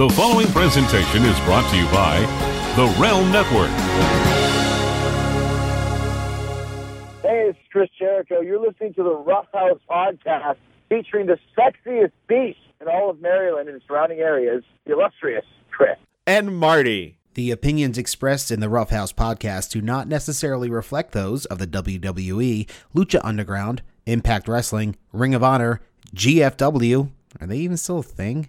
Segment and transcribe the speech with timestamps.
[0.00, 2.20] The following presentation is brought to you by
[2.74, 3.68] The Realm Network.
[7.20, 8.40] Hey, it's Chris Jericho.
[8.40, 10.56] You're listening to the Rough House podcast
[10.88, 15.98] featuring the sexiest beast in all of Maryland and surrounding areas, the illustrious Chris.
[16.26, 17.18] and Marty.
[17.34, 21.66] The opinions expressed in the Rough House podcast do not necessarily reflect those of the
[21.66, 25.82] WWE, Lucha Underground, Impact Wrestling, Ring of Honor,
[26.16, 28.48] GFW, are they even still a thing?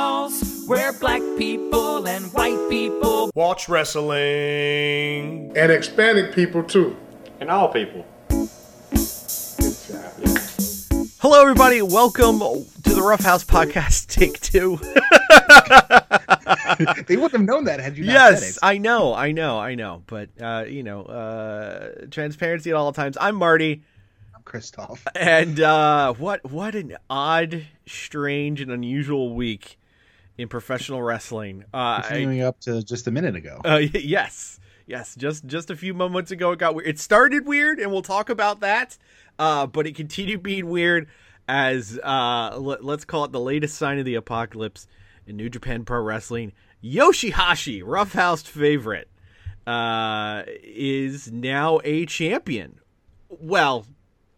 [0.71, 5.51] where black people and white people watch wrestling.
[5.53, 6.95] and Hispanic people too.
[7.41, 8.05] and all people.
[11.19, 11.81] Hello, everybody.
[11.81, 14.77] Welcome to the Rough House podcast, take two.
[17.05, 18.59] they wouldn't have known that had you not said yes.
[18.63, 20.03] I know, I know, I know.
[20.07, 23.17] But uh, you know, uh, transparency at all times.
[23.19, 23.83] I'm Marty,
[24.33, 25.05] I'm Christoff.
[25.15, 29.77] and uh, what what an odd, strange, and unusual week
[30.37, 31.63] in professional wrestling.
[31.73, 33.61] Uh, I, up to just a minute ago.
[33.63, 35.15] Uh, yes, yes.
[35.15, 36.87] Just just a few moments ago, it got weird.
[36.87, 38.97] It started weird, and we'll talk about that.
[39.39, 41.07] Uh, but it continued being weird
[41.47, 44.87] as uh, let, let's call it the latest sign of the apocalypse
[45.25, 46.53] in New Japan Pro Wrestling.
[46.83, 49.07] Yoshihashi, Roughhouse favorite,
[49.67, 52.79] uh, is now a champion.
[53.29, 53.85] Well,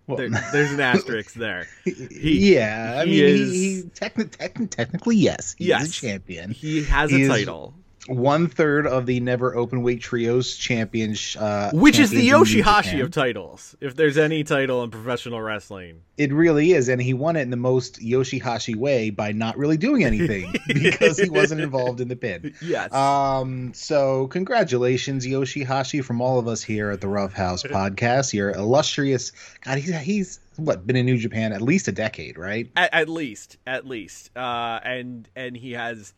[0.08, 1.68] there, there's an asterisk there.
[1.84, 5.90] He- yeah, I he mean, is- he, he techni- techni- technically, yes, he's Yes.
[5.90, 6.52] a champion.
[6.52, 7.74] He has a He title,
[8.08, 13.02] One third of the never open weight trios champions, uh, which is the champions Yoshihashi
[13.02, 13.78] of titles.
[13.80, 16.02] If there's any title in professional wrestling.
[16.18, 19.78] It really is, and he won it in the most Yoshihashi way by not really
[19.78, 22.54] doing anything because he wasn't involved in the pin.
[22.64, 22.94] Yes.
[22.94, 23.74] Um.
[23.74, 28.34] So, congratulations, Yoshihashi, from all of us here at the Rough House Podcast.
[28.34, 29.32] Your illustrious
[29.62, 29.78] God.
[29.78, 32.70] He's he's what been in New Japan at least a decade, right?
[32.76, 36.14] at, at least at least uh and and he has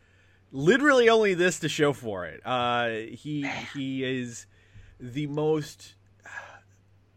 [0.56, 2.40] literally only this to show for it.
[2.44, 4.46] Uh he he is
[4.98, 5.94] the most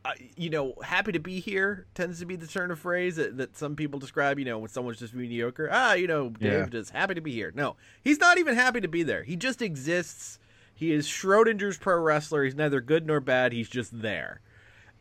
[0.06, 3.38] uh, you know happy to be here tends to be the turn of phrase that,
[3.38, 5.70] that some people describe you know when someone's just mediocre.
[5.72, 6.66] Ah you know dave Yeah.
[6.68, 7.52] just happy to be here.
[7.56, 9.24] No he's not even happy to be there.
[9.24, 10.40] He just exists.
[10.74, 12.44] He is schrodinger's pro wrestler.
[12.46, 13.52] He's neither good nor bad.
[13.54, 14.42] He's just there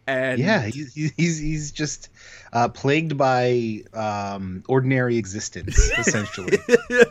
[0.08, 2.08] and yeah, he's he's he's just
[2.52, 6.58] uh, plagued by um, ordinary existence, essentially.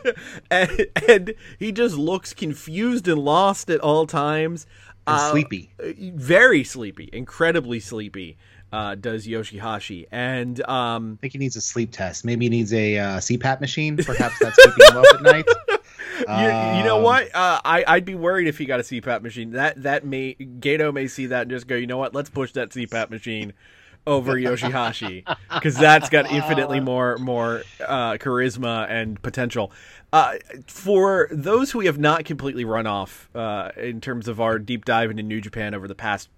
[0.50, 4.66] and, and he just looks confused and lost at all times.
[5.06, 5.70] Uh, sleepy.
[5.78, 8.36] very sleepy, incredibly sleepy.
[8.70, 12.24] Uh, does Yoshihashi and um, I think he needs a sleep test.
[12.24, 13.96] Maybe he needs a uh, CPAP machine.
[13.96, 15.46] Perhaps that's keeping him up at night.
[15.68, 17.34] you, you know Um, what?
[17.34, 19.52] Uh, I I'd be worried if he got a CPAP machine.
[19.52, 22.14] That that may Gedo may see that and just go, you know what?
[22.14, 23.54] Let's push that CPAP machine
[24.06, 25.24] over Yoshihashi
[25.54, 29.72] because that's got infinitely more more uh, charisma and potential.
[30.12, 30.34] Uh,
[30.66, 34.84] for those who we have not completely run off uh, in terms of our deep
[34.84, 36.28] dive into New Japan over the past,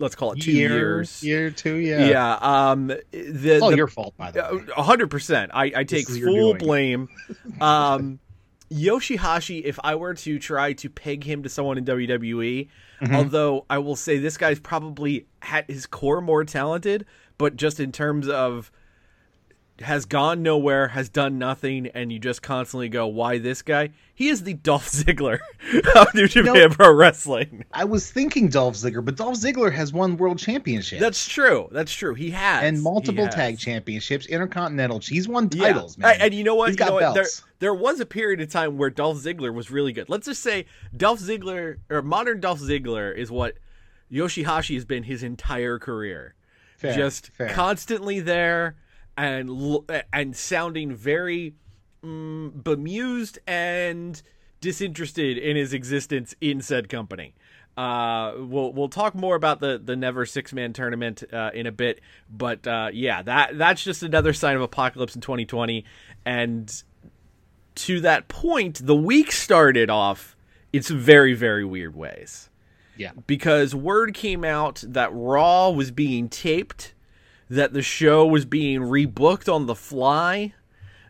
[0.00, 1.22] let's call it two Year, years.
[1.22, 2.06] year two, yeah.
[2.08, 2.38] Yeah.
[2.40, 2.86] Um.
[3.10, 4.64] The, All the- your fault, by the way.
[4.76, 5.50] a hundred percent.
[5.54, 7.08] I, I take full blame.
[7.60, 8.20] Um,
[8.70, 12.68] Yoshihashi, if I were to try to peg him to someone in WWE,
[13.00, 13.14] Mm-hmm.
[13.14, 17.06] although I will say this guy's probably at his core more talented,
[17.38, 18.72] but just in terms of
[19.80, 24.28] has gone nowhere, has done nothing, and you just constantly go, "Why this guy?" He
[24.28, 25.38] is the Dolph Ziggler
[25.96, 27.64] of New Japan Pro Wrestling.
[27.72, 31.00] I was thinking Dolph Ziggler, but Dolph Ziggler has won world championships.
[31.00, 31.68] That's true.
[31.70, 32.14] That's true.
[32.14, 33.34] He has and multiple has.
[33.34, 34.98] tag championships, intercontinental.
[35.00, 35.72] He's won Yeah.
[35.72, 36.16] titles, man.
[36.20, 36.70] And you know what?
[36.70, 37.00] He's You got know what?
[37.14, 37.42] There, belts.
[37.60, 40.08] there was a period of time where Dolph Ziggler was really good.
[40.08, 40.66] Let's just say
[40.96, 43.54] Dolph Ziggler or modern Dolph Ziggler is what
[44.10, 46.34] Yoshihashi has been his entire career.
[46.78, 47.48] Fair, just fair.
[47.50, 48.76] constantly there
[49.18, 49.50] and
[50.12, 51.54] and sounding very
[52.02, 54.22] mm, bemused and
[54.60, 57.34] disinterested in his existence in said company.
[57.76, 61.72] Uh, we'll we'll talk more about the the never six man tournament uh, in a
[61.72, 62.00] bit,
[62.30, 65.84] but uh, yeah, that that's just another sign of apocalypse in 2020.
[66.24, 66.82] And
[67.76, 70.36] to that point, the week started off
[70.72, 72.50] in some very very weird ways
[72.96, 73.12] Yeah.
[73.28, 76.94] because word came out that Raw was being taped,
[77.50, 80.52] that the show was being rebooked on the fly,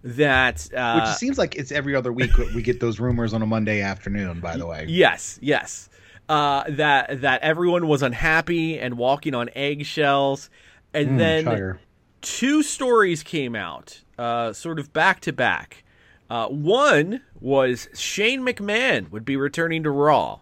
[0.04, 3.46] that uh, Which seems like it's every other week we get those rumors on a
[3.46, 4.40] Monday afternoon.
[4.40, 5.88] By the way, Yes, yes.
[6.28, 10.50] Uh, that that everyone was unhappy and walking on eggshells,
[10.92, 11.78] and then Chugger.
[12.20, 15.84] two stories came out, uh, sort of back to back.
[16.28, 20.40] Uh, one was Shane McMahon would be returning to Raw.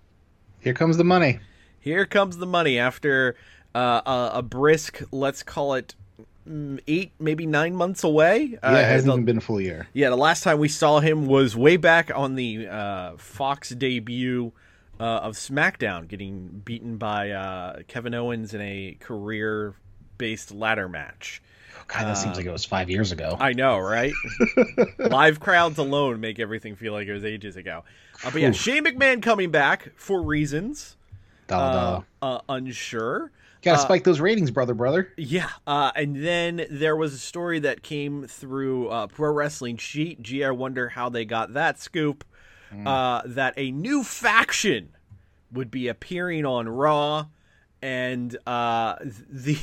[0.58, 1.38] here comes the money.
[1.78, 3.36] Here comes the money after
[3.76, 4.00] uh,
[4.34, 5.94] a, a brisk, let's call it
[6.48, 8.58] mm, eight, maybe nine months away.
[8.62, 9.86] Uh, Yeah, it hasn't the- even been a full year.
[9.92, 14.52] yeah, the last time we saw him was way back on the uh, Fox debut
[14.98, 21.42] uh, of SmackDown, getting beaten by uh, Kevin Owens in a career-based ladder match.
[21.88, 23.36] God, that seems like it was five years ago.
[23.38, 24.12] I know, right?
[24.98, 27.84] Live crowds alone make everything feel like it was ages ago.
[28.24, 30.96] Uh, but yeah, Shane McMahon coming back for reasons
[31.46, 32.04] Dollar, uh, dollar.
[32.22, 33.30] uh, unsure.
[33.62, 35.12] Gotta spike those ratings, brother, brother.
[35.16, 40.22] Yeah, uh, and then there was a story that came through uh, Pro Wrestling Sheet.
[40.22, 42.24] Gee, I wonder how they got that scoop.
[42.84, 44.90] Uh, that a new faction
[45.50, 47.26] would be appearing on Raw,
[47.80, 48.96] and uh,
[49.30, 49.58] the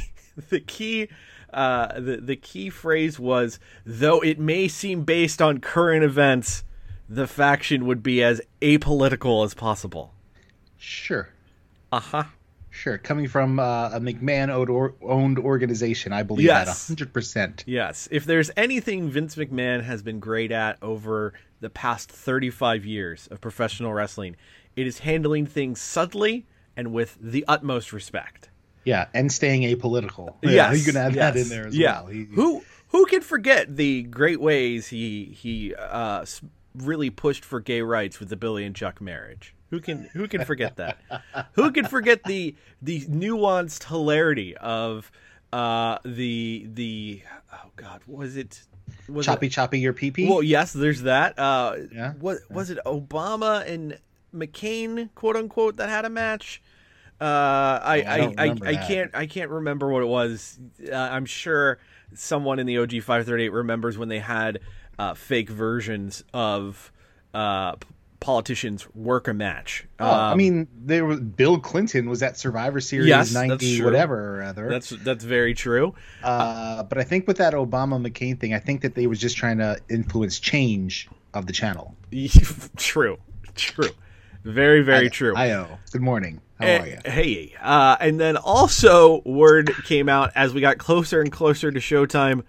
[0.50, 1.10] the key
[1.54, 6.64] uh, the the key phrase was though it may seem based on current events,
[7.08, 10.14] the faction would be as apolitical as possible.
[10.78, 11.30] Sure,
[11.92, 12.24] Uh huh.
[12.74, 12.98] Sure.
[12.98, 14.50] Coming from uh, a McMahon
[15.02, 17.64] owned organization, I believe that hundred percent.
[17.66, 23.28] Yes, if there's anything Vince McMahon has been great at over the past 35 years
[23.28, 24.36] of professional wrestling,
[24.76, 28.50] it is handling things subtly and with the utmost respect.
[28.84, 30.36] Yeah, and staying apolitical.
[30.42, 32.02] yes, Yeah, you can add that in there as yeah.
[32.02, 32.08] well.
[32.08, 36.26] He- who who can forget the great ways he he uh,
[36.76, 39.56] really pushed for gay rights with the Billy and Chuck marriage?
[39.74, 41.00] Who can who can forget that?
[41.54, 45.12] who can forget the the nuanced hilarity of
[45.52, 48.62] uh, the the oh god was it
[49.10, 50.30] was it- choppy choppy your pee pee?
[50.30, 51.40] well, yes, there's that.
[51.40, 52.14] Uh, Yeah.
[52.20, 52.78] What was it?
[52.86, 53.98] Obama and
[54.32, 56.62] McCain, quote unquote, that had a match.
[57.20, 60.60] Uh, I Oh, I I, I, I, can't I can't remember what it was.
[60.88, 61.80] Uh, I'm sure
[62.14, 64.60] someone in the OG 538 remembers when they had
[65.00, 66.92] uh, fake versions of
[67.34, 67.76] uh,
[68.24, 69.86] politicians work a match.
[70.00, 74.40] Oh, I Um, mean, there was Bill Clinton was at Survivor Series Yes, ninety whatever
[74.40, 74.70] or other.
[74.70, 75.94] that's that's very true.
[76.24, 79.36] uh, but I think with that Obama McCain thing, I think that they was just
[79.38, 81.96] trying to influence change of the channel.
[82.78, 83.18] true,
[83.56, 83.90] true,
[84.46, 85.36] very very true.
[85.36, 85.68] I know.
[85.92, 86.40] Good morning.
[86.60, 86.98] How Eh, are you?
[87.06, 91.80] Hey, uh, and then also word came out as we got closer and closer to
[91.80, 92.44] Showtime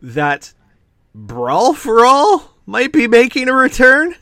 [0.00, 0.54] that
[1.14, 4.14] Brawl for All might be making a return.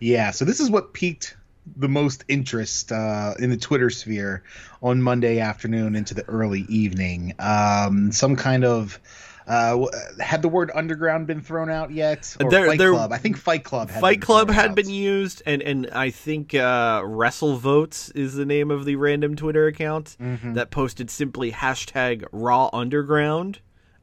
[0.00, 0.30] Yeah.
[0.32, 1.36] So this is what piqued
[1.76, 4.42] the most interest uh, in the Twitter sphere
[4.82, 7.34] on Monday afternoon into the early evening.
[7.38, 8.98] Um, some kind of
[9.46, 9.86] uh,
[10.20, 12.34] had the word underground been thrown out yet?
[12.42, 13.12] Or There- Fight there- Club.
[13.12, 13.90] I think Fight Club.
[13.90, 14.76] Had Fight been Club had out.
[14.76, 19.36] been used, and and I think uh, Wrestle Votes is the name of the random
[19.36, 20.54] Twitter account Mm-hmm.
[20.54, 23.58] that posted simply hashtag Raw Underground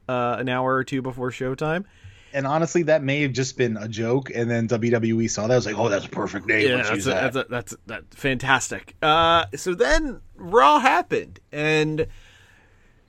[0.08, 1.84] uh, an hour or two before Showtime.
[2.32, 5.52] And honestly, that may have just been a joke, and then WWE saw that.
[5.52, 6.68] I was like, "Oh, that's a perfect name.
[6.68, 8.94] Yeah, that's, use a, that." that's a, that's that's fantastic.
[9.00, 12.06] Uh, so then Raw happened, and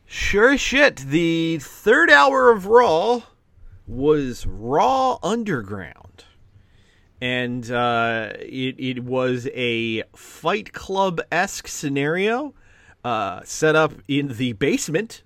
[0.05, 3.23] sure as shit, the third hour of Raw
[3.87, 6.23] was Raw Underground,
[7.19, 12.53] and uh, it it was a Fight Club esque scenario
[13.03, 15.23] uh, set up in the basement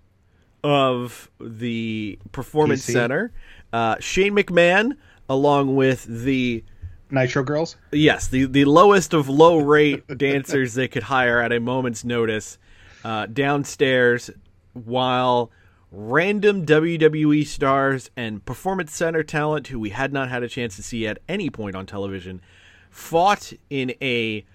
[0.64, 2.94] of the Performance PC.
[2.94, 3.34] Center.
[3.74, 4.94] Uh, Shane McMahon,
[5.28, 6.64] along with the
[7.10, 7.76] Nitro Girls.
[7.92, 12.58] Yes, the, the lowest of low rate dancers they could hire at a moment's notice
[13.04, 14.30] uh, downstairs
[14.74, 15.52] while
[15.92, 20.84] random WWE stars and Performance Center talent who we had not had a chance to
[20.84, 22.42] see at any point on television
[22.90, 24.46] fought in a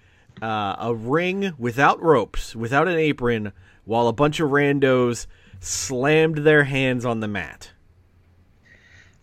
[0.41, 3.51] uh, a ring without ropes, without an apron,
[3.83, 5.27] while a bunch of randos
[5.59, 7.71] slammed their hands on the mat.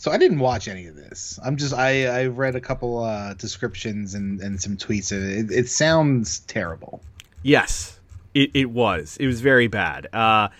[0.06, 1.36] So I didn't watch any of this.
[1.44, 5.10] I'm just I I read a couple uh, descriptions and and some tweets.
[5.10, 7.02] It, it sounds terrible.
[7.42, 7.98] Yes,
[8.32, 9.16] it, it was.
[9.18, 10.06] It was very bad.
[10.12, 10.50] Uh,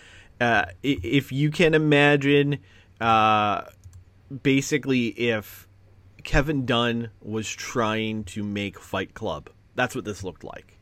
[0.41, 2.59] uh, if you can imagine,
[3.00, 3.67] uh,
[4.43, 5.69] basically, if
[6.25, 9.49] Kevin Dunn was trying to make Fight Club.
[9.76, 10.75] That's what this looked like.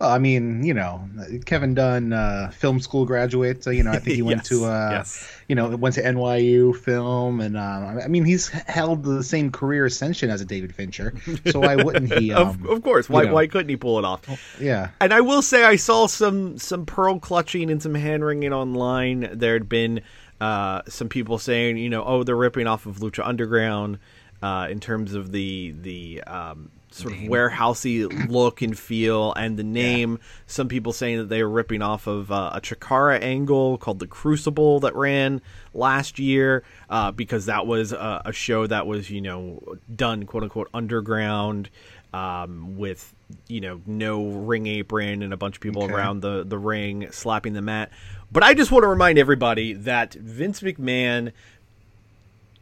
[0.00, 1.08] Well, I mean, you know,
[1.46, 3.62] Kevin Dunn, uh, film school graduate.
[3.62, 5.32] So, you know, I think he went Yes, to, uh, yes.
[5.48, 9.86] you know, went to NYU film, and uh, I mean, he's held the same career
[9.86, 11.14] ascension as a David Fincher.
[11.46, 12.32] So why wouldn't he?
[12.34, 13.34] Um, of, of course, why you know.
[13.34, 14.58] why couldn't he pull it off?
[14.60, 14.90] yeah.
[15.00, 19.28] And I will say, I saw some some pearl clutching and some hand wringing online.
[19.32, 20.00] There had been
[20.40, 23.98] uh, some people saying, you know, oh, they're ripping off of Lucha Underground
[24.42, 29.64] uh, in terms of the the um, sort of warehousey look and feel and the
[29.64, 30.20] name.
[30.46, 34.06] Some people saying that they were ripping off of uh, a Chikara angle called the
[34.06, 39.20] Crucible that ran last year uh, because that was a, a show that was you
[39.20, 39.60] know
[39.94, 41.68] done quote unquote underground
[42.12, 43.12] um, with
[43.48, 45.92] you know no ring apron and a bunch of people Okay.
[45.94, 47.90] around the the ring slapping the mat.
[48.30, 51.32] But I just want to remind everybody that Vince McMahon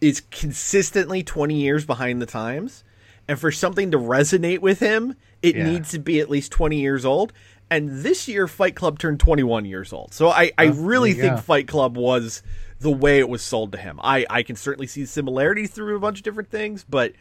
[0.00, 2.82] is consistently 20 years behind the times
[3.28, 5.64] and for something to resonate with him it Yeah.
[5.70, 7.32] needs to be at least 20 years old
[7.70, 11.30] and this year fight club turned 21 years old so i, I really there you
[11.32, 12.42] think fight club was
[12.80, 16.00] the way it was sold to him i, I can certainly see similarities through a
[16.00, 17.12] bunch of different things but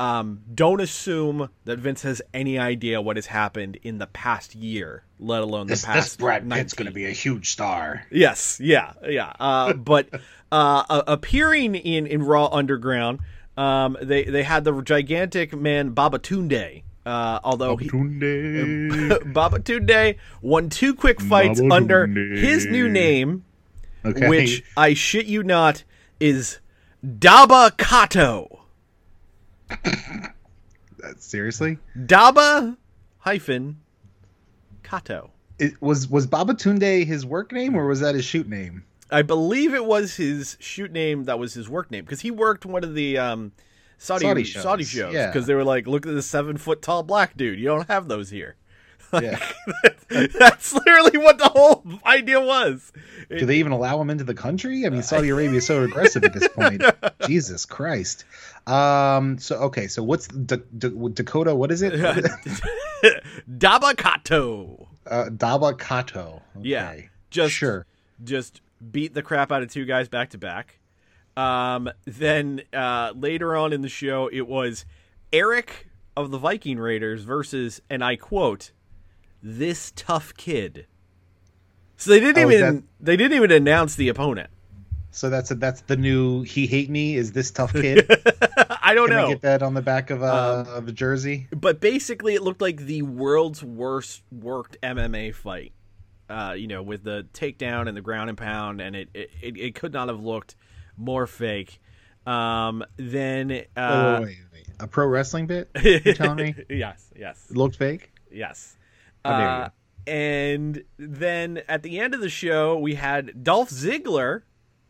[0.00, 5.02] um, don't assume that vince has any idea what has happened in the past year
[5.18, 6.92] let alone this, the past 19.
[6.92, 8.06] be a huge star.
[8.08, 9.32] Yes, yeah, yeah.
[9.40, 10.08] Uh, but
[10.52, 13.18] uh, appearing in, in Raw Underground,
[13.58, 16.84] um, they they had the gigantic man Babatunde.
[17.04, 18.98] Uh, although he, Babatunde
[20.42, 23.44] won two quick fights under his new name,
[24.04, 24.28] Okay.
[24.28, 25.82] which I shit you not
[26.20, 26.58] is
[27.04, 28.60] Dabba Kato.
[31.18, 32.76] seriously, Dabba
[33.18, 33.80] hyphen
[34.82, 35.30] Kato.
[35.58, 38.84] it was was Babatunde his work name or was that his shoot name?
[39.10, 42.66] I believe it was his shoot name that was his work name because he worked
[42.66, 43.52] one of the um,
[43.96, 45.26] Saudi Saudi Saudi shows, shows yeah.
[45.26, 47.58] because they were like, look at this seven foot tall black dude.
[47.58, 48.56] You don't have those here.
[49.10, 49.38] Yeah.
[50.10, 52.92] That's literally what the whole idea was.
[53.30, 54.84] Do they even allow him into the country?
[54.84, 56.82] I mean, Saudi Arabia is so aggressive at this point.
[57.26, 58.26] Jesus Christ.
[58.66, 59.38] Um.
[59.38, 59.86] So okay.
[59.88, 61.54] So what's D- D- Dakota?
[61.54, 61.94] What is it?
[63.50, 64.86] Dabakato.
[65.06, 66.42] uh, Dabba Kato.
[66.58, 66.68] Okay.
[66.68, 66.96] Yeah,
[67.30, 67.86] just sure.
[68.24, 68.60] just
[68.90, 70.78] beat the crap out of two guys back to back.
[71.36, 74.84] Um, then uh, later on in the show, it was
[75.32, 78.72] Erik of the Viking Raiders versus, and I quote,
[79.42, 80.86] "this tough kid."
[81.96, 84.50] So they didn't Oh, even that- they didn't even announce the opponent.
[85.10, 88.06] So that's a, that's the new he hate me is this tough kid.
[88.82, 89.26] I don't Can know.
[89.26, 91.48] I get that on the back of uh, of a jersey?
[91.50, 95.72] but basically it looked like the world's worst worked MMA fight.
[96.28, 99.74] Uh, you know, with the takedown and the ground and pound, and it it, it,
[99.74, 100.56] could not have looked
[100.96, 101.80] more fake.
[102.26, 104.68] Um, then uh, wait, wait, wait.
[104.78, 105.70] A pro wrestling bit?
[105.82, 108.12] You telling me yes, yes, it looked fake?
[108.30, 108.76] yes.
[109.24, 109.68] Uh,
[110.06, 114.42] and then at the end of the show, we had Dolph Ziggler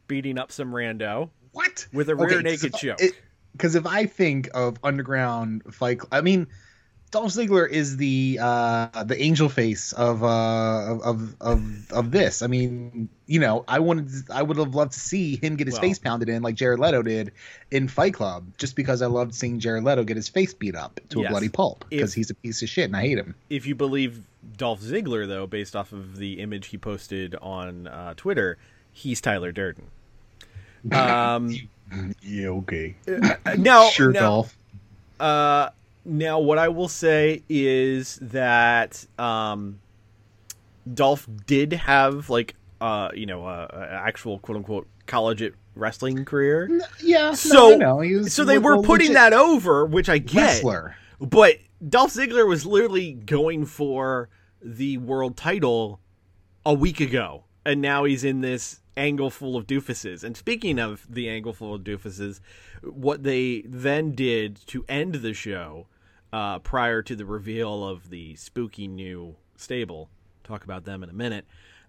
[0.06, 1.30] beating up some rando.
[1.52, 1.86] What?
[1.92, 3.00] With a rear naked choke.
[3.52, 6.46] Because if I think of underground fight, I mean,
[7.10, 12.42] Dolph Ziggler is the uh, the angel face of uh, of of of this.
[12.42, 15.74] I mean, you know, I wanted, I would have loved to see him get his
[15.74, 17.32] Well- face pounded in like Jared Leto did
[17.70, 21.00] in Fight Club, just because I loved seeing Jared Leto get his face beat up
[21.10, 21.28] to Yes.
[21.28, 23.34] a bloody pulp because he's a piece of shit and I hate him.
[23.48, 28.14] if you believe Dolph Ziggler, though, based off of the image he posted on uh,
[28.16, 28.58] Twitter,
[28.92, 29.86] he's Tyler Durden.
[30.92, 31.56] Um,
[32.22, 32.94] Yeah, okay.
[33.56, 34.56] now, sure, now, Dolph.
[35.18, 35.70] Uh,
[36.04, 39.80] now, what I will say is that um,
[40.92, 45.42] Dolph did have like uh, you know, uh, a actual quote unquote college
[45.74, 46.68] wrestling career.
[47.02, 48.00] Yeah, So, no, I know.
[48.00, 50.42] He was so they were putting that over, which I get.
[50.42, 50.96] wrestler.
[51.20, 54.28] But Dolph Ziggler was literally going for
[54.62, 56.00] the world title
[56.64, 60.24] a week ago, and now he's in this angle full of doofuses.
[60.24, 62.40] And speaking of the angle full of doofuses,
[62.82, 65.86] what they then did to end the show
[66.32, 70.10] uh, prior to the reveal of the spooky new stable,
[70.44, 71.46] talk about them in a minute.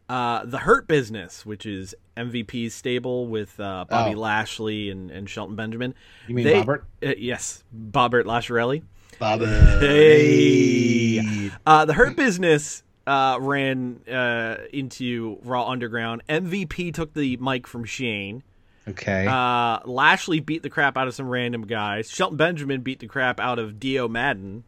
[0.08, 4.20] Uh, the Hurt Business, which is MVP's stable with uh, Bobby Oh.
[4.20, 5.94] Lashley and, and Shelton Benjamin.
[6.28, 6.84] You mean They- Bobbert?
[7.06, 8.82] Uh, yes, Bobbert Lasharelli.
[9.20, 9.46] Bobby.
[9.46, 11.51] Hey.
[11.66, 16.22] Uh, the Hurt Business uh, ran uh, into Raw Underground.
[16.30, 18.44] MVP took the mic from Shane.
[18.88, 19.25] Okay.
[19.28, 22.10] Uh, Lashley beat the crap out of some random guys.
[22.10, 24.63] Shelton Benjamin beat the crap out of Dio Maddin.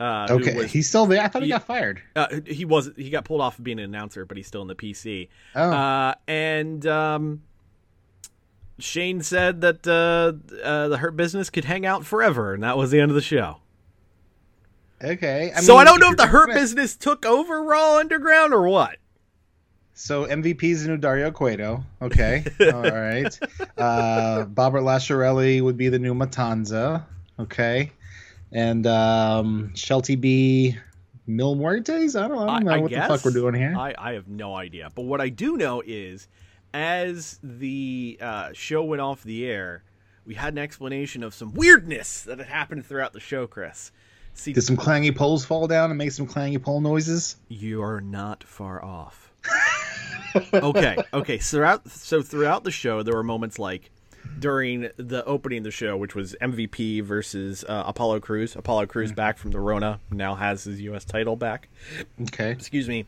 [0.00, 0.56] Uh, okay.
[0.56, 1.22] was- He's still there.
[1.22, 1.56] I thought he Yeah.
[1.58, 2.02] got fired.
[2.16, 4.68] uh, he was he got pulled off of being an announcer, but he's still in
[4.68, 5.28] the PC.
[5.54, 5.70] Oh.
[5.70, 7.42] Uh, and um,
[8.78, 10.32] Shane said that uh,
[10.64, 13.20] uh, the Hurt Business could hang out forever, and that was the end of the
[13.22, 13.58] show.
[15.02, 15.52] Okay.
[15.60, 16.52] so I don't know if the Hurt.
[16.52, 18.98] Business took over Raw Underground or what.
[19.94, 21.84] So MVP's the new Dario Cueto.
[22.00, 22.44] Okay.
[22.60, 23.38] All right.
[23.76, 27.04] Uh, Robert Lasciarelli would be the new Matanza.
[27.38, 27.92] Okay.
[28.52, 30.76] And um, Shelty B.
[31.26, 32.20] Mil Muertes?
[32.20, 33.08] I don't, I don't know I, I what guess.
[33.08, 33.74] the fuck we're doing here.
[33.76, 34.90] I, I have no idea.
[34.94, 36.26] But what I do know is,
[36.74, 39.84] as the uh, show went off the air,
[40.24, 43.92] we had an explanation of some weirdness that had happened throughout the show, Chris.
[44.34, 47.36] See, Did some clangy poles fall down and make some clangy pole noises?
[47.48, 49.32] you are not far off.
[50.54, 51.38] okay, okay.
[51.38, 53.90] So throughout, so throughout the show, there were moments like
[54.38, 58.56] during the opening of the show, which was MVP versus uh, Apollo Crews.
[58.56, 61.04] Apollo Crews back from the Rona now has his U.S.
[61.04, 61.68] title back.
[62.22, 62.50] Okay.
[62.50, 63.04] excuse me,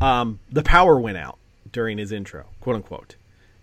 [0.00, 1.38] um, the power went out
[1.72, 3.16] during his intro, quote unquote.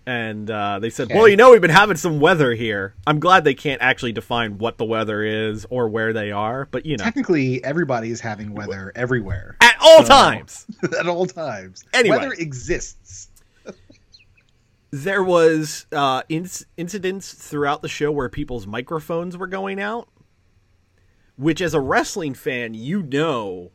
[0.07, 1.15] And uh, they said, Okay.
[1.15, 2.93] "Well, you know, we've been having some weather here.
[3.07, 6.85] I'm glad they can't actually define what the weather is or where they are, but
[6.85, 10.67] you know, Technically, everybody is having weather everywhere at all So- times,
[10.99, 11.83] at all times.
[11.93, 12.17] Anyway.
[12.17, 13.29] Weather exists.
[14.91, 20.07] there was uh, inc- incidents throughout the show where people's microphones were going out,
[21.35, 23.71] which, as a wrestling fan, you know,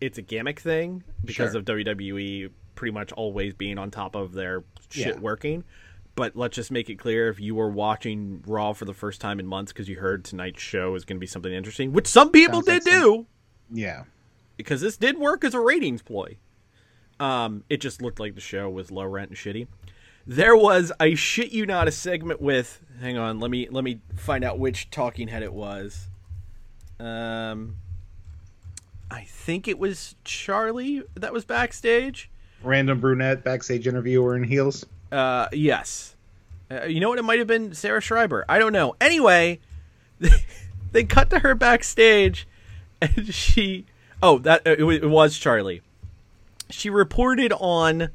[0.00, 1.60] it's a gimmick thing because Sure.
[1.60, 5.20] of WWE pretty much always being on top of their shit Yeah.
[5.20, 5.64] working.
[6.14, 9.40] But let's just make it clear: if you were watching Raw for the first time
[9.40, 12.30] in months because you heard tonight's show is going to be something interesting, which some
[12.30, 13.26] people Sounds like did some- do,
[13.72, 14.04] Yeah.
[14.56, 16.36] because this did work as a ratings ploy.
[17.18, 19.68] Um, it just looked like the show was low rent and shitty.
[20.26, 22.80] There was, I shit you not, a segment with.
[23.00, 26.08] Hang on, let me let me find out which talking head it was.
[27.00, 27.76] Um,
[29.10, 32.30] I think it was Charlie that was backstage.
[32.62, 34.86] Random brunette backstage interviewer in heels.
[35.10, 36.14] Uh, yes.
[36.70, 37.18] Uh, you know what?
[37.18, 38.44] It might have been Sarah Schreiber.
[38.48, 38.96] I don't know.
[39.00, 39.60] Anyway,
[40.92, 42.46] they cut to her backstage,
[43.00, 43.86] and she.
[44.22, 45.82] Oh, that it, it was Charlie.
[46.70, 48.08] She reported on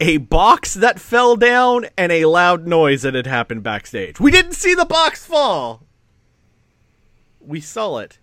[0.00, 4.18] a box that fell down and a loud noise that had happened backstage.
[4.18, 5.82] We didn't see the box fall.
[7.40, 8.18] We saw it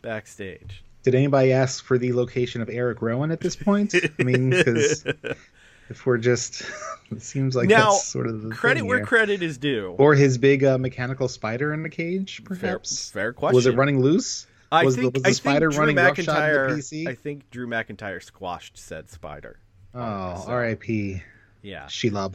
[0.00, 0.81] backstage.
[1.02, 3.94] Did anybody ask for the location of Erick Rowan at this point?
[4.18, 5.04] I mean, because
[5.90, 6.62] if we're just,
[7.10, 9.06] it seems like now, that's sort of the credit where here.
[9.06, 9.94] credit is due.
[9.98, 13.10] Or his big uh, mechanical spider in the cage, perhaps.
[13.10, 13.56] fair question.
[13.56, 14.46] Was it running loose?
[14.70, 16.68] I was think the, was I spider think running McIntyre.
[16.74, 17.08] the PC?
[17.08, 19.58] I think Drew McIntyre squashed said spider.
[19.94, 21.22] oh, so- R.I.P.
[21.62, 21.84] Yeah.
[21.86, 22.34] Shelob.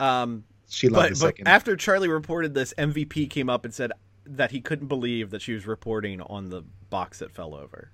[0.00, 1.48] Um, Shelob but, the but second.
[1.48, 3.92] after Charlie reported this, MVP came up and said
[4.26, 7.90] that he couldn't believe that she was reporting on the box that fell over.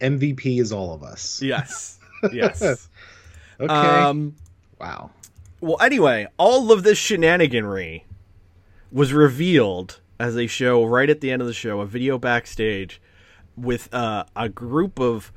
[0.00, 1.40] MVP is all of us.
[1.42, 1.98] Yes.
[2.32, 2.88] Yes.
[3.60, 3.72] Okay.
[3.72, 4.36] um,
[4.80, 5.10] wow.
[5.60, 8.04] well, anyway, all of this shenaniganry
[8.90, 13.02] was revealed as they show right at the end of the show a video backstage
[13.54, 15.30] with uh, a group of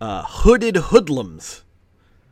[0.00, 1.64] uh, hooded hoodlums.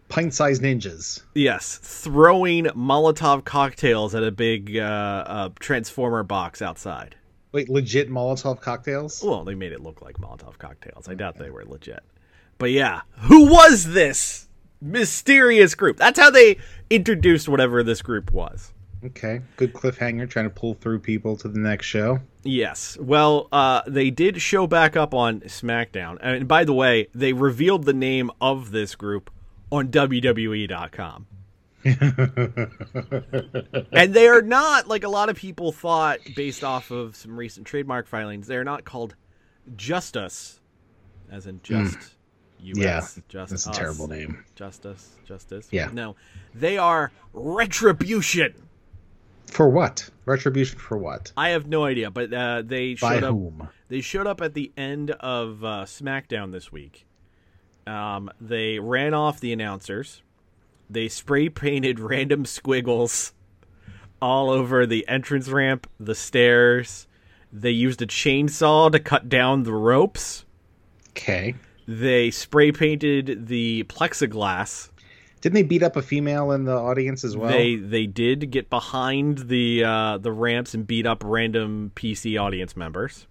[0.08, 1.22] Pint-sized ninjas.
[1.34, 7.16] Yes, throwing Molotov cocktails at a big uh, uh, transformer box outside.
[7.52, 9.22] Wait, legit Molotov cocktails?
[9.22, 11.08] Well, they made it look like Molotov cocktails.
[11.08, 12.02] I doubt they were legit.
[12.58, 14.48] But yeah, who was this
[14.80, 15.96] mysterious group?
[15.96, 16.58] That's how they
[16.90, 18.72] introduced whatever this group was.
[19.04, 19.40] Okay.
[19.56, 22.20] Good cliffhanger, trying to pull through people to the next show.
[22.42, 22.98] Yes.
[23.00, 26.18] Well, uh, they did show back up on SmackDown.
[26.20, 29.30] And by the way, they revealed the name of this group
[29.72, 31.26] on WWE.com.
[33.92, 37.66] and they are not, like a lot of people thought, based off of some recent
[37.66, 39.14] trademark filings, they're not called
[39.76, 40.60] Justice,
[41.30, 41.98] as in just
[42.60, 43.14] U.S.
[43.14, 43.20] Hmm.
[43.20, 44.44] Yeah, just That's a terrible name.
[44.54, 45.68] Justice, Justice.
[45.70, 45.90] Yeah.
[45.92, 46.16] No,
[46.54, 48.54] they are Retribution.
[49.46, 50.08] For what?
[50.26, 51.32] Retribution for what?
[51.36, 53.30] I have no idea, but uh, they By showed up.
[53.32, 53.68] whom?
[53.88, 57.06] They showed up at the end of uh, SmackDown this week.
[57.86, 60.22] Um, they ran off the announcers.
[60.90, 63.32] They spray painted random squiggles
[64.20, 67.06] all over the entrance ramp, the stairs.
[67.52, 70.44] They used a chainsaw to cut down the ropes.
[71.10, 71.54] Okay.
[71.86, 74.90] They spray painted the plexiglass.
[75.40, 77.50] Didn't they beat up a female in the audience as well?
[77.50, 82.76] They they did get behind the uh, the ramps and beat up random PC audience
[82.76, 83.26] members.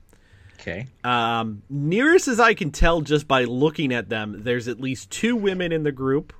[0.59, 0.87] Okay.
[1.03, 5.35] Um, nearest as I can tell just by looking at them, there's at least two
[5.35, 6.33] women in the group.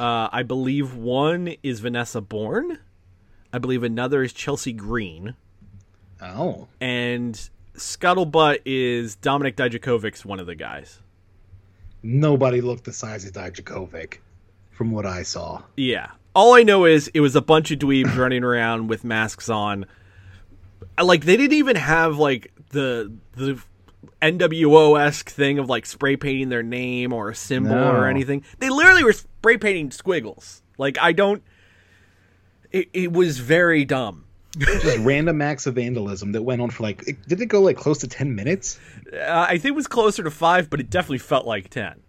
[0.00, 2.78] Uh, I believe one is Vanessa Borne.
[3.52, 5.34] I believe another is Chelsea Green.
[6.20, 6.68] Oh.
[6.80, 7.34] And
[7.76, 11.00] Scuttlebutt is Dominik Dijakovic's one of the guys.
[12.02, 14.18] Nobody looked the size of Dijakovic
[14.70, 15.62] from what I saw.
[15.76, 16.10] Yeah.
[16.34, 19.86] All I know is it was a bunch of dweebs running around with masks on.
[21.00, 23.62] Like they didn't even have like the the
[24.22, 27.92] NWO esque thing of like spray painting their name or a symbol No.
[27.92, 28.44] or anything.
[28.58, 30.62] They literally were spray painting squiggles.
[30.78, 31.42] Like I don't.
[32.72, 34.24] It, it was very dumb.
[34.58, 37.06] Just random acts of vandalism that went on for like.
[37.08, 38.78] it- Did it go like close to ten minutes?
[39.12, 42.00] Uh, I think it was closer to five, but it definitely felt like ten.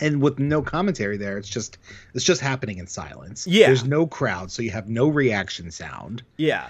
[0.00, 1.78] and with no commentary there it's just
[2.12, 3.68] it's just happening in silence Yeah.
[3.68, 6.68] there's no crowd so you have no reaction sound Yeah.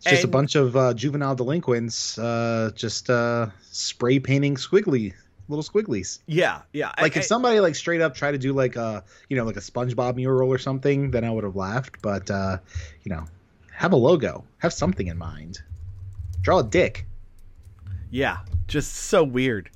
[0.00, 5.12] It's just a bunch of uh, juvenile delinquents uh, just uh, spray painting squiggly
[5.48, 6.60] little squigglies Yeah.
[6.72, 6.92] Yeah.
[7.00, 9.56] like I- if somebody like straight up tried to do like a you know like
[9.56, 12.58] a spongebob mural or something then i would have laughed but uh
[13.02, 13.24] you know
[13.72, 15.60] have a logo have something in mind
[16.42, 17.06] draw a dick
[18.10, 19.68] Yeah, just so weird.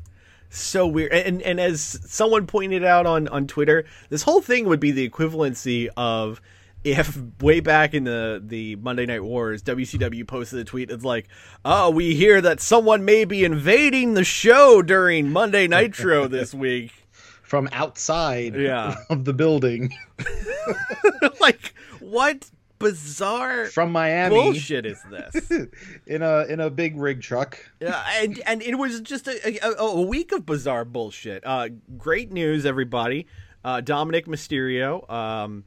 [0.48, 1.12] So weird.
[1.12, 5.08] And and as someone pointed out on on Twitter, this whole thing would be the
[5.08, 6.40] equivalency of
[6.84, 11.28] if way back in the the Monday Night Wars, WCW posted a tweet it's like,
[11.64, 16.92] "Oh, we hear that someone may be invading the show during Monday Nitro this week."
[17.42, 18.96] from outside Yeah.
[19.10, 19.92] of the building
[21.40, 25.50] like, what bizarre from miami bullshit is this?
[26.06, 29.74] in a in a big rig truck Yeah, and and it was just a, a,
[29.82, 31.46] a week of bizarre bullshit.
[31.46, 31.68] Uh,
[31.98, 33.26] great news, everybody!
[33.64, 35.64] Uh, Dominik Mysterio, um,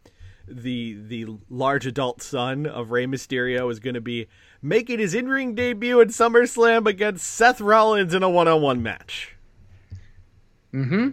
[0.48, 4.28] the the large adult son of Rey Mysterio, is going to be
[4.62, 8.84] making his in ring debut at SummerSlam against Seth Rollins in a one on one
[8.84, 9.36] match.
[10.74, 11.10] mm-hmm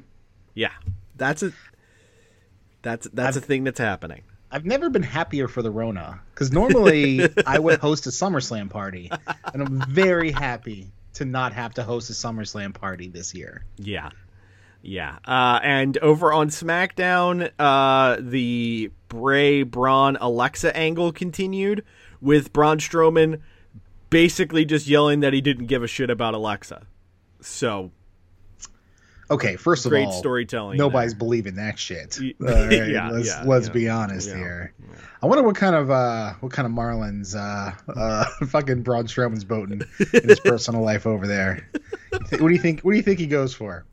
[0.55, 0.73] Yeah,
[1.17, 1.53] that's a
[2.83, 4.23] that's that's a thing that's happening.
[4.51, 9.11] I've never been happier for the Rona because normally I would host a SummerSlam party,
[9.53, 13.65] and I'm very happy to not have to host a SummerSlam party this year.
[13.79, 14.11] Yeah.
[14.83, 15.19] Yeah.
[15.25, 21.85] Uh, and over on SmackDown, uh, the Bray, Braun, Alexa angle continued
[22.23, 23.43] with Braun Strowman
[24.09, 26.87] basically just yelling that he didn't give a shit about Alexa.
[27.43, 27.91] So,
[29.33, 30.77] Okay, first of great all, storytelling.
[30.79, 31.19] nobody's there.
[31.19, 32.19] believing that shit.
[32.39, 34.73] Right, yeah, let's yeah, let's yeah, be honest yeah, here.
[35.23, 39.45] I wonder what kind of uh what kind of Marlins uh uh fucking Braun Strowman's
[39.45, 41.69] boating in his personal life over there.
[42.11, 42.81] What do you think?
[42.83, 43.85] What do you think he goes for?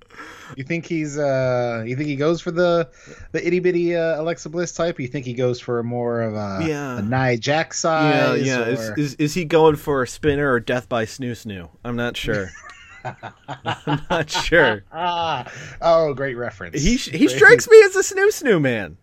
[0.58, 2.90] You think he's uh you think he goes for the
[3.32, 5.00] the itty bitty uh, Alexa Bliss type?
[5.00, 6.98] You think he goes for more of a Yeah.
[6.98, 8.46] a Nia Jax Yeah, size?
[8.46, 8.66] yeah.
[8.66, 11.70] Is, or- is, is he going for a spinner or death by snoo snoo?
[11.86, 12.50] I'm not sure.
[13.06, 14.84] I'm not sure.
[14.92, 16.82] ah oh great reference.
[16.82, 18.98] He he Great- strikes me as a snoo snoo man.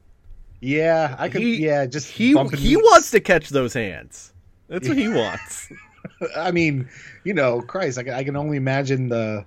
[0.60, 1.42] Yeah, I could.
[1.42, 4.32] He- yeah, just He he wants to catch those hands.
[4.68, 5.70] That's what he wants.
[6.36, 6.88] I mean,
[7.24, 9.44] you know, Christ, I can, I can only imagine the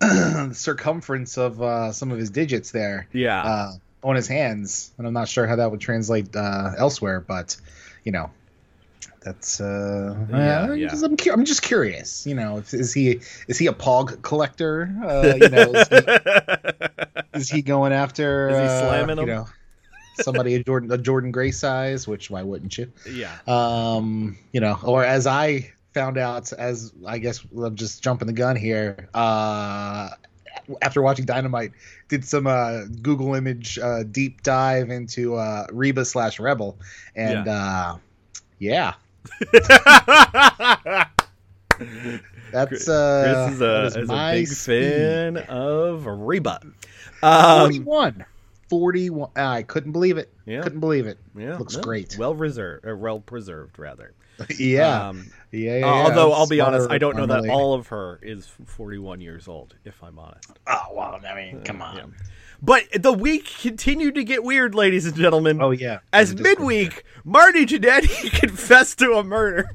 [0.52, 3.42] circumference of uh, some of his digits there Yeah.
[3.42, 7.20] uh, on his hands, and I'm not sure how that would translate uh, elsewhere.
[7.20, 7.56] But
[8.04, 8.30] you know,
[9.20, 10.94] that's uh, Yeah, uh, yeah.
[11.04, 12.26] I'm, cu- I'm just curious.
[12.26, 14.94] You know, if, is he is he a pog collector?
[15.04, 15.96] Uh, you know, is he,
[17.34, 18.48] is he going after?
[18.50, 19.46] Is he uh, you know,
[20.14, 22.06] somebody a Jordan a Jordan Gray size?
[22.06, 22.92] Which why wouldn't you?
[23.10, 23.36] yeah.
[23.46, 28.32] um you know or as i found out as i guess i'm just jumping the
[28.32, 30.10] gun here uh
[30.82, 31.72] after watching dynamite
[32.08, 36.78] did some uh google image uh deep dive into uh reba slash rebel
[37.14, 37.96] and uh
[38.58, 38.94] yeah
[42.52, 44.82] that's uh Chris is a, is is a big speed.
[44.92, 46.60] fan of Reba.
[47.22, 48.24] Um, 41
[48.68, 50.60] 41 i couldn't believe it Yeah.
[50.62, 52.16] couldn't believe it yeah, Looks no, great.
[52.18, 54.12] Well reserved, or well preserved, rather.
[54.58, 56.02] yeah Um, yeah, yeah, uh, yeah.
[56.02, 57.50] although I'll be honest, I don't know that normally.
[57.50, 59.74] all of her is 41 years old.
[59.84, 60.50] If I'm honest.
[60.66, 62.04] oh well i mean come on Yeah.
[62.62, 65.60] But the week continued to get weird, ladies and gentlemen.
[65.60, 65.98] Oh yeah.
[66.12, 69.70] As Just- midweek, Marty Jannetty confessed to a murder.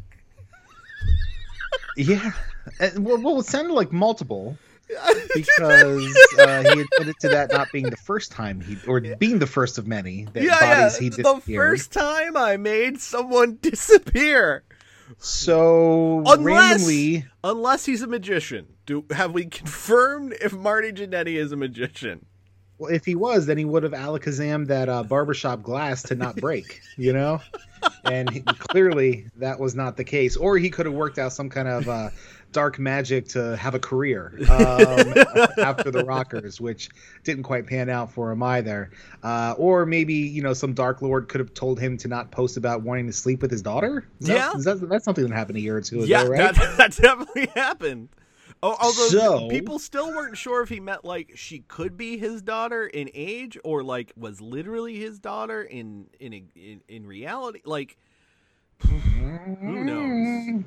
[1.98, 2.32] Yeah.
[2.98, 4.58] Well, well, it sounded like multiple
[5.34, 9.48] because uh, he admitted to that not being the first time he or being the
[9.48, 11.10] first of many that yeah, bodies yeah.
[11.16, 14.64] he The first time I made someone disappear.
[15.20, 18.68] So Unless- randomly, Unless he's a magician.
[18.86, 22.26] Do have we confirmed if Marty Jannetty is a magician?
[22.78, 26.36] well, if he was, then he would have alakazam that uh, barbershop glass to not
[26.36, 26.82] break.
[26.98, 27.42] You know.
[28.04, 31.50] And he, clearly that was not the case, or he could have worked out some
[31.50, 32.10] kind of uh,
[32.52, 35.14] dark magic to have a career um,
[35.64, 36.90] after the Rockers, which
[37.24, 38.92] didn't quite pan out for him either.
[39.24, 42.58] Uh, or maybe you know some Dark Lord could have told him to not post
[42.58, 44.06] about wanting to sleep with his daughter.
[44.20, 44.52] Is Yeah.
[44.56, 46.54] that, that's something that happened a year or two ago, yeah, right?
[46.56, 48.10] that, that definitely happened.
[48.64, 52.42] Oh, although So- people still weren't sure if he meant like she could be his
[52.44, 57.62] daughter in age or like was literally his daughter in in in, in reality.
[57.66, 57.98] Like,
[58.88, 60.64] who knows?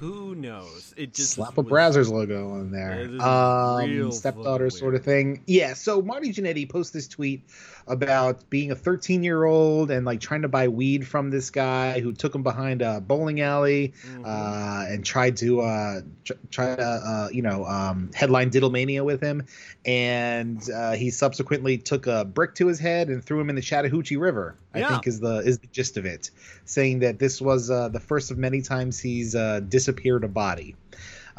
[0.00, 0.94] Who knows?
[0.96, 3.02] It just slap a Brazzers logo on there.
[3.20, 5.42] Um, stepdaughter sort of thing.
[5.46, 5.74] Yeah.
[5.74, 7.44] So Marty Jannetty posted this tweet
[7.86, 12.00] about being a 13 year old and like trying to buy weed from this guy
[12.00, 14.22] who took him behind a bowling alley Mhm.
[14.24, 19.20] uh, and tried to uh, tr- try to uh, you know um, headline Diddlemania with
[19.20, 19.44] him,
[19.84, 23.62] and uh, he subsequently took a brick to his head and threw him in the
[23.62, 24.56] Chattahoochee River.
[24.74, 24.88] I Yeah.
[24.88, 26.30] think is the is the gist of it,
[26.64, 30.76] saying that this was uh, the first of many times he's uh, disappeared a body.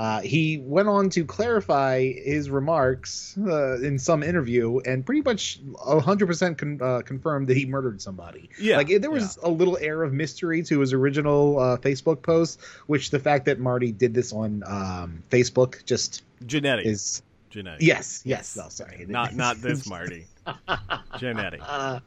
[0.01, 5.61] Uh, he went on to clarify his remarks uh, in some interview and pretty much
[5.63, 8.49] 100% con- uh, confirmed that he murdered somebody.
[8.59, 12.59] Yeah, Like there was a little air of mystery to his original uh, Facebook post,
[12.87, 16.87] which the fact that Marty did this on um, Facebook just Genetic.
[16.87, 17.21] is.
[17.51, 17.83] Genetic.
[17.83, 18.57] Yes, yes.
[18.57, 19.05] No, sorry.
[19.07, 20.25] Not not this Marty.
[21.19, 21.61] Genetic.
[21.63, 21.99] Uh,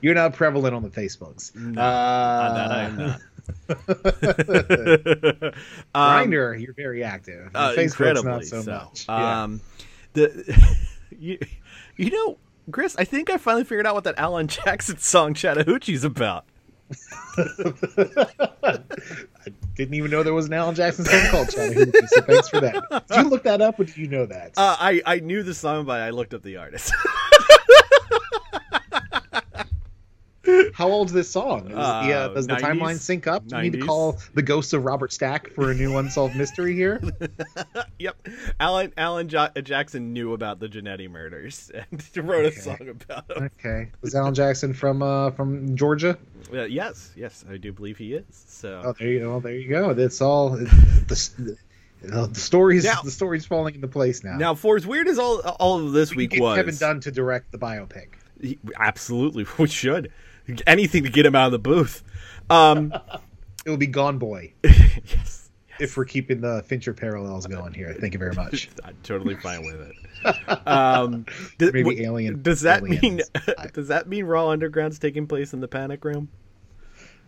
[0.00, 1.54] you're not prevalent on the Facebooks.
[1.54, 3.20] No, uh, that I am not.
[3.68, 3.78] um,
[5.94, 7.50] Grindr, you're very active.
[7.54, 9.08] uh, Facebook's not so, much.
[9.08, 9.60] Um,
[10.12, 10.76] the
[11.18, 11.38] you,
[11.96, 12.38] you know,
[12.70, 16.44] Chris, I think I finally figured out what that Alan Jackson song Chattahoochee's about.
[17.38, 18.78] I
[19.74, 23.04] didn't even know there was an Alan Jackson song called Chattahoochee, so thanks for that.
[23.08, 24.52] Did you look that up or did you know that?
[24.56, 26.92] Uh, I I knew the song, but I looked up the artist.
[30.74, 31.70] How old's this song?
[31.70, 33.46] Is uh, Uh, does the timeline sync up?
[33.46, 36.74] Do you need to call the ghost of Robert Stack for a new unsolved mystery
[36.74, 37.00] here?
[37.98, 38.16] yep,
[38.60, 42.56] Alan Alan ja- Jackson knew about the Jannetty murders and wrote Okay.
[42.56, 43.50] a song about them.
[43.58, 43.90] Okay.
[44.02, 46.18] Was Alan Jackson from uh, from Georgia?
[46.52, 48.24] Uh, yes, yes, I do believe he is.
[48.48, 49.40] So Oh, there you go.
[49.40, 49.94] There you go.
[49.94, 50.50] That's all.
[50.50, 51.56] The,
[52.02, 54.36] the, the story's Now- the story's falling into place now.
[54.36, 57.10] now, for as weird as all all of this we week was, Kevin Dunn to
[57.10, 58.08] direct the biopic.
[58.40, 60.12] He- absolutely, we should
[60.66, 62.02] anything to get him out of the booth.
[62.50, 62.92] Um,
[63.64, 67.94] It will be Gone Boy yes, if we're keeping the Fincher parallels going here.
[67.98, 68.68] Thank you very much.
[68.84, 70.66] I'm totally fine with it.
[70.68, 71.26] Um,
[71.58, 72.42] th- Maybe Alien.
[72.42, 73.02] Does that Aliens.
[73.02, 73.20] mean
[73.72, 76.28] does that mean Raw Underground's taking place in the Panic Room?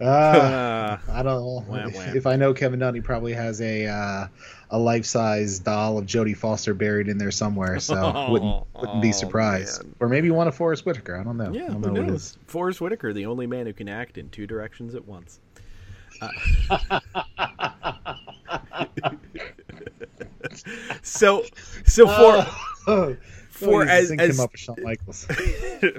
[0.00, 1.90] Uh, Uh, I don't know.
[2.14, 4.26] If I know Kevin Dunn, he probably has a uh,
[4.70, 7.78] a life size doll of Jodie Foster buried in there somewhere.
[7.81, 7.94] So
[8.31, 9.83] wouldn't wouldn't be Oh, surprised.
[9.85, 9.94] man.
[10.00, 11.16] or maybe one of Forest Whitaker.
[11.16, 11.50] I don't know.
[11.50, 12.37] I yeah, don't who know knows?
[12.46, 15.40] Forest Whitaker, the only man who can act in two directions at once.
[16.20, 16.28] Uh,
[21.02, 21.44] so,
[21.87, 22.46] so for
[22.90, 23.16] Oh,
[23.50, 25.26] for oh, as as up Shawn Michaels.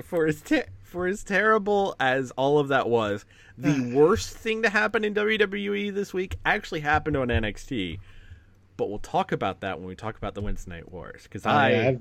[0.06, 3.26] for as te- for as terrible as all of that was,
[3.58, 8.00] the worst thing to happen in WWE this week actually happened on NXT.
[8.80, 11.72] But we'll talk about that when we talk about the Wednesday Night Wars because I
[11.72, 12.00] yeah, I've-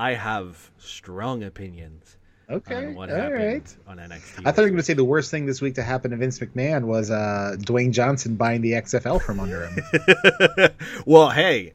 [0.00, 2.16] I have strong opinions
[2.50, 3.76] Okay, on what all happened right.
[3.86, 4.42] on NXT.
[4.46, 6.16] I thought you were going to say the worst thing this week to happen to
[6.16, 10.70] Vince McMahon was uh, Dwayne Johnson buying the XFL from under him.
[11.06, 11.74] well, hey,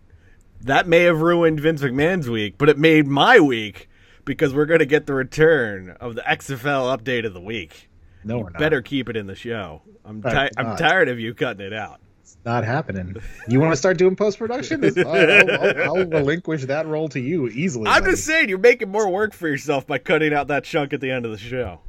[0.62, 3.88] that may have ruined Vince McMahon's week, but it made my week
[4.26, 7.90] because we're going to get the return of the XFL update of the week.
[8.24, 8.44] No.
[8.58, 9.82] Better keep it in the show.
[10.06, 12.00] I'm ti- I'm tired of you cutting it out.
[12.46, 13.16] Not happening.
[13.48, 14.84] You want to start doing post production?
[14.84, 17.88] I'll, I'll, I'll relinquish that role to you easily.
[17.88, 18.14] I'm buddy.
[18.14, 21.10] just saying you're making more work for yourself by cutting out that chunk at the
[21.10, 21.80] end of the show.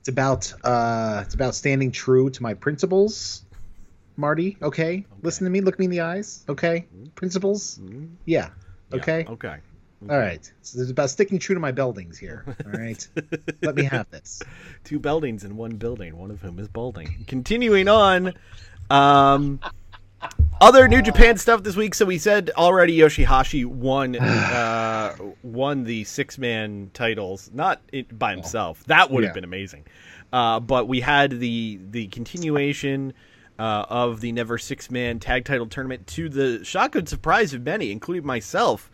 [0.00, 3.44] It's about uh, it's about standing true to my principles,
[4.16, 4.56] Marty.
[4.62, 5.60] Okay, listen to me.
[5.60, 6.44] Look me in the eyes.
[6.48, 7.80] Okay, principles.
[8.24, 8.50] Yeah.
[8.92, 9.26] Yeah, Okay.
[9.28, 9.56] okay.
[10.08, 10.52] All right.
[10.62, 12.44] So it's about sticking true to my buildings here.
[12.64, 13.08] All right.
[13.62, 14.40] Let me have this.
[14.84, 17.24] Two buildings in one building, one of whom is balding.
[17.26, 18.34] Continuing on,
[18.90, 19.58] um,
[20.60, 21.94] other New Japan stuff this week.
[21.94, 28.32] So we said already Yoshihashi won uh, won the six man titles, not it by
[28.32, 28.84] himself.
[28.84, 29.34] That would have Yeah.
[29.34, 29.84] been amazing.
[30.32, 33.12] Uh, but we had the the continuation
[33.58, 37.62] uh, of the Never Six Man Tag Title Tournament to the shock and surprise of
[37.62, 38.90] many, including myself.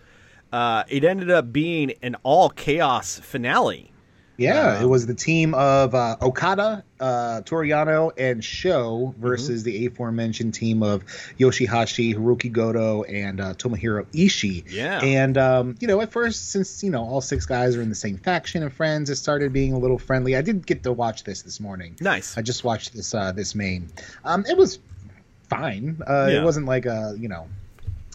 [0.53, 3.92] Uh, it ended up being an all chaos finale.
[4.39, 9.87] Yeah, it was the team of uh, Okada, uh, Toru Yano, and Sho versus the
[9.87, 11.05] aforementioned team of
[11.39, 14.65] Yoshihashi, Hiroki Goto, and uh, Tomohiro Ishii.
[14.69, 15.01] Yeah.
[15.01, 17.95] And, um, you know, at first, since, you know, all six guys are in the
[17.95, 20.35] same faction and friends, it started being a little friendly.
[20.35, 21.97] I did get to watch this this morning.
[22.01, 22.37] Nice.
[22.39, 23.91] I just watched this uh, this main.
[24.25, 24.79] Um, it was
[25.49, 26.01] fine.
[26.07, 26.41] Uh, Yeah.
[26.41, 27.49] It wasn't like a, you know,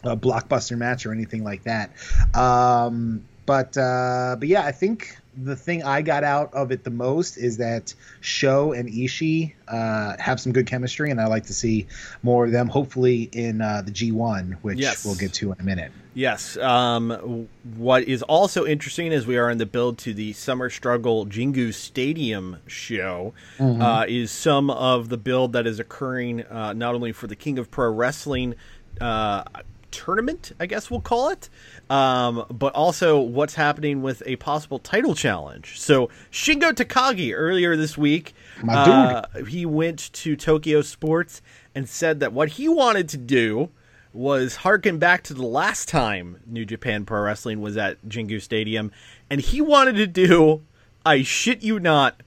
[0.04, 1.92] a blockbuster match or anything like that.
[2.36, 6.90] Um, But uh, but yeah, I think the thing I got out of it the
[6.90, 11.54] most is that Sho and Ishii uh, have some good chemistry, and I like to
[11.54, 11.88] see
[12.24, 12.68] more of them.
[12.68, 15.06] Hopefully in uh, the G1, which Yes.
[15.06, 15.94] we'll get to in a minute.
[16.14, 16.58] Yes.
[16.58, 21.26] Um, what is also interesting is we are in the build to the Summer Struggle
[21.28, 27.14] Jingu Stadium show uh, is some of the build that is occurring uh, not only
[27.14, 28.56] for the King of Pro Wrestling
[29.00, 29.44] uh,
[29.92, 31.50] tournament, I guess we'll call it,
[31.90, 35.80] um, but also what's happening with a possible title challenge.
[35.80, 41.42] So Shingo Takagi earlier this week, My uh, he went to Tokyo Sports
[41.74, 43.70] and said that what he wanted to do
[44.14, 48.92] was harken back to the last time New Japan Pro Wrestling was at Jingu Stadium,
[49.30, 50.64] and he wanted to do,
[51.06, 52.24] I shit you not,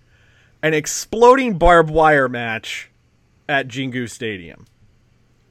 [0.63, 2.91] an exploding barbed wire match
[3.49, 4.67] at Jingu Stadium.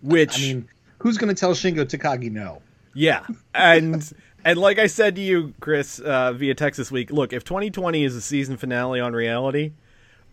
[0.02, 0.70] Which I mean,
[1.00, 2.62] who's going to tell Shingo Takagi no?
[2.94, 4.12] yeah, and
[4.46, 8.04] and like I said to you, Chris, uh, via text this week, look, if 2020
[8.04, 9.74] is a season finale on reality,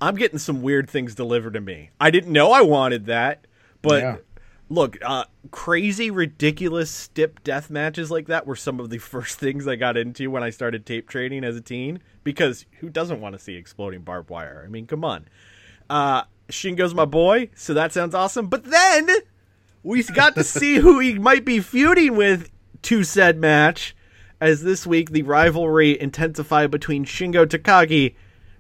[0.01, 1.91] I'm getting some weird things delivered to me.
[2.01, 3.47] I didn't know I wanted that,
[3.83, 4.17] but Yeah.
[4.69, 9.67] look, uh, crazy, ridiculous stip death matches like that were some of the first things
[9.67, 12.01] I got into when I started tape trading as a teen.
[12.25, 14.63] Because who doesn't want to see exploding barbed wire?
[14.67, 15.27] I mean, come on.
[15.89, 18.49] Uh, Shingo's my boy, so that sounds awesome.
[18.49, 19.09] But then
[19.83, 22.51] we got to see who he might be feuding with
[22.83, 23.95] to said match,
[24.41, 28.15] as this week the rivalry intensified between Shingo Takagi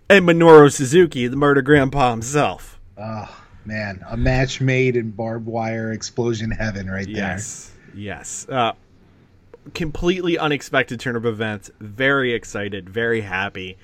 [0.08, 2.80] and Minoru Suzuki, the murder grandpa himself.
[2.96, 7.16] Oh man, a match made in barbed wire explosion heaven right there.
[7.16, 8.48] Yes, yes.
[8.48, 8.72] Uh,
[9.74, 11.70] completely unexpected turn of events.
[11.80, 13.76] Very excited, very happy,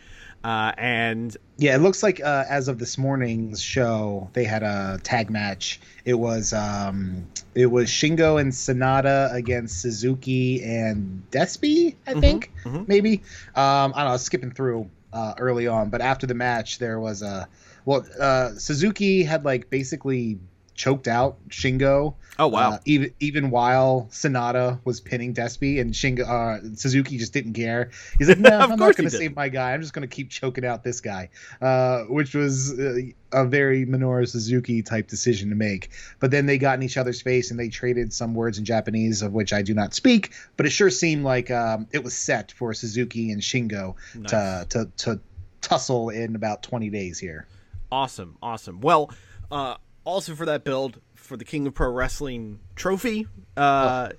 [0.44, 4.98] uh, and Yeah, it looks like uh, as of this morning's show, they had a
[5.02, 5.80] tag match.
[6.04, 12.52] It was um, it was Shingo and Sanada against Suzuki and Despy, I think,
[12.88, 13.22] maybe.
[13.54, 17.22] Um, I don't know, skipping through uh, early on, but after the match, there was
[17.22, 17.48] a
[17.84, 20.38] well, uh, Suzuki had like basically
[20.74, 22.14] choked out Shingo.
[22.38, 22.72] Oh, wow.
[22.72, 27.90] Uh, even even while Sanada was pinning Despy and Shingo uh, Suzuki just didn't care.
[28.18, 29.72] He's like, no, I'm not going to save my guy.
[29.72, 31.28] I'm just going to keep choking out this guy,
[31.60, 33.00] uh, which was uh,
[33.32, 35.90] a very Minoru Suzuki type decision to make.
[36.20, 39.22] But then they got in each other's face and they traded some words in Japanese,
[39.22, 40.32] of which I do not speak.
[40.56, 43.94] But it sure seemed like um, it was set for Suzuki and Shingo
[44.28, 45.20] to, to to
[45.60, 47.46] tussle in about 20 days here.
[47.90, 48.80] Awesome, awesome.
[48.80, 49.10] Well,
[49.50, 53.26] uh, also for that build for the King of Pro Wrestling trophy.
[53.56, 54.10] Uh,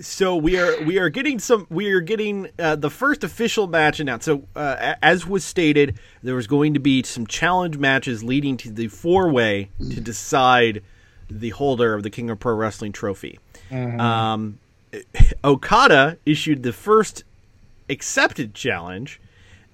[0.00, 4.00] so we are we are getting some we are getting uh, the first official match
[4.00, 4.26] announced.
[4.26, 8.70] So uh, as was stated, there was going to be some challenge matches leading to
[8.70, 10.82] the four way to decide
[11.30, 13.38] the holder of the King of Pro Wrestling trophy.
[13.70, 14.58] Um,
[15.44, 17.24] Okada issued the first
[17.90, 19.20] accepted challenge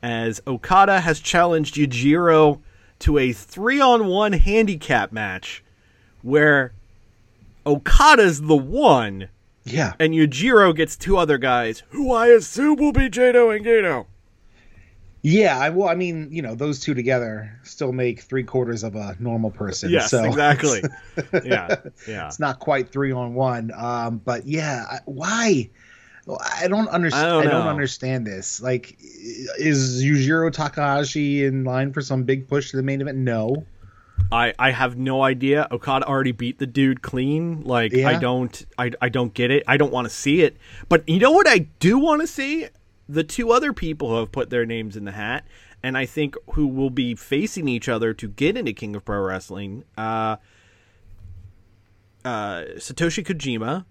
[0.02, 2.60] as Okada has challenged Yujiro
[3.00, 5.62] to a three on one handicap match
[6.22, 6.72] where
[7.66, 9.28] Okada's the one
[9.64, 9.94] Yeah.
[9.98, 14.06] and Yujiro gets two other guys who I assume will be Jado and Gedo.
[15.26, 18.94] Yeah, I well, I mean, you know, those two together still make three quarters of
[18.94, 19.88] a normal person.
[19.90, 20.82] Yes, so exactly.
[21.44, 21.76] yeah,
[22.06, 22.26] yeah.
[22.26, 23.72] It's not quite three on one.
[23.74, 25.70] Um, but yeah, I- why?
[26.28, 27.26] I don't understand.
[27.26, 28.60] I I don't don't, understand this.
[28.60, 33.18] Like, is Yujiro Takahashi in line for some big push to the main event?
[33.18, 33.66] No.
[34.32, 35.68] I, I have no idea.
[35.70, 37.62] Okada already beat the dude clean.
[37.62, 39.64] Like I don't I, I don't get it.
[39.66, 40.56] I don't want to see it.
[40.88, 42.68] But you know what I do want to see?
[43.08, 45.46] The two other people who have put their names in the hat,
[45.82, 49.20] and I think who will be facing each other to get into King of Pro
[49.20, 49.84] Wrestling.
[49.98, 50.36] Uh,
[52.24, 53.84] uh, Satoshi Kojima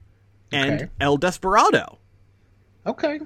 [0.52, 0.92] and Okay.
[1.00, 2.00] El Desperado.
[2.86, 3.20] Okay.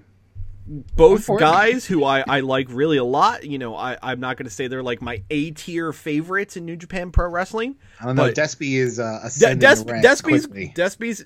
[0.67, 3.43] both guys who I, I like really a lot.
[3.45, 6.65] You know, I, I'm not going to say they're like my A tier favorites in
[6.65, 7.75] New Japan Pro Wrestling.
[8.01, 8.23] I don't know.
[8.25, 10.73] But- Despy is uh, De- ascending Des- the Despy's, quickly.
[10.75, 11.25] Despy's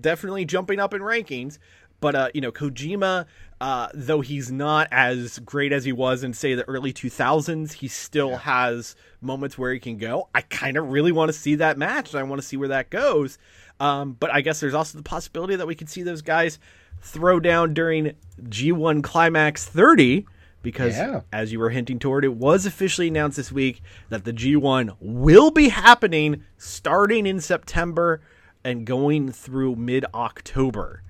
[0.00, 1.58] definitely jumping up in rankings.
[1.98, 3.24] But, uh, you know, Kojima,
[3.58, 7.88] uh, though he's not as great as he was in, say, the early 2000s, he
[7.88, 10.28] still has moments where he can go.
[10.34, 12.68] I kind of really want to see that match, and I want to see where
[12.68, 13.38] that goes.
[13.80, 16.58] Um, but I guess there's also the possibility that we could see those guys
[17.00, 20.26] throw down during G1 Climax 30
[20.62, 21.20] because Yeah.
[21.32, 25.50] as you were hinting toward it was officially announced this week that the G1 will
[25.50, 28.20] be happening starting in September
[28.64, 31.02] and going through mid-October.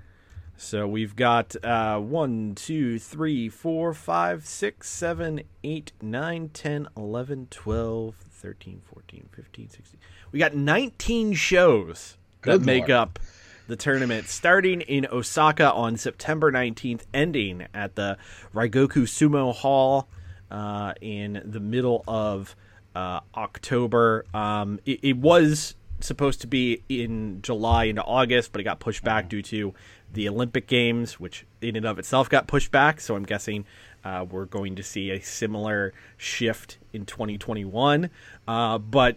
[0.58, 7.46] So we've got uh, 1, 2, 3, 4, 5, 6, 7, 8, 9, 10, 11,
[7.50, 10.00] 12, 13, 14, 15, 16.
[10.32, 12.90] We got 19 shows that Good make Lord.
[12.92, 13.18] up
[13.66, 18.16] the tournament starting in Osaka on September 19th, ending at the
[18.54, 20.08] Ryogoku Sumo Hall
[20.50, 22.54] uh, in the middle of
[22.94, 24.24] uh, October.
[24.32, 29.02] Um, it, it was supposed to be in July into August, but it got pushed
[29.02, 29.74] back due to
[30.12, 33.00] the Olympic Games, which in and of itself got pushed back.
[33.00, 33.64] So I'm guessing
[34.04, 38.10] uh, we're going to see a similar shift in 2021.
[38.46, 39.16] Uh, but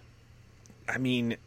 [0.88, 1.38] I mean,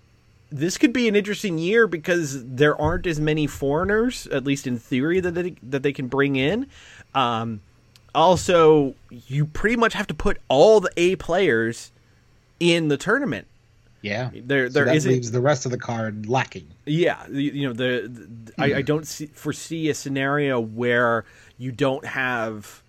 [0.52, 4.78] this could be an interesting year because there aren't as many foreigners, at least in
[4.78, 6.66] theory, that they, that they can bring in.
[7.14, 7.60] Um,
[8.14, 11.90] also, you pretty much have to put all the A players
[12.60, 13.46] in the tournament.
[14.02, 16.66] Yeah, There, so there that isn't- leaves the rest of the card lacking.
[16.84, 21.24] yeah, the- you know the, the I, I don't see, foresee a scenario where
[21.56, 22.82] you don't have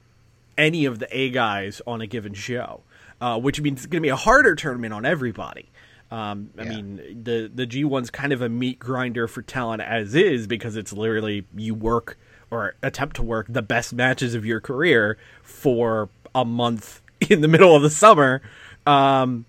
[0.57, 2.82] any of the A guys on a given show,
[3.22, 5.70] uh, which means it's going to be a harder tournament on everybody.
[6.14, 6.70] Um, I Yeah.
[6.70, 10.76] mean, the the G one's kind of a meat grinder for talent as is because
[10.76, 12.18] it's literally you work
[12.51, 17.47] or attempt to work the best matches of your career for a month in the
[17.47, 18.43] middle of the summer.
[18.86, 19.45] Um,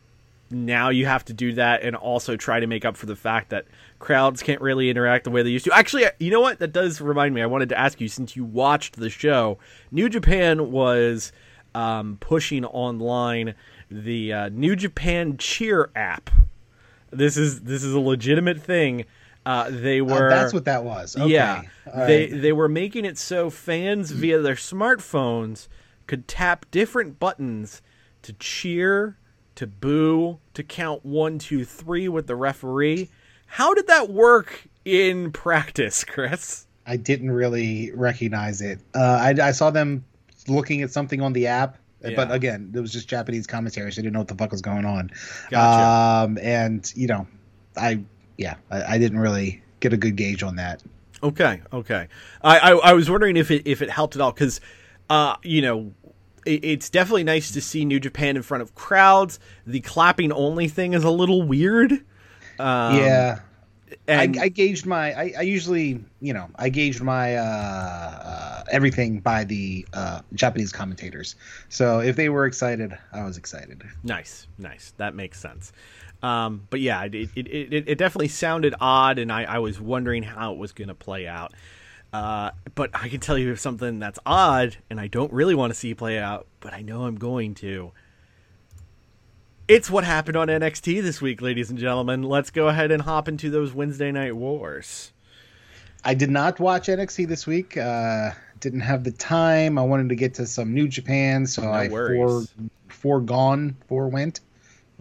[0.51, 3.51] now you have to do that and also try to make up for the fact
[3.51, 3.67] that
[3.99, 5.73] crowds can't really interact the way they used to.
[5.77, 6.61] Actually, you know what?
[6.61, 7.43] That does remind me.
[7.43, 9.59] I wanted to ask you since you watched the show,
[9.91, 11.31] New Japan was
[11.75, 13.55] um, pushing online
[13.91, 16.31] the uh, New Japan Cheer app.
[17.17, 19.05] This is this is a legitimate thing.
[19.47, 21.17] Uh, they Uh, were that's what that was.
[21.17, 21.33] Okay.
[21.33, 21.63] yeah,
[21.93, 22.43] All they right.
[22.43, 25.69] they were making it so fans via their smartphones
[26.07, 27.83] could tap different buttons
[28.23, 29.17] to cheer,
[29.55, 33.11] to boo, to count one, two, three with the referee.
[33.47, 36.67] How did that work in practice, Chris?
[36.87, 38.79] I didn't really recognize it.
[38.95, 40.05] Uh, I, I saw them
[40.49, 41.79] looking at something on the app,
[42.11, 42.17] Yeah.
[42.17, 44.63] but again, it was just Japanese commentary, so I didn't know what the fuck was
[44.63, 45.11] going on.
[45.51, 46.27] Gotcha.
[46.27, 47.27] Um, and you know,
[47.77, 48.05] I
[48.37, 50.83] yeah, I, I didn't really get a good gauge on that.
[51.23, 52.09] Okay, okay.
[52.43, 54.61] I, I, I was wondering if it if it helped at all because,
[55.09, 55.95] uh, you know,
[56.45, 59.39] it, it's definitely nice to see New Japan in front of crowds.
[59.67, 61.93] The clapping only thing is a little weird.
[62.59, 63.41] Um, yeah.
[64.07, 65.13] And I, I gauged my.
[65.13, 70.73] I, I usually, you know, I gauged my uh, uh, everything by the uh, Japanese
[70.73, 71.37] commentators.
[71.69, 73.83] So if they were excited, I was excited.
[74.03, 74.93] Nice, nice.
[74.97, 75.73] That makes sense.
[76.23, 80.23] Um, but yeah, it, it, it, it definitely sounded odd, and I, I was wondering
[80.23, 81.53] how it was going to play out.
[82.15, 85.79] Uh, but I can tell you something that's odd, and I don't really want to
[85.79, 87.93] see play out, but I know I'm going to.
[89.67, 92.23] It's what happened on NXT this week, ladies and gentlemen.
[92.23, 95.11] Let's go ahead and hop into those Wednesday night wars.
[96.05, 97.79] I did not watch NXT this week.
[97.79, 99.79] Uh, didn't have the time.
[99.79, 102.55] I wanted to get to some New Japan, so I fore, worries.
[102.89, 104.41] foregone, forewent.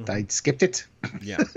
[0.08, 0.88] I skipped it.
[1.22, 1.38] Yeah.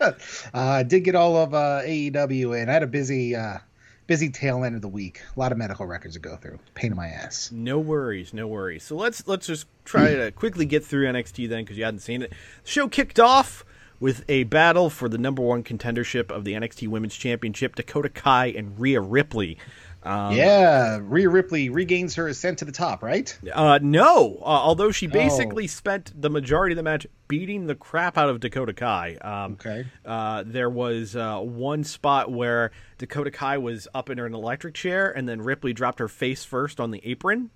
[0.00, 0.12] Uh,
[0.54, 3.58] I did get all of uh, AEW, and I had a busy, uh,
[4.06, 5.20] busy tail end of the week.
[5.36, 6.58] A lot of medical records to go through.
[6.74, 7.50] Pain in my ass.
[7.52, 8.84] No worries, no worries.
[8.84, 12.22] So let's let's just try to quickly get through NXT then because you hadn't seen
[12.22, 12.30] it.
[12.30, 13.64] The show kicked off
[13.98, 18.46] with a battle for the number one contendership of the NXT Women's Championship: Dakota Kai
[18.46, 19.58] and Rhea Ripley.
[20.06, 23.36] Um, yeah, Rhea Ripley regains her ascent to the top, right?
[23.52, 28.16] Uh, no, uh, although she basically spent the majority of the match beating the crap
[28.16, 29.16] out of Dakota Kai.
[29.20, 29.86] Um, Okay.
[30.04, 35.10] Uh, there was uh, one spot where Dakota Kai was up in an electric chair,
[35.10, 37.50] and then Ripley dropped her face first on the apron,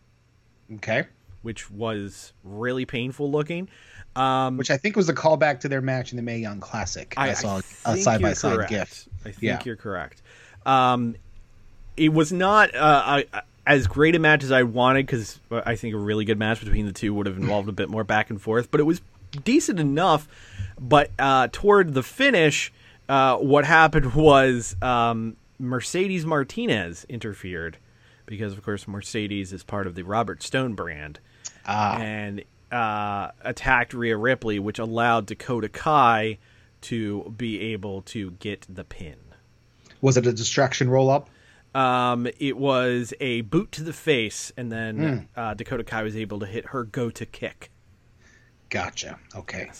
[0.74, 1.04] Okay.
[1.42, 3.68] which was really painful looking.
[4.16, 7.14] Um, Which I think was a callback to their match in the Mae Young Classic.
[7.16, 8.70] I, saw a side by side correct.
[8.70, 9.08] gif.
[9.20, 9.60] I think Yeah.
[9.64, 10.20] you're correct.
[10.66, 11.14] Um,
[12.00, 15.94] it was not uh, a, as great a match as I wanted because I think
[15.94, 18.40] a really good match between the two would have involved a bit more back and
[18.40, 19.02] forth, but it was
[19.44, 20.26] decent enough.
[20.80, 22.72] But uh, toward the finish,
[23.08, 27.76] uh, what happened was um, Mercedes Martinez interfered
[28.24, 31.20] because, of course, Mercedes is part of the Robert Stone brand
[31.66, 32.42] Ah, and
[32.72, 36.38] uh, attacked Rhea Ripley, which allowed Dakota Kai
[36.82, 39.16] to be able to get the pin.
[40.00, 41.28] was it a distraction roll up?
[41.74, 46.40] Um, it was a boot to the face, and then uh, Dakota Kai was able
[46.40, 47.70] to hit her go to kick.
[48.68, 49.18] Gotcha.
[49.34, 49.70] Okay.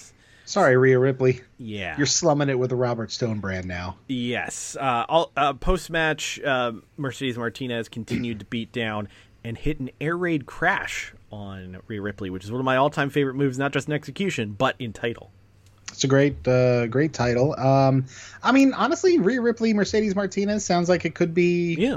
[0.44, 1.42] Sorry, Rhea Ripley.
[1.58, 1.96] Yeah.
[1.96, 3.98] You're slumming it with the Robert Stone brand now.
[4.08, 4.76] Yes.
[4.78, 9.08] Uh, all, uh, Post match, uh, Mercedes Martinez continued to beat down
[9.44, 12.90] and hit an air raid crash on Rhea Ripley, which is one of my all
[12.90, 15.30] time favorite moves, not just in execution, but in title.
[15.90, 17.58] It's a great, uh, great title.
[17.58, 18.06] Um,
[18.42, 21.96] I mean, honestly, Rhea Ripley, Mercedes Martinez sounds like it could be Yeah.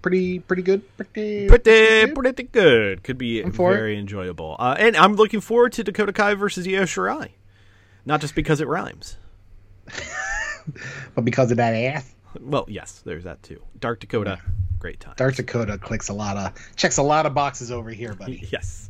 [0.00, 0.82] pretty, pretty good.
[0.96, 2.14] Pretty, pretty good.
[2.14, 3.02] pretty good.
[3.04, 3.54] Could be I'm it.
[3.56, 4.56] very enjoyable.
[4.58, 7.30] Uh, and I'm looking forward to Dakota Kai versus Io Shirai.
[8.06, 9.16] Not just because it rhymes.
[11.14, 13.60] But because of that ass, Well, yes, there's that too.
[13.80, 14.38] Dark Dakota,
[14.78, 15.14] great time.
[15.16, 18.46] Dark Dakota clicks a lot of checks a lot of boxes over here, buddy.
[18.52, 18.88] Yes.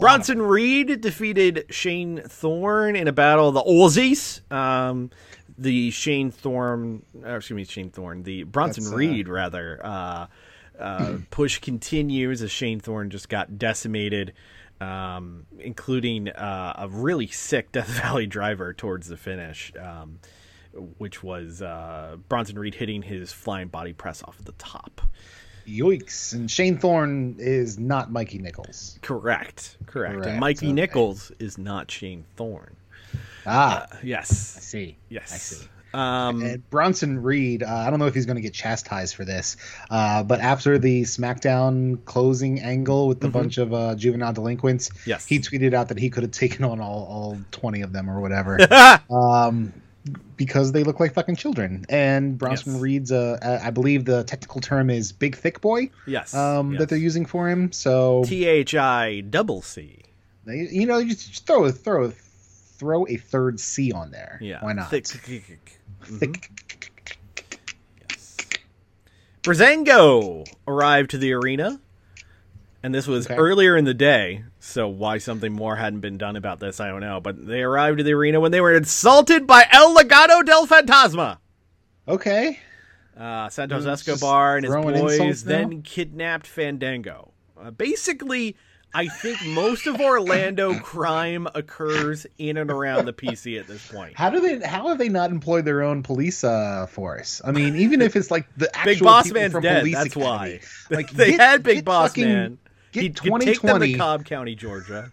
[0.00, 4.40] Bronson Reed defeated Shane Thorne in a battle of the Aussies.
[4.52, 5.10] Um,
[5.56, 9.80] the Shane Thorne, or excuse me, Shane Thorne, the Bronson That's, uh, Reed rather.
[9.82, 10.26] Uh,
[10.78, 14.34] uh, push continues as Shane Thorne just got decimated,
[14.80, 20.20] um, including uh, a really sick Death Valley driver towards the finish, um,
[20.98, 25.00] which was uh, Bronson Reed hitting his flying body press off the top.
[25.68, 26.32] Yoicks!
[26.34, 28.98] And Shane Thorne is not Mikey Nichols.
[29.02, 30.14] Correct, correct.
[30.14, 30.72] Correct, And Mikey okay.
[30.72, 32.74] Nichols is not Shane Thorne.
[33.46, 34.96] Ah, I Yes, I see.
[35.08, 35.32] yes.
[35.32, 35.66] I see.
[35.94, 39.24] Um, And Bronson Reed, uh, I don't know if he's going to get chastised for
[39.24, 39.56] this,
[39.90, 45.10] uh, but after the SmackDown closing angle with the bunch of uh, juvenile delinquents, Mm-hmm.
[45.10, 45.26] Yes.
[45.26, 48.20] he tweeted out that he could have taken on all, all 20 of them or
[48.20, 48.58] whatever.
[49.10, 49.72] um,
[50.38, 51.84] because they look like fucking children.
[51.90, 52.80] And Bronson Yes.
[52.82, 56.78] Reed's, uh, I believe the technical term is big thick boy yes, um, yes.
[56.80, 57.70] that they're using for him.
[57.72, 60.00] So T H I double C.
[60.46, 64.38] you know, you just throw a throw a, throw a third C on there.
[64.40, 64.88] Yeah, why not?
[64.88, 65.06] Thick.
[65.06, 66.50] Thick.
[69.42, 71.80] Breezango arrived to the arena,
[72.82, 73.36] and this was Okay.
[73.36, 74.44] earlier in the day.
[74.68, 77.20] So why something more hadn't been done about this, I don't know.
[77.20, 81.38] But they arrived to the arena when they were insulted by El Legado del Fantasma.
[82.06, 82.58] Okay.
[83.18, 87.32] Uh, Santos Escobar and his boys then kidnapped Fandango.
[87.60, 88.56] Uh, basically,
[88.94, 94.16] I think most of Orlando crime occurs in and around the PC at this point.
[94.16, 94.60] How do they?
[94.60, 97.40] How have they not employed their own police uh, force?
[97.44, 99.80] I mean, even if it's like the actual Big Boss Man's from dead.
[99.80, 100.60] Police That's Academy.
[100.90, 100.94] why.
[100.94, 102.58] Like they get- had Big Boss fucking- Man.
[102.92, 105.10] Get He'd, he'd take them to 2020, Cobb County, Georgia.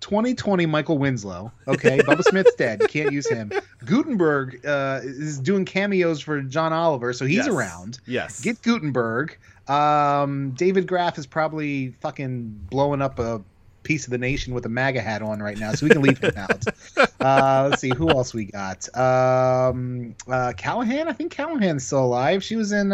[0.00, 1.50] 2020 Michael Winslow.
[1.66, 2.80] Okay, Bubba Smith's dead.
[2.80, 3.50] You can't use him.
[3.84, 7.48] Guttenberg uh, is doing cameos for John Oliver, so he's Yes.
[7.48, 7.98] around.
[8.06, 8.40] Yes.
[8.40, 9.36] Get Guttenberg.
[9.66, 13.42] Um, David Graf is probably fucking blowing up a
[13.82, 16.18] piece of the nation with a MAGA hat on right now, so we can leave
[16.18, 16.64] him out.
[17.20, 18.88] Uh, let's see who else we got.
[18.96, 21.08] Um, uh, Callahan.
[21.08, 22.44] I think Callahan's still alive.
[22.44, 22.92] She was in.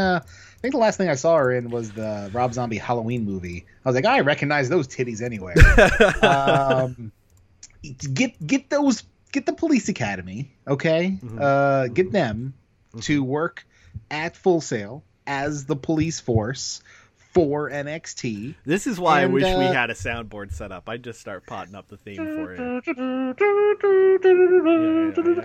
[0.64, 3.66] I think the last thing I saw her in was the Rob Zombie Halloween movie.
[3.84, 5.56] I was like, I recognize those titties anywhere.
[6.24, 7.12] um,
[8.14, 11.18] get get those get the police academy, okay?
[11.22, 11.38] Mm-hmm.
[11.38, 12.54] Uh, get them
[13.02, 13.66] to work
[14.10, 16.80] at Full Sail as the police force
[17.34, 18.54] for NXT.
[18.64, 20.88] This is why I And, wish we uh, had a soundboard set up.
[20.88, 22.60] I'd just start potting up the theme for it.
[22.86, 23.34] yeah,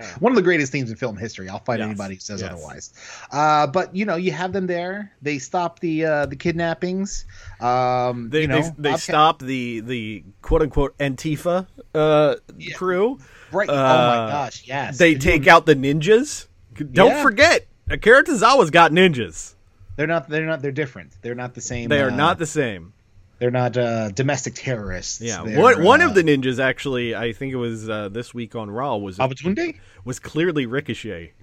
[0.00, 0.16] yeah.
[0.20, 1.48] One of the greatest themes in film history.
[1.48, 2.52] I'll fight Yes, anybody who says yes.
[2.52, 2.92] otherwise.
[3.32, 5.12] Uh, but you know, you have them there.
[5.22, 7.24] They stop the uh, the kidnappings.
[7.60, 12.36] Um, They you know, they, they Bobcat- stopped the the quote unquote Antifa uh,
[12.74, 13.18] crew.
[13.52, 13.68] Right.
[13.68, 14.98] oh uh, my gosh, yes.
[14.98, 16.46] They Could you take out the ninjas.
[16.92, 17.22] Don't Yeah.
[17.22, 19.54] forget, Akira Tozawa's got ninjas.
[20.00, 20.30] They're not.
[20.30, 20.62] They're not.
[20.62, 21.12] They're different.
[21.20, 21.90] They're not the same.
[21.90, 22.94] They are uh, not the same.
[23.38, 25.20] They're not uh, domestic terrorists.
[25.20, 28.32] Yeah, They're, one one uh, of the ninjas actually, I think it was uh, this
[28.32, 29.78] week on Raw was Babatunde?
[30.06, 31.34] was clearly Ricochet,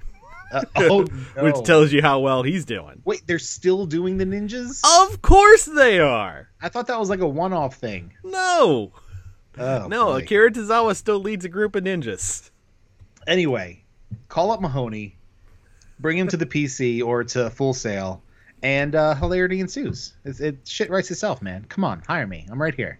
[0.51, 1.05] Uh, oh,
[1.38, 2.99] which tells you how well he's doing.
[3.05, 4.82] Wait, they're still doing the ninjas?
[5.08, 6.49] Of course they are.
[6.60, 8.12] I thought that was like a one-off thing.
[8.24, 8.91] No,
[9.60, 10.18] Oh, no, boy.
[10.18, 12.49] Akira Tozawa still leads a group of ninjas.
[13.28, 13.84] Anyway,
[14.30, 15.16] call up Mahoney,
[15.99, 18.24] bring him to the PC or to Full Sail,
[18.64, 20.14] and uh, hilarity ensues.
[20.26, 21.66] It, it shit writes itself, man.
[21.70, 22.47] Come on, hire me.
[22.49, 22.99] I'm right here.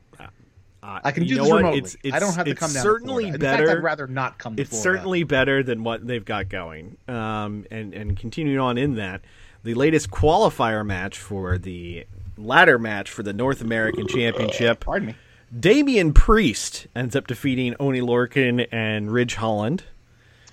[0.84, 1.80] Uh, I can do this remotely.
[1.80, 2.82] It's, it's, I don't have to come down.
[2.84, 3.64] Certainly to better.
[3.64, 5.00] In fact, I'd rather not come to it's Florida.
[5.00, 6.96] certainly better than what they've got going.
[7.10, 9.22] Um, and and continuing on in that,
[9.64, 12.06] the latest qualifier match for the
[12.38, 15.16] ladder match for the North American Championship, Pardon me.
[15.58, 19.84] Damian Priest ends up defeating Oni Lorcan and Ridge Holland.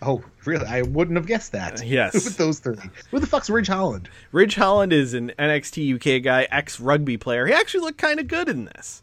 [0.02, 0.66] Oh, really?
[0.66, 1.80] I wouldn't have guessed that.
[1.80, 2.12] Uh, yes.
[2.24, 2.76] With those three.
[3.10, 4.08] Who the fuck's Ridge Holland?
[4.32, 7.46] Ridge Holland is an NXT UK guy, ex rugby player.
[7.46, 9.02] He actually looked kind of good in this.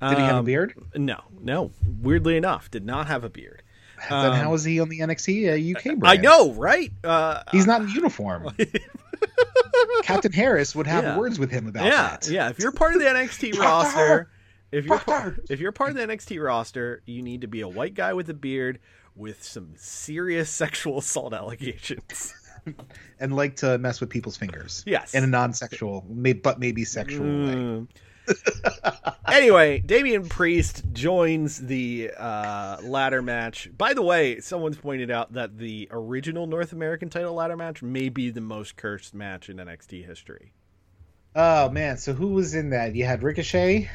[0.00, 0.74] Did he have a Um, beard?
[0.94, 1.72] No, no.
[2.00, 3.62] Weirdly enough, did not have a beard.
[4.08, 6.06] then how is he on the NXT uh, UK brand?
[6.06, 6.90] I know, right?
[7.04, 8.48] Uh, He's not in uniform.
[10.02, 11.18] Captain Harris would have Yeah.
[11.18, 12.28] words with him about yeah, that.
[12.28, 12.48] yeah.
[12.48, 14.30] If you're part of the NXT roster,
[14.72, 15.00] if you're
[15.50, 18.28] if you're part of the NXT roster, you need to be a white guy with
[18.30, 18.78] a beard
[19.20, 22.34] with some serious sexual assault allegations.
[23.18, 24.84] And like to mess with people's fingers.
[24.86, 25.14] Yes.
[25.14, 26.04] In a non-sexual,
[26.42, 27.54] but maybe sexual way.
[27.54, 27.88] Mm.
[29.26, 33.70] anyway, Damian Priest joins the uh, ladder match.
[33.76, 38.10] By the way, someone's pointed out that the original North American title ladder match may
[38.10, 40.52] be the most cursed match in NXT history.
[41.34, 42.94] Oh man, so who was in that?
[42.94, 43.90] You had Ricochet,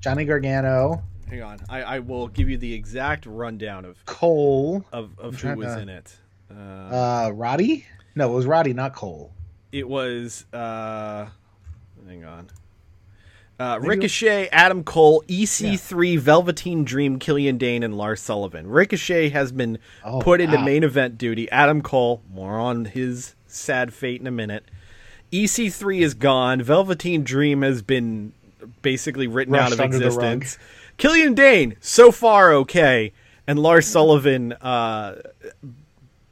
[0.00, 5.18] Johnny Gargano, Hang on, I, I will give you the exact rundown of Cole, of,
[5.18, 6.16] of who was to- in it.
[6.50, 7.84] Uh, uh, Roddy.
[8.14, 9.32] No, it was Roddy, not Cole.
[9.72, 11.26] It was uh
[12.06, 12.48] hang on.
[13.58, 18.66] Uh, Ricochet, Adam Cole, EC3, Velveteen Dream, Killian Dain, and Lars Sullivan.
[18.68, 20.64] Ricochet has been Oh, put into wow.
[20.64, 21.50] main event duty.
[21.50, 24.64] Adam Cole, more on his sad fate in a minute.
[25.32, 26.60] EC3 is gone.
[26.62, 28.34] Velveteen Dream has been
[28.82, 29.92] basically written out Rushed of the rug.
[30.34, 30.58] existence.
[30.98, 33.12] Killian Dain, so far okay,
[33.46, 35.16] and Lars Sullivan uh,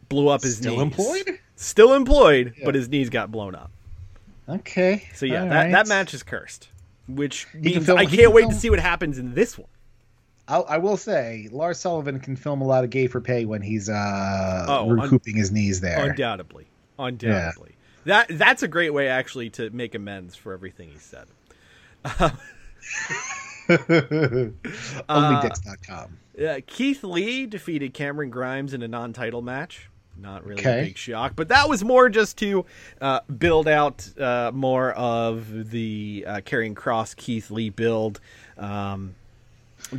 [0.09, 0.83] blew up his Still knees.
[0.83, 1.39] employed?
[1.57, 3.71] Still employed, but his knees got blown up.
[4.49, 5.07] Okay.
[5.15, 5.73] So yeah, all that, right.
[5.73, 6.69] that match is cursed,
[7.09, 9.69] which means film- I can't can wait film- to see what happens in this one.
[10.47, 13.63] I'll, I will say, Lars Sullivan can film a lot of gay for pay when
[13.63, 16.11] he's uh, Oh, un- recouping his knees there.
[16.11, 16.67] Undoubtedly,
[16.99, 17.77] undoubtedly.
[18.05, 21.27] That that's a great way actually to make amends for everything he said.
[25.09, 26.19] OnlyDicks.com.
[26.45, 29.89] Uh, Keith Lee defeated Cameron Grimes in a non-title match.
[30.17, 30.81] Not really Okay.
[30.81, 32.65] a big shock, but that was more just to
[33.01, 38.21] uh, build out uh, more of the uh, Karrion Kross Keith Lee build.
[38.57, 39.17] Um,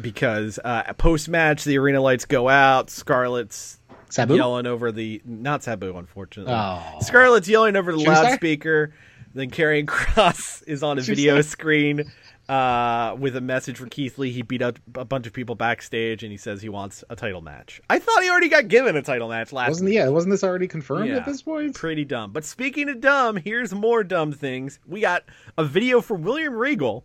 [0.02, 2.90] because uh, post match, the arena lights go out.
[2.90, 4.36] Scarlett's Sabu?
[4.36, 6.54] yelling over the not Sabu, unfortunately.
[6.56, 6.98] Oh.
[7.02, 8.24] Scarlett's yelling over the star?
[8.24, 8.94] loudspeaker.
[9.34, 12.10] Then Karrion Kross is on a Shoe video screen
[12.48, 14.32] uh, with a message for Keith Lee.
[14.32, 17.42] He beat up a bunch of people backstage, and he says he wants a title
[17.42, 17.82] match.
[17.90, 19.70] I thought he already got given a title match last.
[19.70, 19.96] Wasn't week.
[19.96, 20.08] yeah?
[20.10, 21.18] Wasn't this already confirmed Yeah.
[21.18, 21.74] at this point?
[21.76, 22.32] Pretty dumb.
[22.32, 24.80] But speaking of dumb, here's more dumb things.
[24.88, 25.24] We got
[25.58, 27.04] a video from William Regal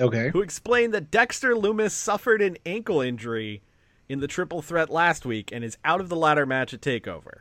[0.00, 0.30] Okay.
[0.32, 3.62] who explained that Dexter Lumis suffered an ankle injury
[4.08, 7.40] in the triple threat last week and is out of the ladder match at Takeover.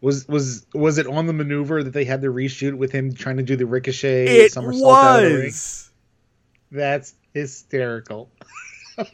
[0.00, 3.36] Was was was it on the maneuver that they had to reshoot with him trying
[3.36, 4.82] to do the ricochet It somersault
[5.22, 5.89] was.
[6.70, 8.30] That's hysterical.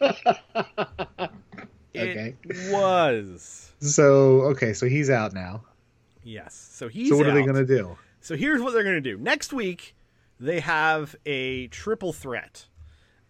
[1.98, 2.34] Okay.
[2.44, 3.72] It was.
[3.80, 5.62] So okay, so he's out now.
[6.22, 6.54] Yes.
[6.74, 7.96] So he's so what are they gonna do?
[8.20, 9.16] So here's what they're going to do.
[9.16, 9.94] Next week,
[10.40, 12.66] they have a triple threat.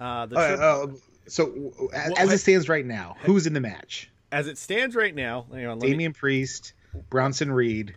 [0.00, 0.86] Uh, the Uh, tri- uh,
[1.28, 4.10] so uh, as it stands right now, who's in the match?
[4.32, 6.72] as it stands right now, hang on, let me- Damian Priest,
[7.10, 7.94] Bronson Reed,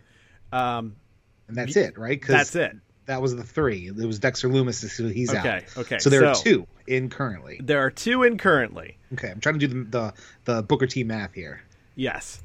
[0.52, 0.94] um,
[1.48, 2.20] and that's it, right?
[2.22, 2.76] 'Cause that's it.
[3.06, 3.88] That was the three.
[3.88, 5.44] It was Dexter Lumis, so he's out.
[5.44, 7.60] Okay, okay, So there are two in currently.
[7.62, 8.96] There are two in currently.
[9.14, 11.62] Okay, I'm trying to do the the, the Booker T math here.
[11.96, 12.42] Yes.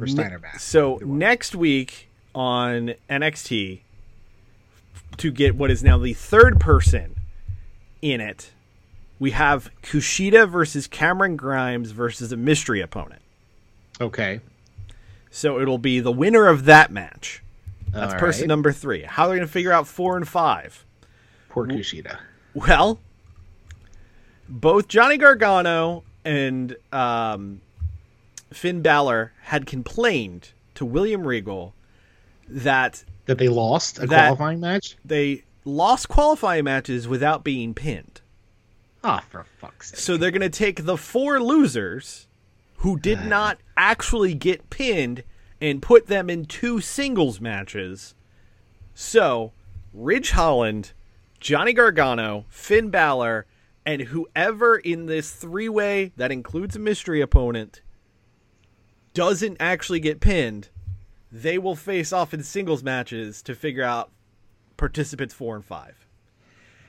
[0.00, 0.60] Or Steiner math.
[0.60, 3.80] So next week on NXT,
[5.16, 7.16] to get what is now the third person
[8.02, 8.50] in it,
[9.18, 13.22] we have Kushida versus Cameron Grimes versus a mystery opponent.
[14.00, 14.40] Okay.
[15.30, 17.42] So it'll be the winner of that match.
[17.92, 18.48] That's All person right.
[18.48, 19.02] number three.
[19.02, 20.84] How are they going to figure out four and five?
[21.48, 22.18] Poor Kushida.
[22.54, 23.00] Well,
[24.48, 27.60] both Johnny Gargano and um,
[28.52, 31.74] Finn Balor had complained to William Regal
[32.48, 34.96] that That they lost a qualifying match?
[35.04, 38.20] they lost qualifying matches without being pinned.
[39.04, 39.98] Ah, for fuck's sake.
[40.00, 42.26] So they're going to take the four losers
[42.78, 45.22] who did not actually get pinned
[45.60, 48.14] and put them in two singles matches.
[48.94, 49.52] So,
[49.92, 50.92] Ridge Holland,
[51.40, 53.46] Johnny Gargano, Finn Balor,
[53.86, 57.80] and whoever in this three way that includes a mystery opponent
[59.14, 60.68] doesn't actually get pinned,
[61.32, 64.10] they will face off in singles matches to figure out
[64.76, 66.06] participants four and five.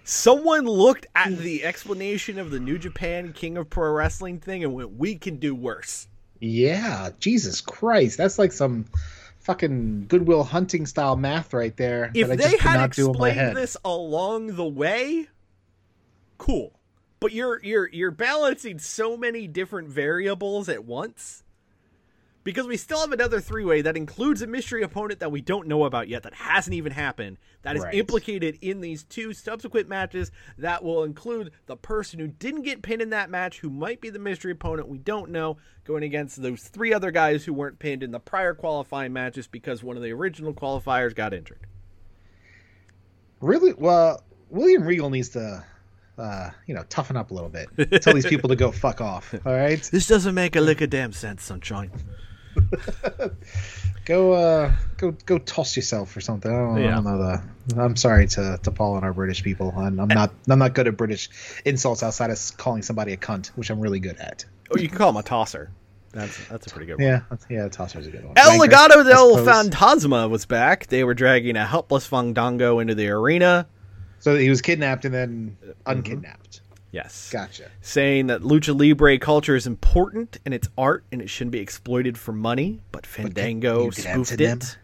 [0.03, 4.73] Someone looked at the explanation of the New Japan King of Pro Wrestling thing and
[4.73, 6.07] went, "We can do worse."
[6.39, 8.17] Yeah, Jesus Christ.
[8.17, 8.85] That's like some
[9.39, 12.11] fucking Goodwill Hunting style math right there.
[12.13, 15.27] If that I they had explained this along the way,
[16.37, 16.73] cool.
[17.19, 21.43] But you're you're you're balancing so many different variables at once.
[22.49, 25.67] Because we still have another three way that includes a mystery opponent that we don't
[25.67, 27.93] know about yet, that hasn't even happened, that is Right.
[27.93, 33.03] implicated in these two subsequent matches that will include the person who didn't get pinned
[33.03, 36.63] in that match, who might be the mystery opponent we don't know, going against those
[36.63, 40.11] three other guys who weren't pinned in the prior qualifying matches because one of the
[40.11, 41.67] original qualifiers got injured.
[43.41, 43.73] Really?
[43.73, 45.63] Well, William Regal needs to,
[46.17, 48.01] uh, you know, toughen up a little bit.
[48.01, 49.35] Tell these people to go fuck off.
[49.45, 51.91] All right, This doesn't make a lick of damn sense, sunshine.
[54.05, 56.51] go, uh, go, go toss yourself or something.
[56.51, 56.95] I don't, I Yeah.
[56.95, 57.81] don't know the.
[57.81, 59.73] I'm sorry to to Paul and our British people.
[59.77, 60.31] I'm, I'm not.
[60.49, 61.29] I'm not good at British
[61.65, 64.45] insults outside of calling somebody a cunt, which I'm really good at.
[64.71, 65.71] Oh, you can call him a tosser.
[66.11, 67.03] That's that's a pretty good one.
[67.05, 67.67] Yeah, yeah.
[67.69, 68.33] Tosser's a good one.
[68.37, 69.37] El Legado del.
[69.45, 70.87] Fantasma was back.
[70.87, 73.67] They were dragging a helpless Fandango into the arena.
[74.21, 76.61] So he was kidnapped and then unkidnapped.
[76.91, 77.29] Yes.
[77.31, 77.69] Gotcha.
[77.81, 82.17] Saying that lucha libre culture is important and it's art and it shouldn't be exploited
[82.17, 84.77] for money, but Fandango could spoofed it.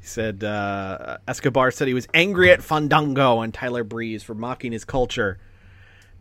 [0.00, 4.84] said uh, Escobar said he was angry at Fandango and Tyler Breeze for mocking his
[4.84, 5.38] culture,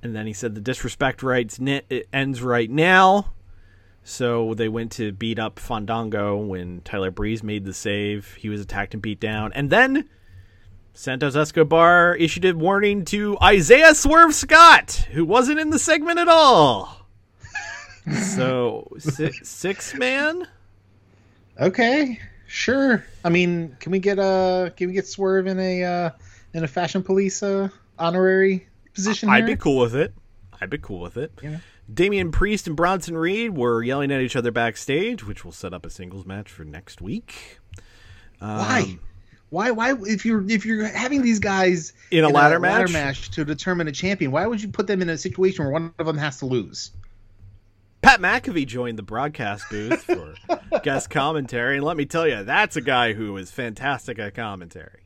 [0.01, 3.33] and then he said the disrespect rights it ends right now.
[4.03, 8.35] So they went to beat up Fandango when Tyler Breeze made the save.
[8.35, 10.07] He was attacked and beat down, and then
[10.97, 16.27] Santos Escobar issued a warning to Isaiah Swerve Scott, who wasn't in the segment at
[16.27, 17.05] all.
[18.33, 20.47] so si- six man.
[21.61, 23.05] Okay, sure.
[23.23, 26.09] I mean, can we get uh can we get Swerve in a uh
[26.55, 27.69] in a fashion police uh
[27.99, 29.29] honorary position?
[29.29, 29.55] I'd here?
[29.55, 30.15] be cool with it.
[30.59, 31.31] I'd be cool with it.
[31.43, 31.59] Yeah.
[31.93, 35.85] Damian Priest and Bronson Reed were yelling at each other backstage, which will set up
[35.85, 37.59] a singles match for next week.
[38.41, 38.97] Um, Why?
[39.49, 39.71] Why?
[39.71, 39.93] Why?
[40.01, 42.91] If you're if you're having these guys In a ladder match?
[42.91, 45.93] match to determine a champion, why would you put them in a situation where one
[45.99, 46.91] of them has to lose?
[48.01, 50.35] Pat McAfee joined the broadcast booth for
[50.83, 55.01] guest commentary, and let me tell you, that's a guy who is fantastic at commentary.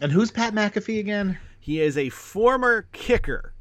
[0.00, 1.38] And who's Pat McAfee again?
[1.58, 3.52] He is a former kicker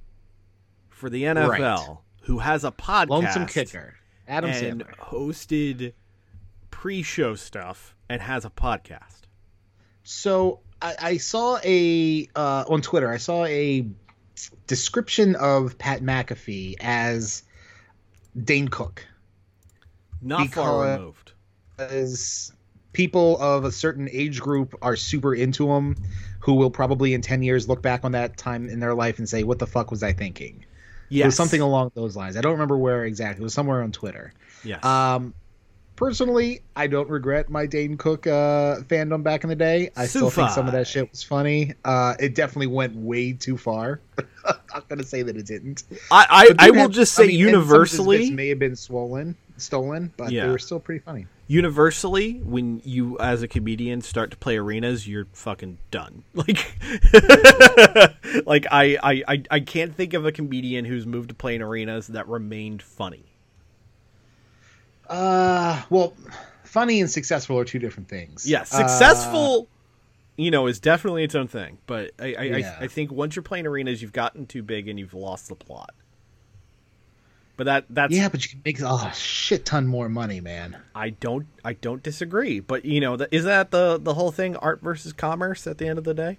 [0.90, 1.98] for the NFL Right.
[2.24, 3.10] who has a podcast.
[3.10, 3.96] Lonesome kicker,
[4.28, 4.96] Adam and Sandler.
[4.98, 5.94] hosted
[6.72, 9.19] pre-show stuff and has a podcast.
[10.04, 13.10] So I, I saw a uh, on Twitter.
[13.10, 13.86] I saw a
[14.68, 17.44] description of Pat McAfee as
[18.44, 19.06] Dane Cook.
[20.22, 21.34] Not far removed.
[21.78, 22.52] as
[22.94, 25.96] people of a certain age group are super into him
[26.40, 29.30] who will probably in 10 years look back on that time in their life and
[29.30, 30.66] say what the fuck was i thinking
[31.10, 31.24] Yes.
[31.24, 33.92] it was something along those lines i don't remember where exactly it was somewhere on
[33.92, 34.34] twitter
[34.64, 34.84] Yes.
[34.84, 35.34] um
[36.00, 40.30] personally i don't regret my dane cook uh fandom back in the day i still
[40.30, 44.56] think some of that shit was funny uh it definitely went way too far i'm
[44.74, 47.70] not gonna say that it didn't I I, I will just say mean, of his
[47.70, 50.46] universally, may have been swollen stolen but Yeah.
[50.46, 55.08] they were still pretty funny universally, when you as a comedian start to play arenas,
[55.08, 56.24] you're fucking done.
[56.34, 56.76] Like,
[58.46, 62.08] like I, I I I can't think of a comedian who's moved to playing arenas
[62.08, 63.26] that remained funny.
[65.10, 66.14] Uh, well,
[66.64, 68.48] funny and successful are two different things.
[68.48, 69.68] Yeah, Uh, successful.
[70.38, 72.78] you know, is definitely its own thing, but I I, Yeah.
[72.80, 75.56] I I think once you're playing arenas, you've gotten too big and you've lost the
[75.56, 75.94] plot.
[77.58, 80.78] But that that's yeah, but you can make a shit ton more money, man.
[80.96, 84.80] I don't I don't disagree, but you know, is that the the whole thing art
[84.82, 86.38] versus commerce at the end of the day?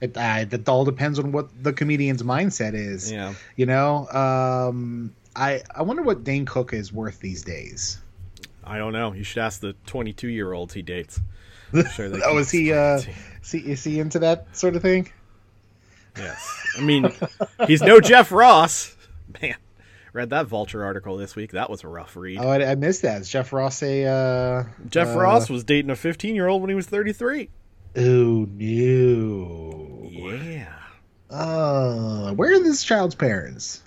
[0.00, 3.10] It, uh, that all depends on what the comedian's mindset is.
[3.10, 3.34] Yeah.
[3.56, 7.98] You know, um, I I wonder what Dane Cook is worth these days.
[8.64, 9.12] I don't know.
[9.12, 11.20] You should ask the 22 year olds he dates.
[11.72, 13.00] I'm sure they Oh, is he uh,
[13.42, 15.12] is he, is he into that sort of thing?
[16.16, 16.66] Yes.
[16.78, 17.12] I mean,
[17.66, 18.96] he's no Jeff Ross.
[19.42, 19.56] Man,
[20.14, 21.52] read that Vulture article this week.
[21.52, 22.38] That was a rough read.
[22.40, 23.20] Oh, I, I missed that.
[23.20, 26.70] Is Jeff Ross a uh, Jeff uh, Ross was dating a 15 year old when
[26.70, 27.50] he was 33.
[27.98, 30.10] Oh no.
[30.10, 30.72] Yeah.
[31.28, 33.82] Uh, where are this child's parents?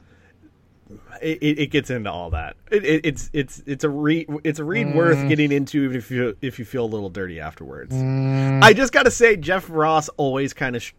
[1.22, 2.56] It, it, gets into all that.
[2.72, 6.10] It, it, it's it's it's a read it's a read worth getting into even if
[6.12, 7.94] you if you feel a little dirty afterwards.
[7.96, 10.94] I just got to say Jeff Ross always kind of sh-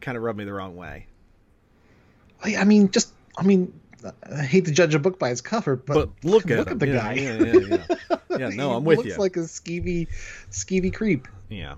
[0.00, 1.06] kind of rubbed me the wrong way.
[2.44, 3.72] I I mean, just I mean,
[4.30, 6.72] I hate to judge a book by its cover, but, But look at look him.
[6.74, 7.12] at the Yeah, guy.
[7.14, 7.76] Yeah, yeah,
[8.10, 8.16] yeah.
[8.38, 9.16] Yeah, no, I'm with looks you.
[9.16, 10.08] like a skeevy,
[10.50, 11.28] skeevy creep.
[11.48, 11.74] Yeah.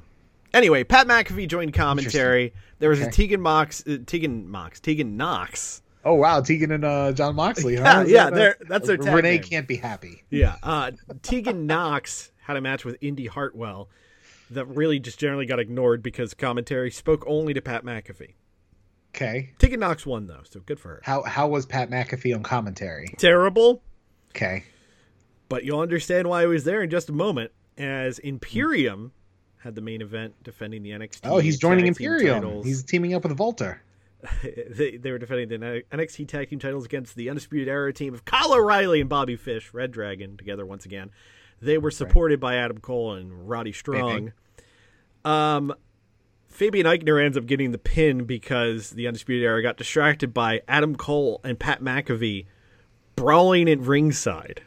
[0.54, 2.54] Anyway, Pat McAfee joined commentary.
[2.78, 5.82] There was a Tegan Mox, uh, Tegan Mox, Tegan Nox.
[6.06, 7.74] Oh wow, Tegan and uh, John Moxley.
[7.78, 8.04] Yeah, huh?
[8.06, 9.42] Yeah, uh, that's their tag Renee name.
[9.42, 10.22] can't be happy.
[10.30, 10.54] Yeah.
[10.62, 10.92] Uh,
[11.22, 13.88] Tegan Nox had a match with Indi Hartwell
[14.50, 18.34] that really just generally got ignored because commentary spoke only to Pat McAfee.
[19.14, 21.00] Okay, Tegan Nox won though, so good for her.
[21.02, 23.08] how how was Pat McAfee on commentary?
[23.18, 23.82] Terrible,
[24.30, 24.62] Okay,
[25.48, 27.50] but you'll understand why he was there in just a moment.
[27.78, 29.12] As Imperium
[29.58, 31.20] had the main event defending the NXT.
[31.24, 32.42] oh, he's joining Imperium.
[32.42, 32.64] titles.
[32.64, 33.82] He's teaming up with Walter.
[34.70, 38.24] they, they were defending the NXT Tag Team titles against the Undisputed Era team of
[38.24, 41.10] Kyle O'Reilly and Bobby Fish, Red Dragon, together once again.
[41.60, 44.32] They were supported by Adam Cole and Roddy Strong.
[45.24, 45.74] Um,
[46.48, 50.96] Fabian Aichner ends up getting the pin because the Undisputed Era got distracted by Adam
[50.96, 52.46] Cole and Pat McAfee
[53.14, 54.62] brawling at ringside.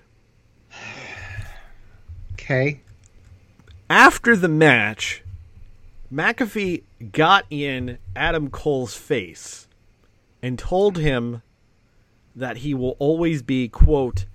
[2.34, 2.82] Okay,
[3.91, 5.24] After the match,
[6.12, 6.82] McAfee
[7.12, 9.68] got in Adam Cole's face
[10.41, 11.41] and told him
[12.36, 14.26] that he will always be, quote,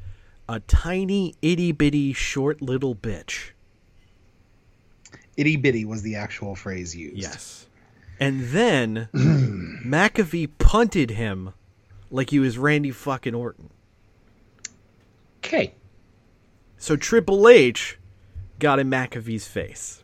[0.48, 3.50] a tiny, itty bitty, short little bitch.
[5.36, 7.16] itty bitty was the actual phrase used.
[7.16, 7.66] Yes.
[8.20, 11.52] And then McAfee punted him
[12.10, 13.70] like he was Randy fucking Orton.
[15.38, 15.74] Okay.
[16.76, 17.98] So Triple H
[18.58, 20.03] got in McAfee's face.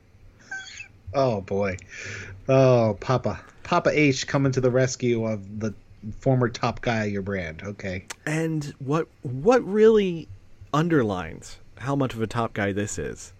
[1.14, 1.76] Oh boy.
[2.48, 3.40] Oh, Papa.
[3.62, 5.74] Papa H coming to the rescue of the
[6.18, 7.62] former top guy of your brand.
[7.62, 8.06] Okay.
[8.26, 10.28] And what what really
[10.72, 13.32] underlines how much of a top guy this is?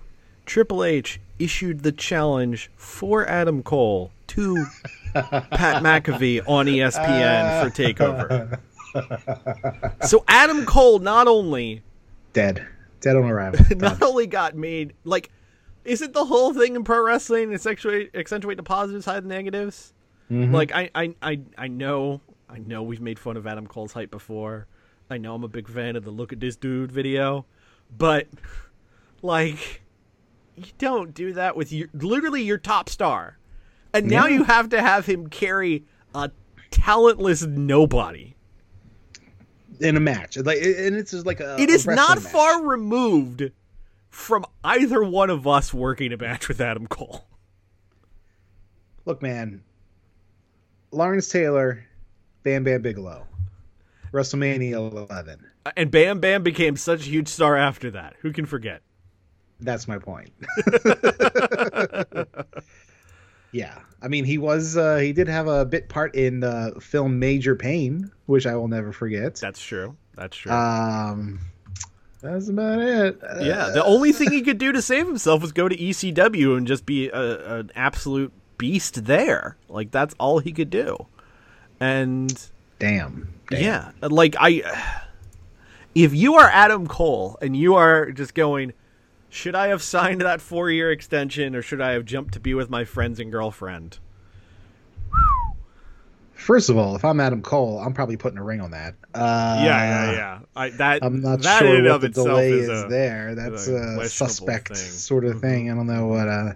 [0.46, 4.66] Triple H issued the challenge for Adam Cole to
[5.14, 8.58] Pat McAfee on ESPN for Takeover.
[10.02, 11.82] So Adam Cole not only
[12.32, 12.66] Dead.
[13.00, 13.64] Dead on arrival.
[13.76, 15.30] not only got made like
[15.84, 19.92] isn't the whole thing in pro wrestling accentuate accentuate the positives hide the negatives
[20.30, 20.54] mm-hmm.
[20.54, 24.10] like I, I i i know i know we've made fun of adam cole's hype
[24.10, 24.66] before
[25.10, 27.46] i know i'm a big fan of the look at this dude video
[27.96, 28.26] but
[29.22, 29.82] like
[30.56, 33.38] you don't do that with your literally your top star
[33.92, 34.34] and now Yeah.
[34.36, 36.30] you have to have him carry a
[36.70, 38.34] talentless nobody
[39.80, 40.36] in a match.
[40.36, 42.32] Like and it's just like a it is not match.
[42.32, 43.50] far removed
[44.10, 47.24] from either one of us working a match with Adam Cole.
[49.06, 49.62] Look, man.
[50.92, 51.84] Lawrence Taylor,
[52.42, 53.26] Bam Bam Bigelow.
[54.12, 55.46] WrestleMania 11.
[55.76, 58.16] And Bam Bam became such a huge star after that.
[58.20, 58.82] Who can forget?
[59.60, 60.32] That's my point.
[63.52, 63.78] yeah.
[64.02, 67.54] I mean, he was uh he did have a bit part in the film Major
[67.54, 69.36] Payne, which I will never forget.
[69.36, 69.96] That's true.
[70.16, 70.50] That's true.
[70.50, 71.40] Um
[72.20, 73.18] that's about it.
[73.40, 76.66] Yeah, the only thing he could do to save himself was go to ECW and
[76.66, 79.56] just be a, an absolute beast there.
[79.68, 81.06] Like that's all he could do.
[81.80, 83.32] And damn.
[83.48, 83.62] damn.
[83.62, 84.62] Yeah, like I
[85.94, 88.74] if you are Adam Cole and you are just going
[89.30, 92.68] should I have signed that 4-year extension or should I have jumped to be with
[92.68, 93.98] my friends and girlfriend?
[96.40, 98.94] First of all, if I'm Adam Cole, I'm probably putting a ring on that.
[99.14, 100.38] Uh, yeah, yeah, yeah.
[100.56, 103.34] I that I'm not that sure what the delay is, is, a- there.
[103.34, 104.76] That's a a, suspect thing.
[104.90, 105.70] Sort of thing.
[105.70, 106.52] I don't know what uh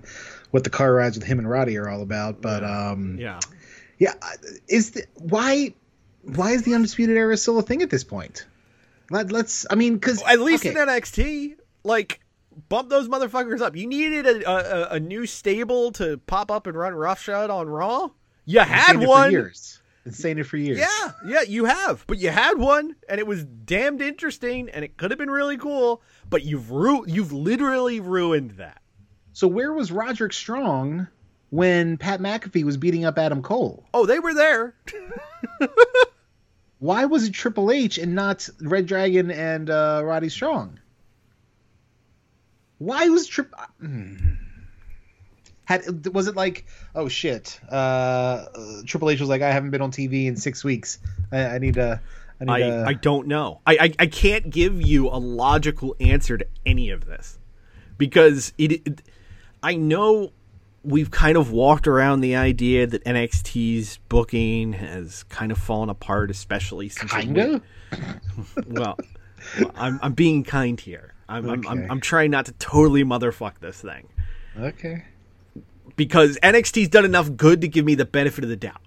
[0.52, 3.40] what the car rides with him and Roddy are all about, but um Yeah.
[3.98, 4.14] yeah,
[4.68, 5.74] is the, why
[6.22, 8.46] why is the undisputed era still a thing at this point?
[9.10, 12.20] Let, let's I mean cuz At least okay, in NXT, like
[12.70, 13.76] bump those motherfuckers up.
[13.76, 18.08] You needed a, a, a new stable to pop up and run roughshod on Raw.
[18.44, 19.30] You had one.
[19.30, 19.80] years.
[20.04, 20.78] Been saying it for years.
[20.78, 24.98] Yeah, yeah, you have, but you had one, and it was damned interesting, and it
[24.98, 26.02] could have been really cool.
[26.28, 28.82] But you've ru- you've literally ruined that.
[29.32, 31.08] So where was Roderick Strong
[31.48, 33.82] when Pat McAfee was beating up Adam Cole?
[33.94, 34.74] Oh, they were there.
[36.80, 40.80] Why was it Triple H and not Red Dragon and uh, Roddy Strong?
[42.76, 43.54] Why was Trip?
[43.80, 44.34] Hmm.
[45.64, 47.60] Had was it like oh shit?
[47.70, 48.46] Uh,
[48.86, 50.98] Triple H was like I haven't been on TV in six weeks.
[51.32, 52.00] I, I need to.
[52.40, 52.84] I need I, to.
[52.86, 53.60] I don't know.
[53.66, 57.38] I, I I can't give you a logical answer to any of this
[57.96, 59.02] because it, it
[59.62, 60.32] I know
[60.82, 66.30] we've kind of walked around the idea that NXT's booking has kind of fallen apart,
[66.30, 67.62] especially since Kinda.
[68.66, 68.98] well,
[69.74, 71.14] I'm I'm being kind here.
[71.26, 74.08] I'm, I'm I'm I'm trying not to totally motherfuck this thing
[74.58, 75.04] Okay.
[75.96, 78.80] Because NXT's done enough good to give me the benefit of the doubt.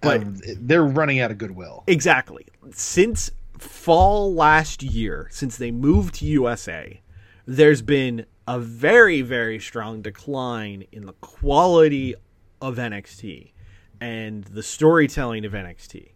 [0.00, 1.84] But Um, they're running out of goodwill.
[1.86, 2.46] Exactly.
[2.72, 7.00] Since fall last year, since they moved to USA,
[7.46, 12.14] there's been a very, very strong decline in the quality
[12.60, 13.52] of NXT
[14.00, 16.10] and the storytelling of NXT.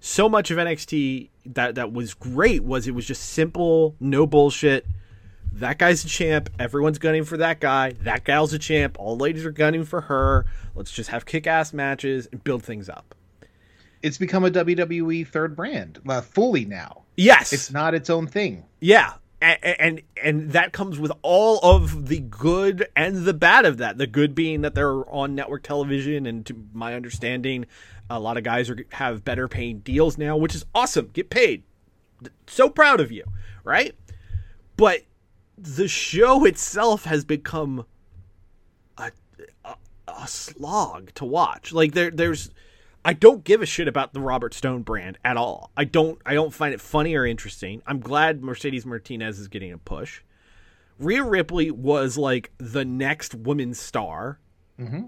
[0.00, 4.86] So much of NXT that that was great was it was just simple, no bullshit.
[5.54, 6.50] That guy's a champ.
[6.58, 7.92] Everyone's gunning for that guy.
[8.02, 8.96] That gal's a champ.
[8.98, 10.46] All ladies are gunning for her.
[10.74, 13.14] Let's just have kick-ass matches and build things up.
[14.02, 17.02] It's become a WWE third brand, uh, fully now.
[17.16, 18.64] Yes, It's not its own thing.
[18.80, 23.76] Yeah, and, and and that comes with all of the good and the bad of
[23.78, 23.96] that.
[23.96, 27.66] The good being that they're on network television, and to my understanding,
[28.10, 31.10] a lot of guys are have better paying deals now, which is awesome.
[31.12, 31.62] Get paid.
[32.46, 33.24] So proud of you,
[33.62, 33.94] right?
[34.76, 35.02] But
[35.56, 37.86] the show itself has become
[38.98, 39.10] a
[39.64, 39.74] a,
[40.08, 41.72] a slog to watch.
[41.72, 42.50] Like there there's
[43.04, 45.70] I don't give a shit about the Robert Stone brand at all.
[45.76, 47.82] I don't I don't find it funny or interesting.
[47.86, 50.22] I'm glad Mercedes Martinez is getting a push.
[50.98, 54.38] Rhea Ripley was like the next women's star.
[54.78, 55.06] Mm-hmm.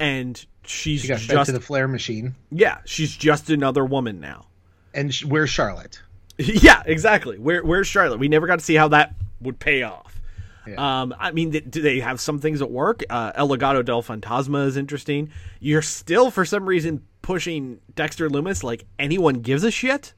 [0.00, 2.34] And she's She got just to the Flair machine.
[2.50, 4.46] yeah, she's just another woman now.
[4.94, 6.00] And sh- where's Charlotte?
[6.38, 7.38] yeah, exactly.
[7.38, 8.18] Where where's Charlotte?
[8.20, 10.20] We never got to see how that would pay off.
[10.66, 11.00] Yeah.
[11.00, 13.02] Um, I mean, do they have some things that work?
[13.08, 15.30] Uh, El Legado del Fantasma is interesting.
[15.60, 20.12] You're still, for some reason, pushing Dexter Lumis like anyone gives a shit.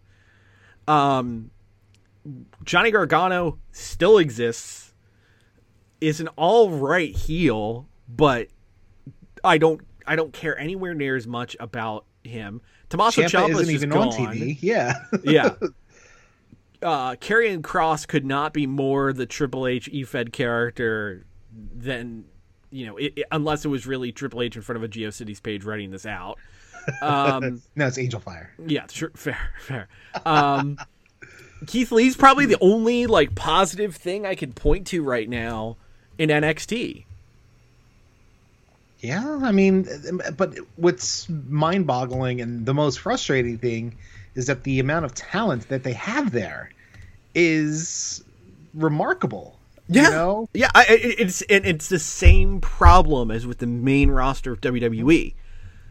[0.88, 1.50] Um,
[2.64, 4.94] Johnny Gargano still exists.
[6.00, 8.48] Is an all right heel, but
[9.44, 12.62] I don't I don't care anywhere near as much about him.
[12.88, 14.08] Tommaso Ciampa Ciampa isn't is even gone.
[14.08, 14.58] on TV.
[14.60, 14.94] Yeah.
[15.22, 15.54] yeah.
[16.82, 21.24] Uh, Karrion Kross could not be more the Triple H E-Fed character
[21.76, 22.24] than
[22.70, 25.42] you know, it, it- unless it was really Triple H in front of a GeoCities
[25.42, 26.38] page writing this out.
[27.02, 28.50] Um, no, it's Angel Fire.
[28.66, 29.86] yeah, sure, fair, fair.
[30.24, 30.78] Um,
[31.66, 35.76] Keith Lee's probably the only like positive thing I can point to right now
[36.18, 37.04] in NXT.
[39.00, 39.86] Yeah, I mean,
[40.38, 43.96] but what's mind-boggling and the most frustrating thing
[44.34, 46.70] is that the amount of talent that they have there
[47.34, 48.22] is
[48.74, 49.58] remarkable.
[49.88, 50.48] Yeah, You know?
[50.54, 50.70] yeah.
[50.74, 50.84] I, I-
[51.18, 55.34] it's and it's the same problem as with the main roster of WWE.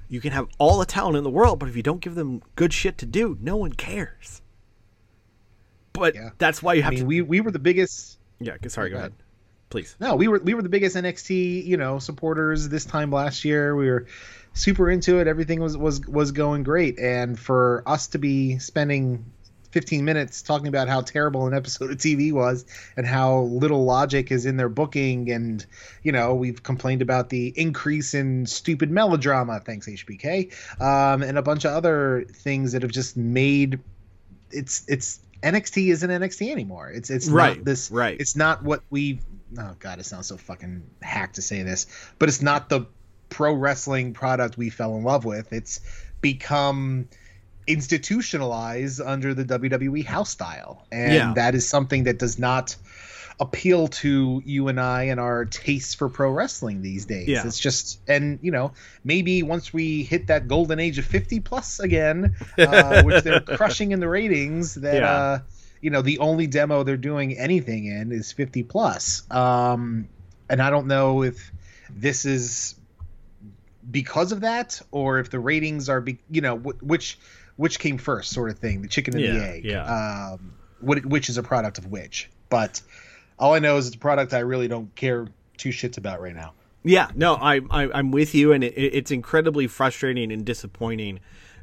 [0.08, 2.42] You can have all the talent in the world, but if you don't give them
[2.56, 4.42] good shit to do, no one cares.
[5.94, 6.30] But Yeah.
[6.38, 7.06] that's why you I have mean, to.
[7.06, 8.90] we we were the biggest yeah, sorry.
[8.90, 9.24] Go Go ahead, ahead.
[9.70, 9.96] please.
[10.00, 13.76] No, we were we were the biggest NXT, you know, supporters this time last year.
[13.76, 14.06] We were
[14.54, 15.28] super into it.
[15.28, 19.26] Everything was was was going great, and for us to be spending
[19.72, 22.66] 15 minutes talking about how terrible an episode of TV was
[22.98, 25.66] and how little logic is in their booking, and
[26.04, 31.42] you know, we've complained about the increase in stupid melodrama, thanks HBK, um, and a
[31.42, 33.80] bunch of other things that have just made
[34.52, 36.90] it's it's NXT isn't NXT anymore.
[36.90, 38.20] It's it's Right, not this right.
[38.20, 39.20] It's not what we.
[39.58, 41.88] Oh god, it sounds so fucking hack to say this,
[42.18, 42.88] but it's not the
[43.30, 45.54] pro wrestling product we fell in love with.
[45.54, 45.80] It's
[46.22, 47.08] become
[47.68, 51.34] institutionalized under the WWE house style, and Yeah.
[51.36, 52.76] that is something that does not
[53.42, 57.28] appeal to you and I and our tastes for pro wrestling these days.
[57.30, 57.48] Yeah.
[57.48, 58.74] It's just, and you know,
[59.06, 63.92] maybe once we hit that golden age of 50 plus again, uh, which they're crushing
[63.94, 65.12] in the ratings, that, Yeah.
[65.12, 65.40] uh,
[65.80, 69.24] you know, the only demo they're doing anything in is 50 plus.
[69.32, 70.10] Um,
[70.50, 71.52] and I don't know if
[71.90, 72.76] this is
[73.92, 77.20] because of that or if the ratings are, be, you know, wh- which,
[77.56, 80.30] which came first sort of thing, the chicken and Yeah, the egg, yeah.
[80.32, 82.82] um, what, which is a product of which, but
[83.38, 85.28] all I know is it's a product I really don't care
[85.58, 86.54] two shits about right now.
[86.84, 91.20] Yeah, no, I, I I'm with you, and it, it's incredibly frustrating and disappointing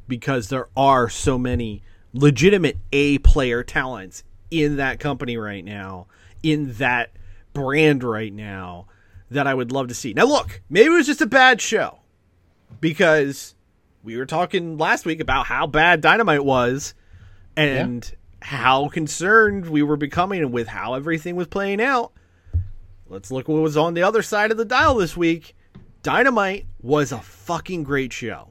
[0.06, 6.06] because there are so many legitimate A player talents in that company right now,
[6.42, 7.12] in that
[7.54, 8.86] brand right now,
[9.30, 10.12] that I would love to see.
[10.12, 11.98] Now, look, maybe it was just a bad show
[12.80, 13.54] because
[14.02, 16.94] we were talking last week about how bad Dynamite was
[17.56, 18.10] and
[18.42, 22.12] how concerned we were becoming with how everything was playing out.
[23.08, 25.54] Let's look what was on the other side of the dial this week.
[26.02, 28.50] Dynamite was a fucking great show.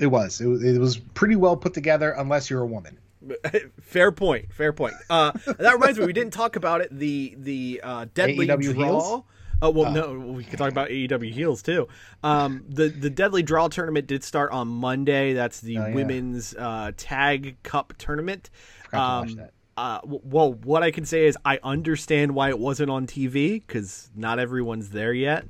[0.00, 0.40] It was.
[0.40, 2.98] It, was- it was pretty well put together, unless you're a woman.
[3.80, 4.52] fair point.
[4.52, 4.94] Fair point.
[5.10, 6.88] Uh, that reminds me, we didn't talk about it.
[6.96, 8.84] The the uh, deadly AEW draw.
[8.84, 9.22] heels?
[9.62, 11.86] Oh well, no, we could talk about AEW heels too.
[12.22, 15.32] Um, the the deadly draw tournament did start on Monday.
[15.34, 15.94] That's the Oh, yeah.
[15.94, 18.48] women's uh, tag cup tournament.
[18.84, 19.52] Forgot to watch Um, that.
[19.76, 24.10] Uh, well, what I can say is I understand why it wasn't on TV because
[24.14, 25.46] not everyone's there yet.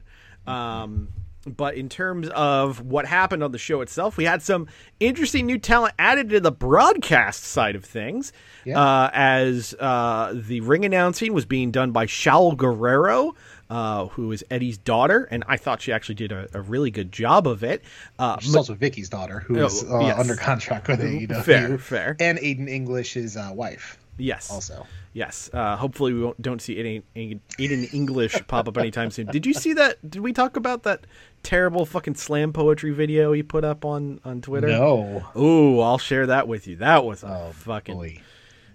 [0.46, 1.08] Um,
[1.46, 4.66] but in terms of what happened on the show itself, we had some
[5.00, 8.32] interesting new talent added to the broadcast side of things.
[8.64, 8.78] Yeah.
[8.78, 13.34] Uh, as uh, the ring announcing was being done by Shaul Guerrero,
[13.70, 17.12] uh, who is Eddie's daughter, and I thought she actually did a, a really good
[17.12, 17.82] job of it.
[18.18, 20.18] Uh, She's also Vickie's daughter, who is Oh, uh, yes.
[20.18, 21.42] under contract with AEW.
[21.44, 22.16] Fair, fair.
[22.20, 24.86] And Aiden English's uh, wife, yes, also.
[25.12, 25.50] Yes.
[25.52, 29.26] Uh, hopefully, we won't, don't see any, any Aiden English pop up anytime soon.
[29.26, 29.98] Did you see that?
[30.08, 31.04] Did we talk about that
[31.42, 34.68] terrible fucking slam poetry video he put up on on Twitter?
[34.68, 35.24] No.
[35.36, 36.76] Ooh, I'll share that with you.
[36.76, 38.20] That was a Oh, fucking boy.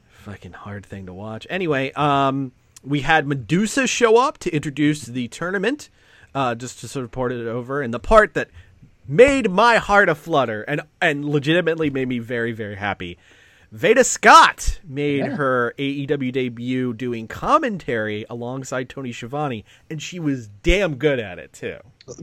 [0.10, 1.48] fucking hard thing to watch.
[1.50, 2.52] Anyway, um,
[2.86, 5.90] we had Madusa show up to introduce the tournament,
[6.34, 8.50] uh, just to sort of port it over, and the part that
[9.08, 13.18] made my heart aflutter and and legitimately made me very very happy.
[13.72, 20.96] Veda Scott made her AEW debut doing commentary alongside Tony Schiavone, and she was damn
[20.96, 21.78] good at it too.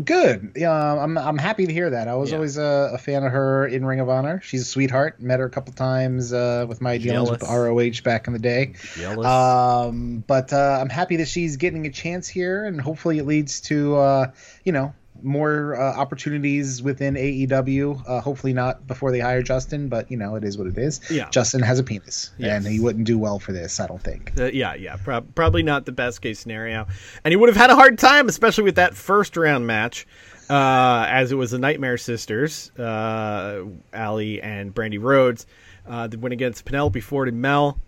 [0.04, 0.52] Good.
[0.54, 2.06] Yeah, I'm I'm happy to hear that.
[2.06, 2.36] I was Yeah.
[2.36, 4.40] always a, a fan of her in Ring of Honor.
[4.44, 5.20] She's a sweetheart.
[5.20, 8.74] Met her a couple times uh, with my dealings with ROH back in the day.
[8.94, 9.26] Jealous.
[9.26, 13.60] Um, but uh, I'm happy that she's getting a chance here, and hopefully it leads
[13.62, 14.30] to uh,
[14.64, 18.02] you know more uh, opportunities within AEW.
[18.08, 21.00] Uh, hopefully not before they hire Justin, but you know it is what it is.
[21.10, 21.28] Yeah.
[21.30, 22.56] Justin has a penis, Yes.
[22.64, 23.80] and he wouldn't do well for this.
[23.80, 24.32] I don't think.
[24.38, 26.86] Uh, yeah, yeah, prob- probably not the best case scenario,
[27.24, 30.06] and he would have had a hard time, especially with that first round match,
[30.50, 35.46] uh, as it was the Nightmare Sisters, uh, Allie and Brandi Rhodes,
[35.86, 37.78] uh, that went against Penelope Ford and Mel.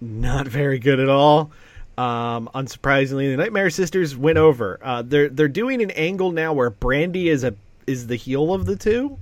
[0.00, 1.52] Not very good at all.
[1.98, 4.78] Um, unsurprisingly, the Nightmare Sisters went over.
[4.82, 7.54] Uh, they're they're doing an angle now where Brandi is a
[7.86, 9.18] is the heel of the two.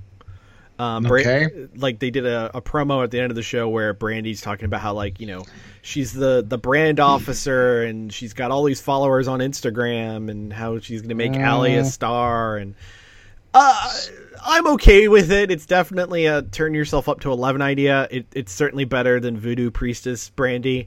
[0.79, 1.69] Um, Okay.
[1.77, 4.65] like they did a, a promo at the end of the show where Brandi's talking
[4.65, 5.45] about how like you know
[5.83, 10.79] she's the the brand officer and she's got all these followers on Instagram and how
[10.79, 12.75] she's going to make Allie a star and
[13.53, 13.93] uh,
[14.47, 15.51] I'm okay with it.
[15.51, 18.07] It's definitely a turn yourself up to eleven idea.
[18.11, 20.87] It, it's certainly better than Voodoo Priestess Brandi.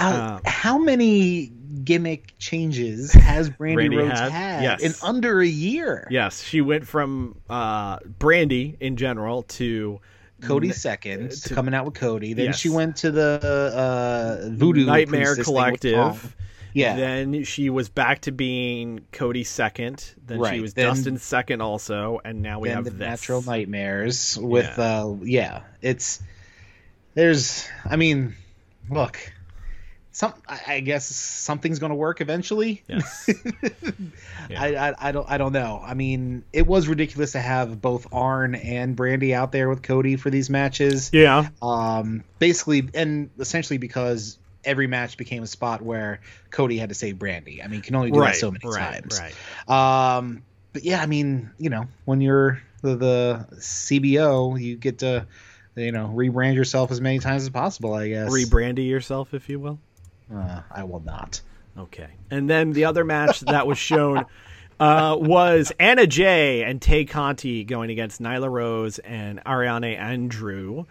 [0.00, 1.52] Uh, Uh, how many
[1.84, 4.32] gimmick changes has Brandi, Brandi Rhodes had?
[4.32, 4.80] had, Yes.
[4.82, 6.06] in under a year?
[6.10, 10.00] Yes, she went from uh, Brandi in general to
[10.42, 12.32] Cody second, to- coming out with Cody.
[12.32, 12.58] Then Yes.
[12.58, 15.92] she went to the uh, Voodoo Nightmare Priestess thing with Tom.
[15.92, 16.36] Collective.
[16.72, 20.14] Yeah, Then she was back to being Cody second.
[20.24, 22.98] Then she was then- Dustin second also, and now we have the this.
[23.00, 25.02] Natural Nightmares with Yeah.
[25.04, 26.22] uh yeah, it's
[27.14, 28.34] there's I mean,
[28.88, 29.18] look,
[30.12, 32.82] some I, I guess something's gonna work eventually.
[32.88, 33.30] Yes.
[34.48, 34.60] Yeah.
[34.62, 35.80] I, I I don't I don't know.
[35.84, 40.16] I mean, it was ridiculous to have both Arn and Brandi out there with Cody
[40.16, 41.10] for these matches.
[41.12, 41.50] yeah.
[41.62, 47.16] Um, basically, and essentially because every match became a spot where Cody had to save
[47.16, 47.62] Brandi.
[47.64, 48.32] I mean, you can only do Right.
[48.32, 49.00] that so many right.
[49.02, 49.20] times.
[49.68, 50.16] Right.
[50.16, 50.42] Um,
[50.72, 55.26] but yeah, I mean, you know, when you're the, the CBO, you get to,
[55.76, 57.94] you know, rebrand yourself as many times as possible.
[57.94, 58.32] I guess.
[58.32, 59.78] Rebrandy yourself, if you will.
[60.34, 61.40] Uh, I will not.
[61.78, 62.08] Okay.
[62.30, 64.24] And then the other match that was shown
[64.78, 70.84] uh, was Anna Jay and Tay Conti going against Nyla Rose and Ariane Andrew,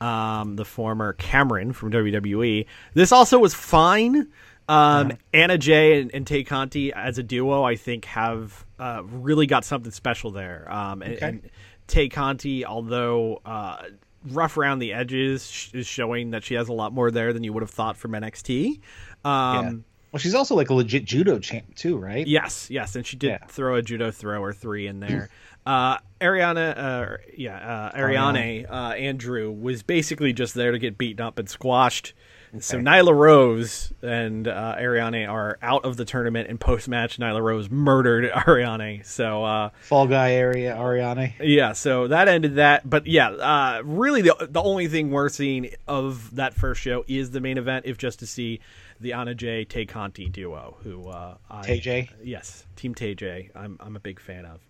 [0.00, 2.66] um, the former Cameron from WWE.
[2.94, 4.28] This also was fine.
[4.68, 9.46] Um, Anna Jay and, and Tay Conti as a duo, I think, have uh, really
[9.46, 10.66] got something special there.
[10.72, 11.26] Um, and, Okay.
[11.26, 11.50] and
[11.86, 13.82] Tay Conti, although uh,
[14.30, 17.52] rough around the edges, is showing that she has a lot more there than you
[17.52, 18.80] would have thought from NXT.
[19.24, 19.72] Um, yeah.
[20.12, 22.24] Well, she's also like a legit judo champ too, right?
[22.26, 23.46] Yes, yes, and she did Yeah.
[23.48, 25.28] throw a judo throw or three in there.
[25.66, 31.24] Uh, Ariana, uh, yeah, uh, Ariane uh, Andrew was basically just there to get beaten
[31.24, 32.12] up and squashed.
[32.60, 37.42] So Nyla Rose and uh, Ariane are out of the tournament, and post match, Nyla
[37.42, 39.02] Rose murdered Ariane.
[39.04, 41.34] So uh, Fall guy area, Ariane.
[41.40, 42.88] yeah, so that ended that.
[42.88, 47.30] But yeah, uh, really the the only thing we're seeing of that first show is
[47.30, 48.60] the main event, if just to see
[49.00, 52.10] the Anna Jay Tay Conti duo, who uh, I, Tay J?
[52.22, 54.60] yes, Team Tay J, I'm I'm a big fan of.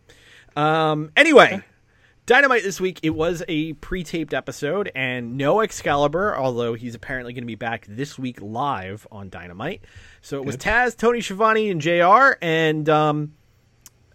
[0.56, 1.62] Um, anyway.
[2.26, 3.00] Dynamite this week.
[3.02, 7.84] It was a pre-taped episode, and no Excalibur, although he's apparently going to be back
[7.86, 9.82] this week live on Dynamite.
[10.22, 12.38] So it was Taz, Tony Schiavone, and Jr.
[12.40, 13.34] And um,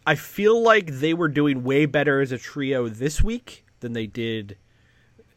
[0.08, 4.08] I feel like they were doing way better as a trio this week than they
[4.08, 4.58] did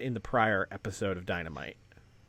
[0.01, 1.77] in the prior episode of Dynamite.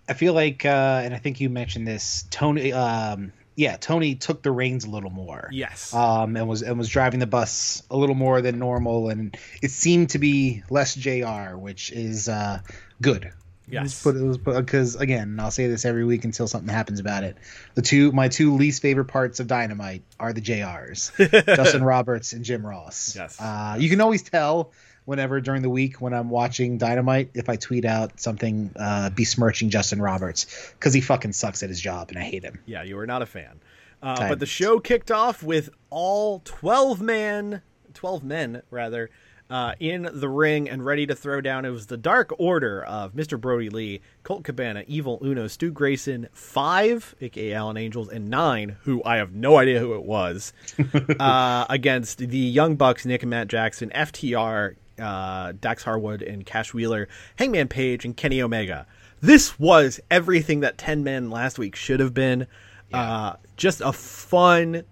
[0.09, 2.73] I feel like, uh, and I think you mentioned this, Tony.
[2.73, 5.49] Um, yeah, Tony took the reins a little more.
[5.51, 5.93] Yes.
[5.93, 9.71] Um, and was and was driving the bus a little more than normal, and it
[9.71, 12.59] seemed to be less Jr., which is uh,
[13.01, 13.31] good.
[13.73, 14.03] Yes.
[14.03, 17.37] But it was because again, I'll say this every week until something happens about it.
[17.75, 22.45] The two my two least favorite parts of Dynamite are the JRs, Justin Roberts and
[22.45, 23.15] Jim Ross.
[23.15, 23.39] Yes.
[23.39, 24.71] Uh, you can always tell
[25.05, 29.69] whenever during the week when I'm watching Dynamite if I tweet out something uh, besmirching
[29.69, 32.59] Justin Roberts because he fucking sucks at his job and I hate him.
[32.65, 33.59] Yeah, you were not a fan.
[34.01, 37.61] Uh, but the show kicked off with all 12 man,
[37.93, 39.09] 12 men rather,
[39.49, 41.65] uh, in the ring and ready to throw down.
[41.65, 43.39] It was the Dark Order of Mr.
[43.39, 49.01] Brodie Lee, Colt Cabana, Evil Uno, Stu Grayson, five, aka Alan Angels, and nine, who
[49.05, 50.53] I have no idea who it was,
[51.19, 56.73] uh, against the Young Bucks, Nick and Matt Jackson, FTR, uh, Dax Harwood, and Cash
[56.73, 58.87] Wheeler, Hangman Page, and Kenny Omega.
[59.21, 62.47] This was everything that 10 men last week should have been.
[62.91, 64.83] Uh, just a fun,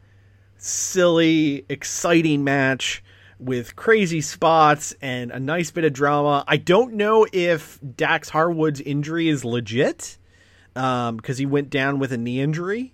[0.57, 3.03] silly, exciting match
[3.41, 6.43] with crazy spots and a nice bit of drama.
[6.47, 10.17] I don't know if Dax Harwood's injury is legit
[10.73, 12.93] because he went down with a knee injury.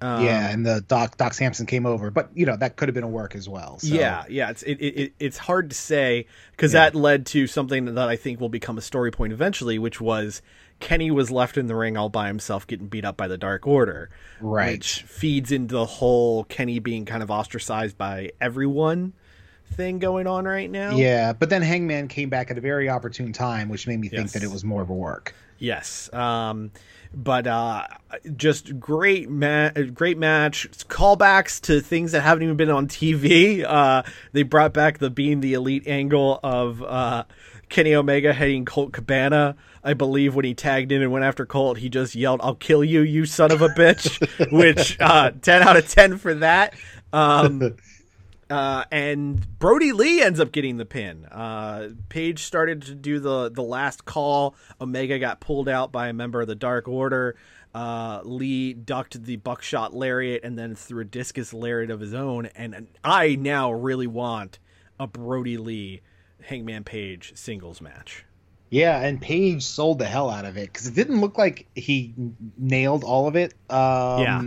[0.00, 2.94] Um, yeah, and the Doc Doc Sampson came over, but you know that could have
[2.94, 3.78] been a work as well.
[3.78, 3.94] So.
[3.94, 7.86] Yeah, yeah, it's it, it, it it's hard to say because that led to something
[7.86, 10.42] that I think will become a story point eventually, which was
[10.78, 13.66] Kenny was left in the ring all by himself, getting beat up by the Dark
[13.66, 14.10] Order,
[14.40, 14.72] Right.
[14.72, 19.14] Which feeds into the whole Kenny being kind of ostracized by everyone
[19.74, 20.96] thing going on right now.
[20.96, 24.22] Yeah, but then Hangman came back at a very opportune time, which made me think
[24.22, 24.32] Yes.
[24.32, 25.34] that it was more of a work.
[25.58, 26.12] Yes.
[26.12, 26.72] Um,
[27.14, 27.86] but uh,
[28.36, 30.68] just great, ma- great match.
[30.88, 33.64] Callbacks to things that haven't even been on TV.
[33.64, 34.02] Uh,
[34.32, 37.24] they brought back the being the elite angle of uh,
[37.68, 39.54] Kenny Omega heading Colt Cabana.
[39.84, 42.82] I believe when he tagged in and went after Colt, he just yelled, "I'll kill
[42.82, 46.74] you, you son of a bitch!" Which uh, ten out of ten for that.
[47.12, 47.76] Um,
[48.54, 51.24] uh, and Brodie Lee ends up getting the pin.
[51.26, 54.54] Uh, Page started to do the the last call.
[54.80, 57.34] Omega got pulled out by a member of the Dark Order.
[57.74, 62.46] Uh, Lee ducked the buckshot lariat and then threw a discus lariat of his own.
[62.54, 64.60] And, I now really want
[65.00, 66.00] a Brodie Lee
[66.44, 68.24] Hangman Page singles match.
[68.70, 72.14] Yeah, and Page sold the hell out of it because it didn't look like he
[72.56, 73.54] nailed all of it.
[73.68, 74.42] Um, Yeah.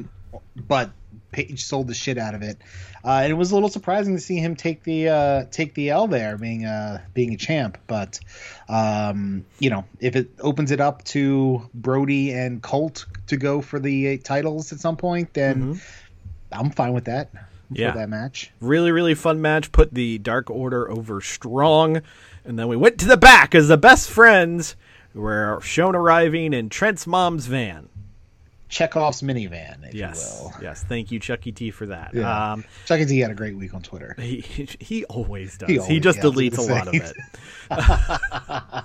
[0.56, 0.92] but
[1.38, 2.58] Page sold the shit out of it,
[3.06, 5.92] uh, and it was a little surprising to see him take the uh, take the
[5.92, 7.78] L there, being a being a champ.
[7.86, 8.20] But
[8.68, 13.80] um, you know, if it opens it up to Brodie and Colt to go for
[13.80, 15.80] the uh, titles at some point, then
[16.52, 17.30] I'm fine with that.
[17.70, 17.92] Yeah.
[17.92, 18.52] for that match.
[18.62, 19.72] Really, really fun match.
[19.72, 22.02] Put the Dark Order over strong.
[22.46, 24.78] And then we went to the back as the best friends
[25.14, 27.90] were shown arriving in Trent's mom's van.
[28.70, 30.40] Chekhov's minivan, if Yes.
[30.40, 30.54] you will.
[30.62, 30.84] Yes.
[30.84, 32.14] Thank you, Chucky T, for that.
[32.14, 32.54] Yeah.
[32.54, 34.16] Um, Chucky T had a great week on Twitter.
[34.20, 34.42] he,
[34.80, 35.70] he always does.
[35.70, 37.14] He He, just yeah, deletes a lot of it.
[37.70, 38.84] I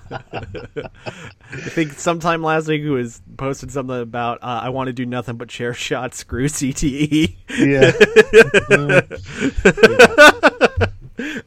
[1.71, 5.37] think sometime last week he was posted something about uh, I want to do nothing
[5.37, 6.15] but chair shot.
[6.15, 7.37] Screw CTE.
[7.53, 7.93] Yeah.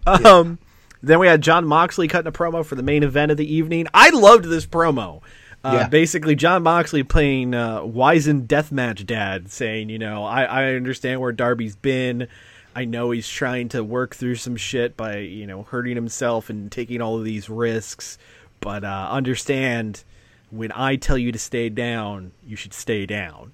[0.07, 0.59] Um,
[1.01, 3.87] then we had Jon Moxley cutting a promo for the main event of the evening.
[3.93, 5.21] I loved this promo.
[5.65, 5.87] Uh, Yeah.
[5.87, 11.31] Basically, Jon Moxley playing uh, Wizen Deathmatch Dad, saying, you know, I, I understand where
[11.31, 12.27] Darby's been.
[12.75, 16.71] I know he's trying to work through some shit by, you know, hurting himself and
[16.71, 18.17] taking all of these risks.
[18.59, 20.03] But uh, understand,
[20.51, 23.53] when I tell you to stay down, you should stay down.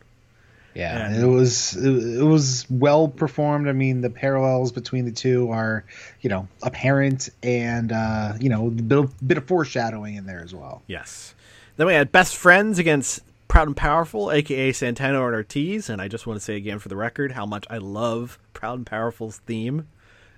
[0.73, 3.67] Yeah, And- it was it, it was well performed.
[3.67, 5.83] I mean, the parallels between the two are,
[6.21, 10.41] you know, apparent, and uh, you know, a bit of, bit of foreshadowing in there
[10.41, 10.81] as well.
[10.88, 11.35] Yes.
[11.77, 15.89] Then we had Best Friends against Proud and Powerful, aka Santana and Ortiz.
[15.89, 18.80] And I just want to say again for the record how much I love Proud
[18.80, 19.88] and Powerful's theme.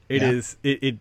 [0.09, 0.31] It Yeah.
[0.31, 0.97] is it, it.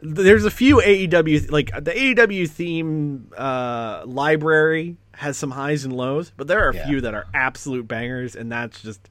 [0.00, 6.32] There's a few AEW like the AEW theme uh, library has some highs and lows,
[6.36, 6.86] but there are a Yeah.
[6.86, 9.08] few that are absolute bangers, and that's just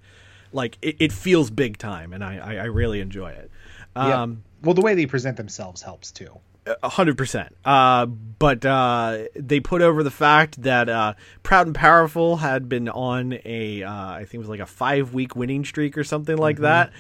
[0.51, 3.49] like it, it feels big time, and I I, I really enjoy it.
[3.95, 4.21] Yeah.
[4.23, 6.39] Um, well, the way they present themselves helps too.
[6.65, 7.55] A hundred percent.
[7.65, 11.13] Uh, but uh, they put over the fact that uh,
[11.43, 15.13] Proud and Powerful had been on a, uh, I think it was like a five
[15.13, 16.91] week winning streak or something like that,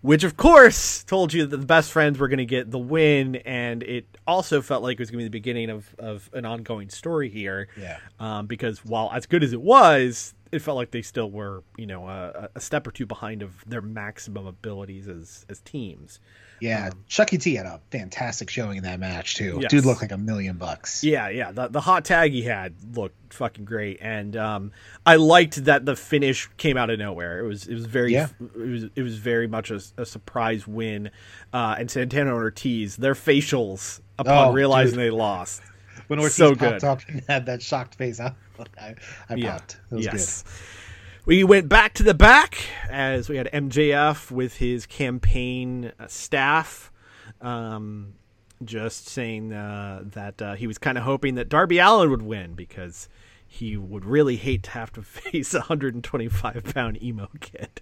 [0.00, 3.36] which of course told you that the best friends were going to get the win,
[3.36, 6.44] and it also felt like it was going to be the beginning of of an
[6.44, 7.68] ongoing story here.
[7.76, 7.98] Yeah.
[8.18, 10.34] Um, because while as good as it was.
[10.52, 13.64] It felt like they still were, you know, a, a step or two behind of
[13.68, 16.18] their maximum abilities as as teams.
[16.60, 19.58] Yeah, Chucky T had a fantastic showing in that match too.
[19.62, 19.70] Yes.
[19.70, 21.02] Dude looked like a million bucks.
[21.02, 21.52] Yeah, yeah.
[21.52, 24.72] The the hot tag he had looked fucking great, and um,
[25.06, 27.38] I liked that the finish came out of nowhere.
[27.40, 28.28] It was it was very Yeah.
[28.40, 31.10] it was it was very much a, a surprise win.
[31.52, 35.06] Uh, and Santana and Ortiz, their facials upon Oh, realizing dude.
[35.06, 35.62] they lost.
[36.08, 36.84] When Ortiz So popped good.
[36.84, 38.34] up and had that shocked face, I,
[38.78, 38.94] I,
[39.28, 39.52] I Yeah.
[39.52, 39.80] popped.
[39.90, 40.44] It was yes.
[41.30, 42.58] We went back to the back
[42.90, 46.90] as we had MJF with his campaign uh, staff,
[47.40, 48.14] um,
[48.64, 52.54] just saying uh, that uh, he was kind of hoping that Darby Allin would win
[52.54, 53.08] because
[53.46, 57.80] he would really hate to have to face a 125 pound emo kid.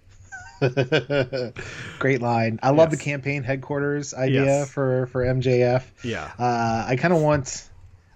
[1.97, 2.59] Great line.
[2.61, 2.99] I love Yes.
[2.99, 4.69] the campaign headquarters idea Yes.
[4.69, 5.85] for for MJF.
[6.03, 6.29] Yeah.
[6.37, 7.67] Uh, I kind of want,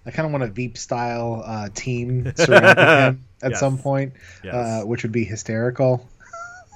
[0.06, 3.60] I kind of want a Veep style uh, team surrounding him at Yes.
[3.60, 4.12] some point,
[4.42, 4.54] Yes.
[4.54, 6.06] uh, which would be hysterical.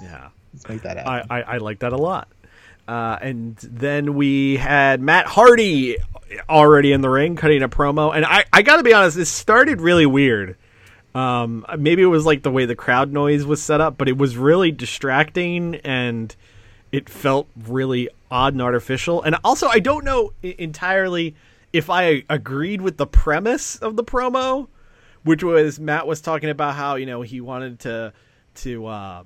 [0.03, 0.29] Yeah.
[0.55, 1.27] Let's make that happen.
[1.31, 2.29] I, I, I like that a lot.
[2.87, 5.99] Uh, and then we had Matt Hardy
[6.49, 8.15] already in the ring cutting a promo.
[8.17, 10.57] And I, I got to be honest, this started really weird.
[11.15, 14.17] Um, maybe it was like the way the crowd noise was set up, but it
[14.17, 16.35] was really distracting and
[16.93, 19.23] it felt really odd and artificial.
[19.23, 21.35] And also, I don't know entirely
[21.73, 24.69] if I agreed with the premise of the promo,
[25.25, 28.13] which was Matt was talking about how you know he wanted to
[28.57, 29.25] to uh,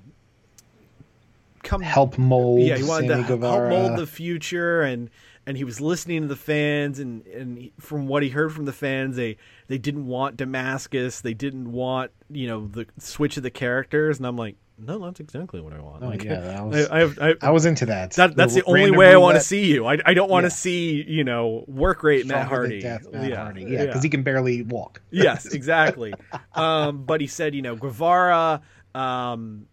[1.63, 2.61] come help mold.
[2.61, 5.09] yeah, he wanted Sammy to help mold the future, and
[5.45, 8.65] and he was listening to the fans, and and he- from what he heard from
[8.65, 9.37] the fans, they
[9.67, 14.27] they didn't want Damascus, they didn't want you know the switch of the characters, and
[14.27, 16.03] I'm like, no, that's exactly what I want.
[16.03, 18.11] Oh, like, yeah, that was- I, I, I, I was into that.
[18.13, 19.85] that, that's the, only way I want to see you.
[19.85, 20.55] I, I don't want to Yeah.
[20.55, 22.81] see you know work rate Matt Hardy.
[22.81, 23.63] death Matt yeah, Hardy.
[23.63, 25.01] Yeah, because he can barely walk.
[25.11, 26.13] yes, exactly.
[26.53, 28.61] um, but he said, you know, Guevara
[28.95, 29.67] um,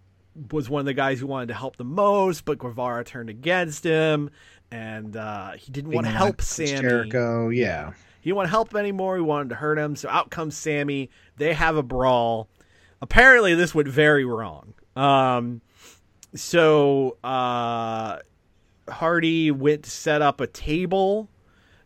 [0.50, 3.84] was one of the guys who wanted to help the most, but Guevara turned against
[3.84, 4.30] him,
[4.70, 6.80] and uh, he didn't want to help Sammy.
[6.80, 7.48] Jericho.
[7.48, 7.92] Yeah.
[8.20, 9.16] He didn't want to help him anymore.
[9.16, 9.96] He wanted to hurt him.
[9.96, 11.08] So out comes Sammy.
[11.38, 12.48] They have a brawl.
[13.00, 14.74] Apparently, this went very wrong.
[14.96, 15.60] Um,
[16.34, 18.18] so uh,
[18.88, 21.28] Hardy went to set up a table.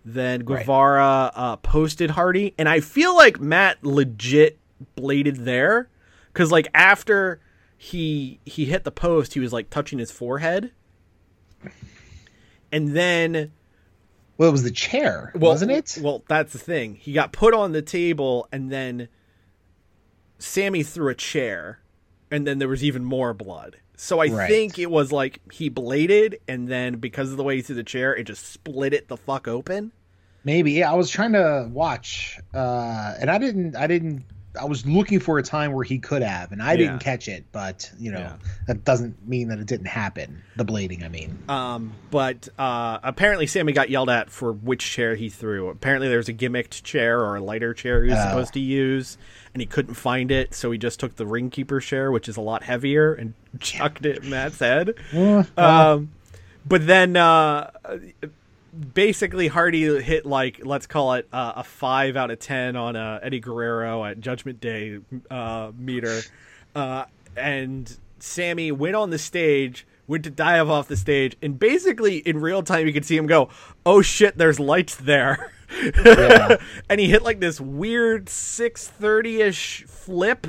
[0.04, 4.58] Then Guevara uh, posted Hardy, and I feel like Matt legit
[4.96, 5.88] bladed there,
[6.30, 7.40] because like after
[7.78, 10.72] he he hit the post, he was like touching his forehead,
[12.70, 13.52] and then
[14.36, 15.98] Well, it was the chair, well, wasn't it?
[16.02, 16.96] Well, that's the thing.
[16.96, 19.08] He got put on the table, and then
[20.38, 21.78] Sammy threw a chair,
[22.30, 23.76] and then there was even more blood.
[23.96, 24.48] So I Right.
[24.48, 27.84] think it was like he bladed, and then because of the way he threw the
[27.84, 29.92] chair, it just split it the fuck open.
[30.44, 30.72] Maybe.
[30.72, 33.76] Yeah, I was trying to watch, uh, and I didn't.
[33.76, 34.24] I didn't.
[34.60, 36.76] I was looking for a time where he could have, and I Yeah.
[36.76, 37.44] didn't catch it.
[37.52, 38.32] But you know, Yeah.
[38.68, 40.42] that doesn't mean that it didn't happen.
[40.56, 41.38] The blading, I mean.
[41.48, 45.68] Um, but uh, apparently Sammy got yelled at for which chair he threw.
[45.68, 48.28] Apparently there was a gimmicked chair or a lighter chair he was Oh.
[48.28, 49.18] supposed to use,
[49.54, 52.36] and he couldn't find it, so he just took the ring keeper chair, which is
[52.36, 54.94] a lot heavier, and chucked it at Matt's head.
[55.56, 56.10] Um,
[56.66, 57.70] but then uh,
[58.94, 63.20] basically Hardy hit like let's call it uh, a five out of ten on uh,
[63.22, 64.98] Eddie Guerrero at Judgment Day
[65.30, 66.22] uh, meter,
[66.74, 67.04] uh,
[67.36, 72.40] and Sammy went on the stage, went to dive off the stage, and basically in
[72.40, 73.48] real time you could see him go,
[73.84, 75.52] "Oh shit, there's lights there."
[76.88, 80.46] and he hit like this weird 630-ish flip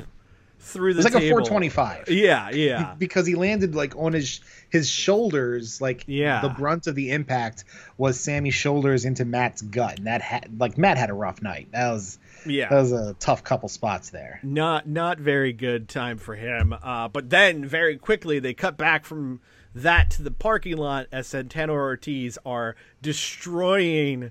[0.66, 2.08] through the It was like a 425.
[2.08, 2.94] Yeah, yeah.
[2.98, 6.40] because he landed like on his his shoulders like Yeah.
[6.42, 7.64] the brunt of the impact
[7.96, 11.68] was Sammy's shoulders into Matt's gut and that had like Matt had a rough night
[11.72, 12.68] that was Yeah.
[12.68, 16.74] that was a tough couple spots there not not very good time for him.
[16.82, 19.40] Uh, but then very quickly they cut back from
[19.74, 24.30] that to the parking lot as Santana Ortiz are destroying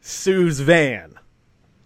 [0.00, 1.14] Sue's van.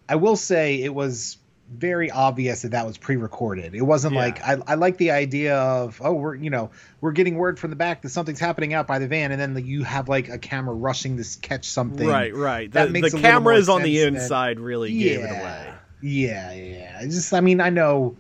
[0.09, 1.37] I will say it was
[1.73, 4.21] very obvious that that was pre-recorded it wasn't Yeah.
[4.21, 6.71] like I, I like the idea of oh we're you know
[7.01, 9.55] we're getting word from the back that something's happening out by the van and then
[9.55, 12.71] the, you have like a camera rushing to catch something Right, right.
[12.73, 15.31] that The, makes the a little more cameras on the than- inside really gave it
[15.31, 15.73] away.
[16.03, 17.01] Yeah, yeah.
[17.03, 18.17] It's just, I mean, I know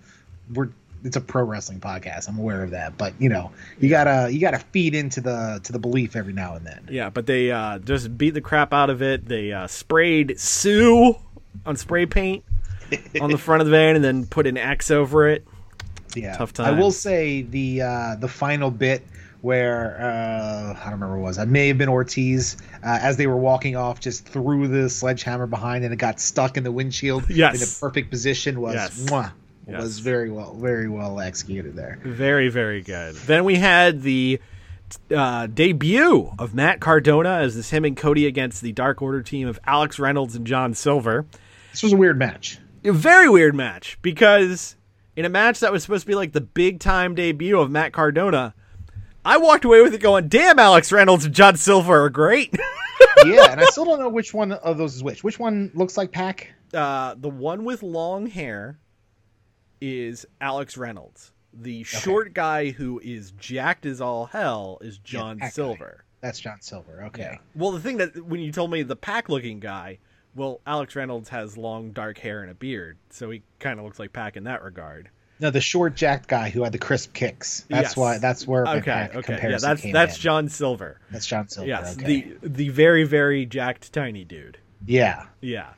[0.53, 0.69] we're
[1.03, 2.29] it's a pro wrestling podcast.
[2.29, 5.73] I'm aware of that, but you know, you gotta you gotta feed into the to
[5.73, 6.87] the belief every now and then.
[6.91, 9.27] Yeah, but they uh, just beat the crap out of it.
[9.27, 11.17] They uh, sprayed Sue
[11.65, 12.45] on spray paint
[13.21, 15.47] on the front of the van and then put an X over it.
[16.15, 16.75] Yeah, Tough time.
[16.75, 19.03] I will say the uh, the final bit
[19.43, 21.39] where uh, I don't remember what it was.
[21.39, 25.47] I may have been Ortiz uh, as they were walking off, just threw the sledgehammer
[25.47, 27.55] behind and it got stuck in the windshield Yes.
[27.57, 28.61] in a perfect position.
[28.61, 29.01] Was Yes.
[29.09, 29.33] mwah,
[29.69, 29.81] Yes.
[29.81, 31.99] was very well very well executed there.
[32.05, 33.15] Very, very good.
[33.15, 34.41] Then we had the
[35.15, 39.47] uh, debut of Matt Cardona as this him and Cody against the Dark Order team
[39.49, 41.25] of Alex Reynolds and John Silver.
[41.71, 42.59] This was a weird match.
[42.85, 44.77] A very weird match because
[45.17, 47.93] in a match that was supposed to be like the big time debut of Matt
[47.93, 48.55] Cardona,
[49.25, 52.55] I walked away with it going, "Damn, Alex Reynolds and John Silver are great."
[53.27, 55.23] yeah, and I still don't know which one of those is which.
[55.23, 56.55] Which one looks like Pac?
[56.73, 58.79] uh, the one with long hair
[59.81, 61.33] is Alex Reynolds.
[61.53, 65.49] The short guy who is jacked as all hell is John guy.
[65.49, 66.05] Silver.
[66.21, 67.05] That's John Silver.
[67.07, 67.41] Okay.
[67.55, 69.99] Well, the thing that when you told me the Pac looking guy,
[70.35, 73.99] well, Alex Reynolds has long dark hair and a beard, so he kind of looks
[73.99, 75.11] like Pac in that regard.
[75.41, 77.65] No, the short jacked guy who had the crisp kicks.
[77.71, 77.97] That's Yes.
[77.97, 78.19] why.
[78.19, 80.21] That's where Okay, Pac okay, yeah, that's that's in.
[80.21, 81.01] John Silver.
[81.11, 81.67] That's John Silver.
[81.69, 82.35] Yes, okay.
[82.41, 84.59] the the very very jacked tiny dude.
[84.87, 85.25] yeah.
[85.41, 85.71] Yeah.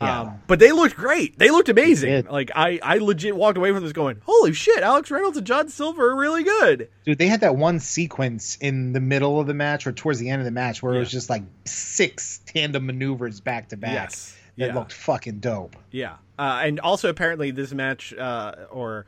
[0.00, 0.20] Yeah.
[0.20, 1.38] Um, but they looked great.
[1.38, 2.10] They looked amazing.
[2.10, 2.26] did.
[2.28, 4.82] Like I, I legit walked away from this going, "Holy shit!
[4.82, 8.92] Alex Reynolds and John Silver are really good." Dude, they had that one sequence in
[8.92, 11.10] the middle of the match or towards the end of the match where it was
[11.10, 13.92] just like six tandem maneuvers back to back.
[13.92, 14.36] Yes.
[14.56, 14.74] That Yeah.
[14.74, 15.76] looked fucking dope.
[15.90, 19.06] Yeah, uh, and also apparently this match, uh, or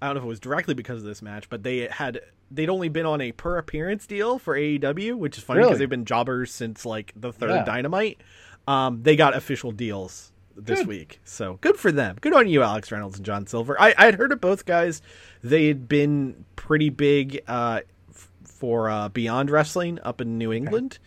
[0.00, 2.20] I don't know if it was directly because of this match, but they had
[2.50, 5.78] they'd only been on a per appearance deal for AEW, which is funny because Really?
[5.78, 7.64] they've been jobbers since like the third Yeah.
[7.64, 8.20] Dynamite.
[8.68, 10.88] Um, they got official deals this Good.
[10.88, 12.16] week, so good for them.
[12.20, 13.80] Good on you, Alex Reynolds and John Silver.
[13.80, 15.02] I I had heard of both guys.
[15.42, 17.80] They had been pretty big uh,
[18.10, 20.98] f- for uh, Beyond Wrestling up in New England.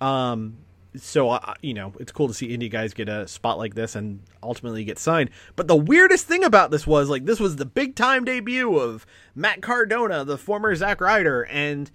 [0.00, 0.58] Um,
[0.96, 3.96] so uh, you know it's cool to see indie guys get a spot like this
[3.96, 7.64] and ultimately get signed but the weirdest thing about this was like this was the
[7.64, 9.04] big time debut of
[9.34, 11.90] matt cardona the former Zack ryder and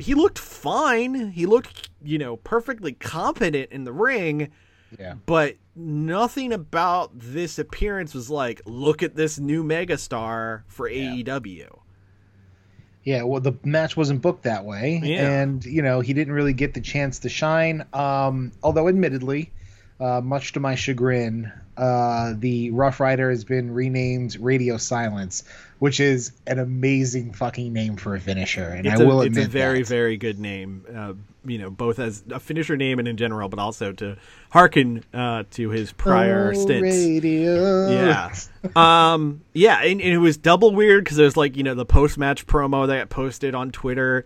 [0.00, 4.50] he looked fine he looked you know perfectly competent in the ring
[4.98, 5.14] Yeah.
[5.24, 11.78] but nothing about this appearance was like look at this new megastar for E aew
[13.04, 15.40] Yeah, well, the match wasn't booked that way, Yeah.
[15.42, 17.84] and you know he didn't really get the chance to shine.
[17.92, 19.52] Um, although, admittedly,
[20.00, 25.44] uh, much to my chagrin, uh, the Rough Ryder has been renamed Radio Silence,
[25.78, 28.64] which is an amazing fucking name for a finisher.
[28.64, 29.88] And It's I a, will it's admit a very, that.
[29.88, 30.84] very good name.
[30.94, 31.12] Uh,
[31.44, 34.16] you know, both as a finisher name and in general, but also to
[34.50, 36.96] hearken uh, to his prior Oh, stints.
[36.96, 37.88] Radio.
[37.90, 38.34] Yeah.
[38.74, 39.42] um.
[39.52, 42.46] Yeah, and, and it was double weird because there's like you know the post match
[42.46, 44.24] promo that got posted on Twitter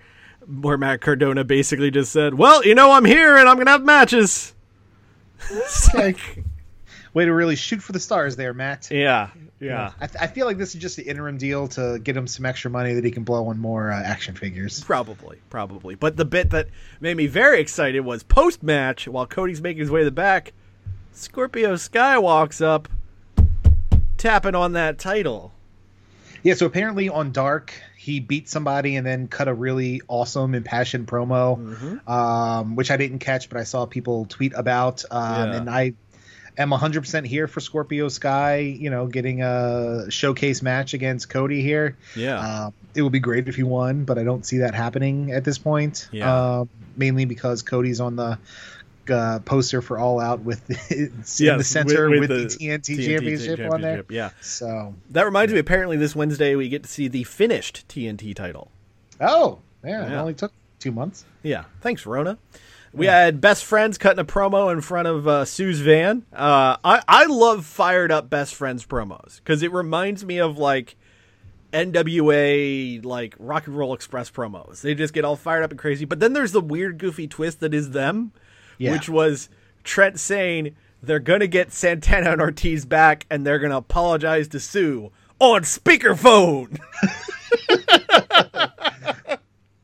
[0.49, 3.85] where Matt Cardona basically just said, "Well, you know, I'm here and I'm gonna have
[3.85, 4.55] matches."
[5.51, 6.45] It's like,
[7.13, 8.89] Way to really shoot for the stars there, Matt.
[8.91, 12.29] yeah, yeah, I, I feel like this is just the interim deal to get him
[12.29, 14.85] some extra money that he can blow on more uh, action figures.
[14.85, 15.97] probably, probably.
[15.97, 16.69] But the bit that
[17.01, 20.53] made me very excited was post match while Cody's making his way to the back.
[21.13, 22.89] Scorpio Sky walks up,
[24.17, 25.53] tapping on that title.
[26.45, 31.07] Yeah, so apparently on Dark, he beat somebody and then cut a really awesome, impassioned
[31.07, 32.11] promo, Mm-hmm.
[32.11, 35.05] um, which I didn't catch, but I saw people tweet about.
[35.11, 35.21] Um,
[35.51, 35.57] Yeah.
[35.57, 35.93] And I
[36.57, 41.99] am 100% here for Scorpio Sky, you know, getting a showcase match against Cody here.
[42.17, 42.39] Yeah.
[42.67, 45.45] Um, it would be great if he won, but I don't see that happening at
[45.45, 46.09] this point.
[46.11, 46.61] Yeah.
[46.61, 48.39] Um, mainly because Cody's on the
[49.11, 52.67] uh, poster for All Out with the, in Yes, the center with- with, with the,
[52.67, 54.05] the TNT, championship, on there.
[54.09, 54.31] Yeah.
[54.41, 58.71] So, That reminds me, apparently this Wednesday we get to see the finished TNT title.
[59.21, 61.25] oh, yeah, it only took two months.
[61.43, 61.65] Yeah.
[61.81, 62.39] Thanks, Rona.
[62.93, 66.27] We had best friends cutting a promo in front of uh, Sue's van.
[66.33, 70.97] Uh, I I love fired up best friends promos because it reminds me of like
[71.73, 74.81] NWA like Rock and Roll Express promos.
[74.81, 76.05] They just get all fired up and crazy.
[76.05, 78.33] But then there's the weird, goofy twist that is them,
[78.81, 78.93] Yeah.
[78.93, 79.49] which was
[79.85, 85.13] Trent saying they're gonna get Santana and Ortiz back and they're gonna apologize to Sue
[85.39, 86.79] on speakerphone.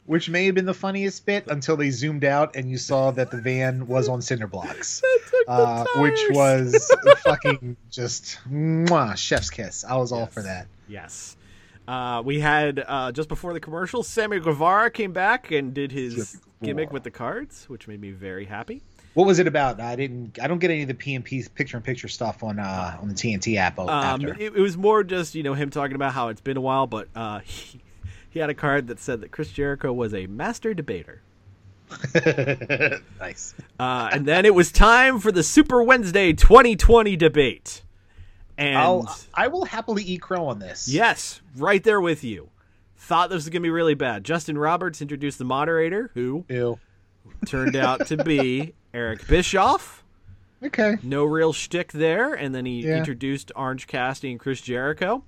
[0.06, 3.32] Which may have been the funniest bit until they zoomed out and you saw that
[3.32, 5.02] the van was on cinder blocks,
[5.48, 6.88] uh, which was
[7.24, 9.84] fucking just mwah, chef's kiss.
[9.84, 10.68] I was all for that.
[10.86, 11.35] Yes.
[11.86, 16.40] Uh, we had uh, just before the commercial, Sammy Guevara came back and did his
[16.62, 18.82] gimmick with the cards, which made me very happy.
[19.14, 19.80] What was it about?
[19.80, 20.38] I didn't.
[20.42, 23.14] I don't get any of the PMP picture in picture stuff on uh, on the
[23.14, 26.42] TNT app Um, it, it was more just you know him talking about how it's
[26.42, 27.80] been a while, but uh, he,
[28.30, 31.22] he had a card that said that Chris Jericho was a master debater.
[33.20, 33.54] nice.
[33.78, 37.82] Uh, and then it was time for the Super Wednesday 2020 debate.
[38.58, 39.16] And I'll.
[39.34, 40.88] I will happily eat crow on this.
[40.88, 42.48] yes, right there with you.
[42.96, 44.24] Thought this was gonna be really bad.
[44.24, 46.78] Justin Roberts introduced the moderator, who Ew.
[47.46, 50.02] turned out to be Eric Bischoff.
[50.62, 50.96] Okay.
[51.02, 52.96] No real shtick there, and then he Yeah.
[52.96, 55.22] introduced Orange Cassidy and Chris Jericho.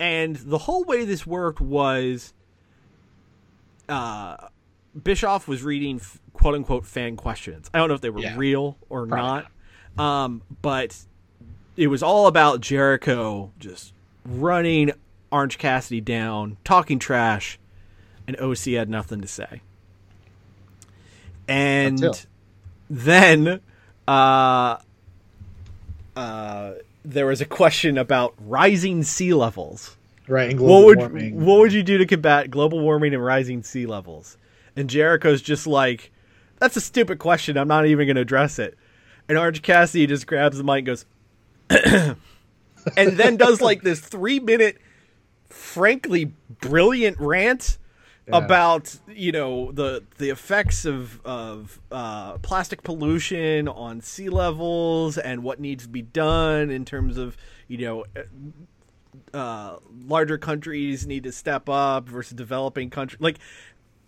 [0.00, 2.32] And the whole way this worked was,
[3.88, 4.36] uh,
[5.00, 6.00] Bischoff was reading
[6.32, 7.70] quote unquote fan questions.
[7.74, 8.36] I don't know if they were Yeah.
[8.36, 9.44] real or Probably
[9.96, 10.96] not, um, but
[11.76, 13.92] it was all about Jericho just
[14.24, 14.92] running
[15.30, 17.58] Orange Cassidy down, talking trash,
[18.26, 19.60] and OC had nothing to say.
[21.48, 22.14] And Until.
[22.88, 23.60] then
[24.08, 24.76] uh,
[26.16, 26.72] uh,
[27.04, 29.96] there was a question about rising sea levels.
[30.26, 30.50] Right.
[30.50, 31.44] And global What would warming.
[31.44, 34.38] what would you do to combat global warming and rising sea levels?
[34.74, 36.10] And Jericho's just like,
[36.58, 37.58] "That's a stupid question.
[37.58, 38.78] I'm not even going to address it."
[39.28, 41.04] And Orange Cassidy just grabs the mic and goes,
[42.96, 44.78] and then does like this three minute,
[45.48, 47.78] frankly brilliant rant
[48.32, 55.42] about you know the the effects of of uh, plastic pollution on sea levels and
[55.42, 57.36] what needs to be done in terms of
[57.68, 58.04] you know
[59.32, 59.76] uh,
[60.06, 63.20] larger countries need to step up versus developing countries.
[63.20, 63.38] Like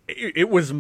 [0.09, 0.73] it, it was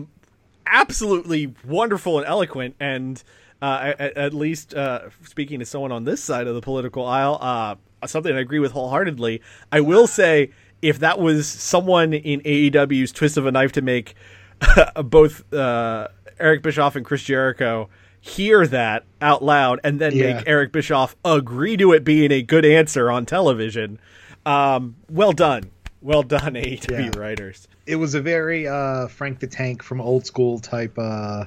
[0.66, 3.22] absolutely wonderful and eloquent, and
[3.62, 7.38] uh, at, at least uh, speaking to someone on this side of the political aisle,
[7.40, 7.74] uh,
[8.06, 9.40] something I agree with wholeheartedly.
[9.72, 10.50] I will say,
[10.82, 14.14] if that was someone in AEW's twist of a knife to make
[15.04, 16.08] both uh,
[16.38, 17.88] Eric Bischoff and Chris Jericho
[18.20, 20.34] hear that out loud and then Yeah.
[20.34, 23.98] make Eric Bischoff agree to it being a good answer on television,
[24.44, 25.70] um, well done.
[26.02, 27.18] Well done, AEW Yeah.
[27.18, 27.66] writers.
[27.86, 31.44] it was a very uh, Frank the Tank from old school type uh,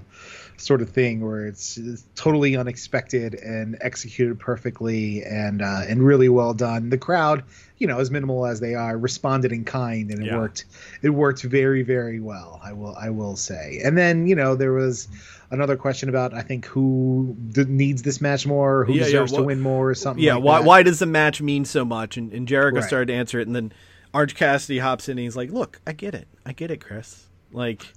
[0.60, 6.30] sort of thing where it's, it's totally unexpected and executed perfectly and uh, and really
[6.30, 6.90] well done.
[6.90, 7.44] The crowd,
[7.77, 10.38] you know, as minimal as they are, responded in kind and it Yeah.
[10.38, 10.65] worked.
[11.02, 12.60] It worked very very well.
[12.64, 13.80] I will I will say.
[13.84, 15.07] And then you know there was
[15.52, 19.31] another question about I think who d- needs this match more, who Yeah, yeah, deserves
[19.34, 20.23] to win more, or something.
[20.23, 20.65] Yeah, like why that.
[20.68, 22.18] why does the match mean so much?
[22.18, 22.88] And, and Jericho Right.
[22.88, 23.72] started to answer it, and then
[24.14, 27.27] Arch Cassidy hops in and he's like, "Look, I get it, I get it, Chris.
[27.52, 27.94] Like,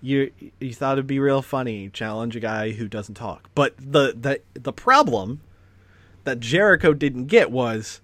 [0.00, 3.50] you you thought it'd be real funny challenge a guy who doesn't talk.
[3.54, 5.40] But the the the problem
[6.24, 8.00] that Jericho didn't get was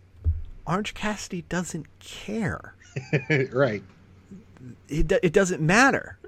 [0.66, 2.74] Orange Cassidy doesn't care.
[3.52, 3.82] right.
[4.88, 6.18] It it doesn't matter.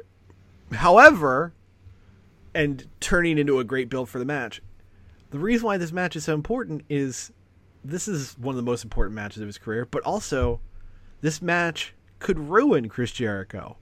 [0.72, 1.52] However,
[2.54, 4.62] and turning into a great build for the match.
[5.30, 7.32] The reason why this match is so important is
[7.84, 10.60] this is one of the most important matches of his career, but also
[11.20, 13.76] this match could ruin Chris Jericho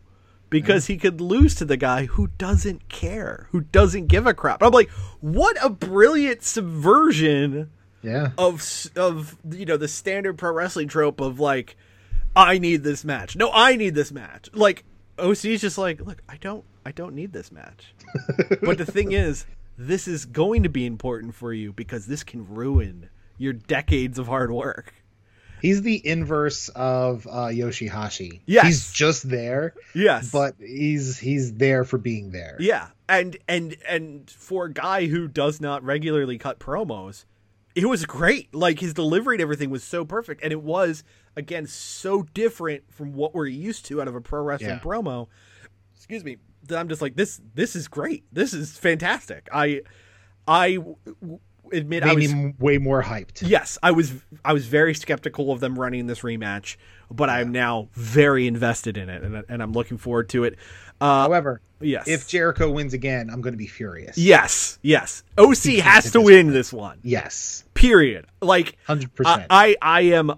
[0.52, 4.62] because he could lose to the guy who doesn't care, who doesn't give a crap.
[4.62, 7.70] I'm like, what a brilliant subversion
[8.02, 8.30] Yeah.
[8.38, 8.62] of
[8.96, 11.76] of you know the standard pro wrestling trope of like
[12.36, 13.36] I need this match.
[13.36, 14.48] No, I need this match.
[14.52, 14.84] Like
[15.18, 17.94] OC's just like, look, I don't I don't need this match.
[18.62, 19.46] but the thing is,
[19.78, 23.08] this is going to be important for you because this can ruin
[23.38, 24.94] your decades of hard work.
[25.62, 28.40] He's the inverse of uh, Yoshihashi.
[28.47, 28.66] Yes.
[28.66, 30.30] He's just there, Yes.
[30.30, 32.56] but he's he's there for being there.
[32.59, 37.24] Yeah, and and and for a guy who does not regularly cut promos,
[37.76, 38.52] it was great.
[38.55, 41.05] Like his delivery and everything was so perfect, and it was
[41.36, 44.78] again so different from what we're used to out of a pro wrestling Yeah.
[44.80, 45.28] promo.
[45.97, 46.39] Excuse me.
[46.66, 47.40] That I'm just like this.
[47.55, 48.24] This is great.
[48.32, 49.48] This is fantastic.
[49.52, 49.82] I
[50.47, 50.78] I
[51.72, 53.48] admit I was me way more hyped.
[53.48, 54.12] yes I was
[54.44, 56.76] I was very skeptical of them running this rematch,
[57.10, 60.56] but I'm now very invested in it, and and I'm looking forward to it.
[61.00, 64.16] Uh, However, yes, if Jericho wins again, I'm going to be furious.
[64.16, 65.24] Yes, yes.
[65.36, 67.00] OC has to win this one.
[67.02, 67.64] Yes.
[67.74, 68.26] Period.
[68.40, 69.46] Like hundred percent.
[69.50, 70.32] I I am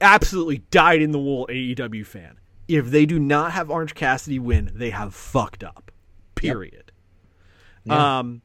[0.00, 2.38] absolutely dyed in the wool AEW fan.
[2.68, 5.90] If they do not have Orange Cassidy win, they have fucked up.
[6.34, 6.92] Period.
[7.84, 8.18] Yeah.
[8.18, 8.42] Um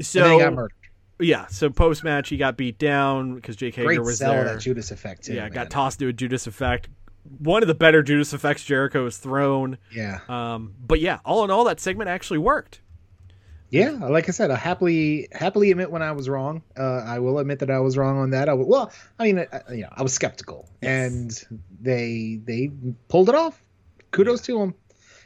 [0.00, 0.72] so then he got murdered.
[1.20, 4.44] Yeah, so post match he got beat down because Jake Hager Great was sell there.
[4.44, 5.34] that Judas effect too.
[5.34, 5.52] yeah, man.
[5.52, 6.88] got tossed to a Judas effect.
[7.38, 9.78] One of the better Judas effects Jericho has thrown.
[9.94, 10.20] Yeah.
[10.28, 12.80] Um, but yeah, all in all, that segment actually worked.
[13.68, 16.62] Yeah, like I said, I happily happily admit when I was wrong.
[16.76, 18.48] Uh, I will admit that I was wrong on that.
[18.48, 21.30] I w- well, I mean, I, you know, I was skeptical, and
[21.80, 22.70] they they
[23.06, 23.62] pulled it off.
[24.10, 24.74] Kudos to them.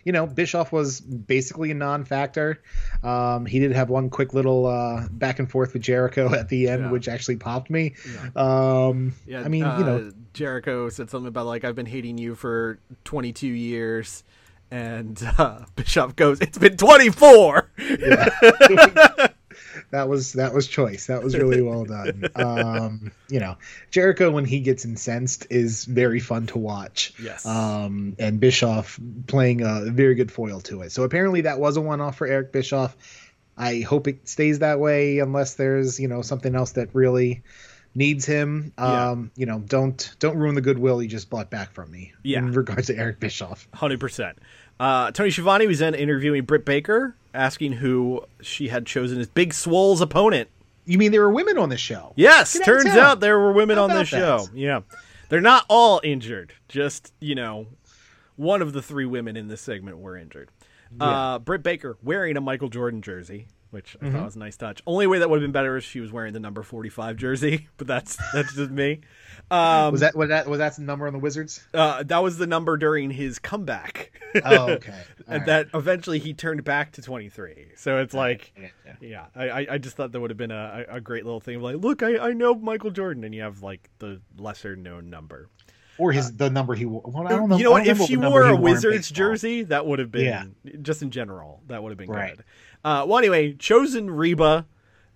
[0.04, 2.60] You know, Bischoff was basically a non-factor.
[3.02, 6.68] Um, he did have one quick little uh, back and forth with Jericho at the
[6.68, 6.90] end, Yeah.
[6.90, 7.94] which actually popped me.
[8.36, 12.18] Um, Yeah, I mean, uh, you know, Jericho said something about like I've been hating
[12.18, 14.24] you for 22 years,
[14.70, 17.70] and uh, Bischoff goes, "It's been 24."
[19.94, 21.06] that was that was choice.
[21.06, 22.24] That was really well done.
[22.34, 23.56] Um, you know,
[23.90, 27.14] Jericho when he gets incensed is very fun to watch.
[27.22, 27.46] Yes.
[27.46, 30.90] Um, and Bischoff playing a very good foil to it.
[30.90, 32.96] So apparently that was a one-off for Eric Bischoff.
[33.56, 37.42] I hope it stays that way unless there's you know something else that really
[37.94, 38.72] needs him.
[38.76, 39.10] Yeah.
[39.10, 42.12] Um, you know, don't don't ruin the goodwill you just bought back from me.
[42.22, 42.38] Yeah.
[42.38, 43.68] In regards to Eric Bischoff.
[43.72, 44.38] Hundred percent.
[44.80, 49.54] Uh, Tony Schiavone was then interviewing Britt Baker, asking who she had chosen as Big
[49.54, 50.48] Swole's opponent.
[50.84, 52.12] You mean there were women on the show?
[52.16, 52.98] Yes, Get turns town.
[52.98, 54.48] out there were women How on this about show.
[54.54, 54.80] Yeah,
[55.28, 56.52] they're not all injured.
[56.68, 57.66] Just you know,
[58.36, 60.50] one of the three women in this segment were injured.
[61.00, 64.16] Uh, Britt Baker wearing a Michael Jordan jersey, which I Mm-hmm.
[64.16, 64.80] thought was a nice touch.
[64.86, 67.68] Only way that would have been better is she was wearing the number forty-five jersey,
[67.78, 69.00] but that's that's just me.
[69.50, 71.64] Um, was that was that was that the number on the Wizards?
[71.74, 74.10] uh, that was the number during his comeback.
[74.44, 74.94] Oh, okay.
[75.26, 75.46] And right.
[75.46, 78.94] that eventually he turned back to 23 so it's like Yeah, yeah.
[79.00, 81.62] yeah I, I- just thought that would have been a, a great little thing of
[81.62, 85.48] like look I, I know michael jordan and you have like the lesser known number
[85.96, 87.00] or his the number he wore.
[87.06, 87.56] Well, I don't know.
[87.56, 90.72] you know what if she wore a wizards jersey that would have been Yeah.
[90.82, 92.36] just in general that would have been Right.
[92.36, 92.44] good
[92.84, 94.66] uh, well anyway chosen reba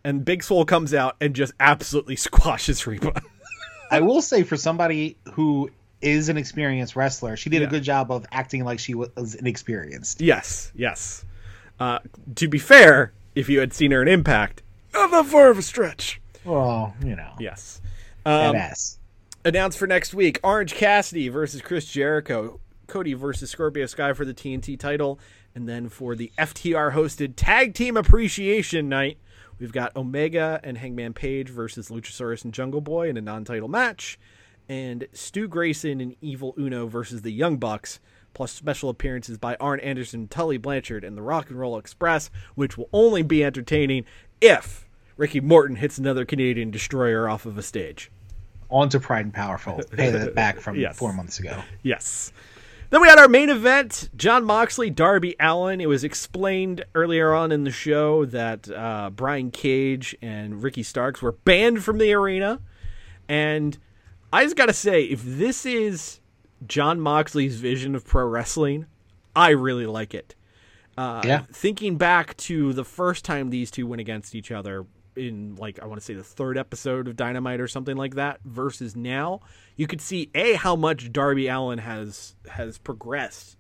[0.05, 3.21] and Big Swole comes out and just absolutely squashes reba
[3.91, 5.71] I will say for somebody who
[6.01, 7.67] is an experienced wrestler, she did Yeah.
[7.69, 10.21] a good job of acting like she was inexperienced.
[10.21, 11.25] yes yes
[11.81, 11.99] uh,
[12.37, 14.63] to be fair if you had seen her in impact
[14.95, 17.81] not that far of a stretch Well, you know, yes
[18.27, 18.99] um, ass.
[19.45, 24.35] announced for next week Orange Cassidy versus Chris Jericho, Cody versus Scorpio Sky for the
[24.35, 25.19] TNT title,
[25.55, 29.19] and then for the FTR hosted Tag Team Appreciation Night,
[29.59, 33.69] we've got Omega and Hangman Page versus Luchasaurus and Jungle Boy in a non title
[33.69, 34.19] match,
[34.69, 38.01] and Stu Grayson and Evil Uno versus the Young Bucks.
[38.35, 42.77] Plus special appearances by Arn Anderson, Tully Blanchard, and the Rock and Roll Express, which
[42.77, 44.05] will only be entertaining
[44.41, 44.87] if
[45.17, 48.11] Ricky Morton hits another Canadian destroyer off of a stage.
[48.69, 49.81] On to Pride and Powerful.
[49.91, 50.97] Pay that back from Yes.
[50.99, 51.63] four months ago.
[51.83, 52.33] Yes.
[52.91, 55.81] Then we had our main event Jon Moxley, Darby Allin.
[55.81, 61.21] It was explained earlier on in the show that uh, Brian Cage and Ricky Starks
[61.21, 62.61] were banned from the arena.
[63.29, 63.77] And
[64.33, 66.21] I just got to say, if this is
[66.67, 68.87] Jon Moxley's vision of pro wrestling,
[69.37, 70.35] I really like it.
[70.97, 71.43] Uh, Yeah.
[71.53, 74.87] Thinking back to the first time these two went against each other
[75.19, 78.41] in like I want to say the third episode of Dynamite or something like that
[78.45, 79.41] versus now,
[79.77, 83.57] you could see a how much Darby Allin has has progressed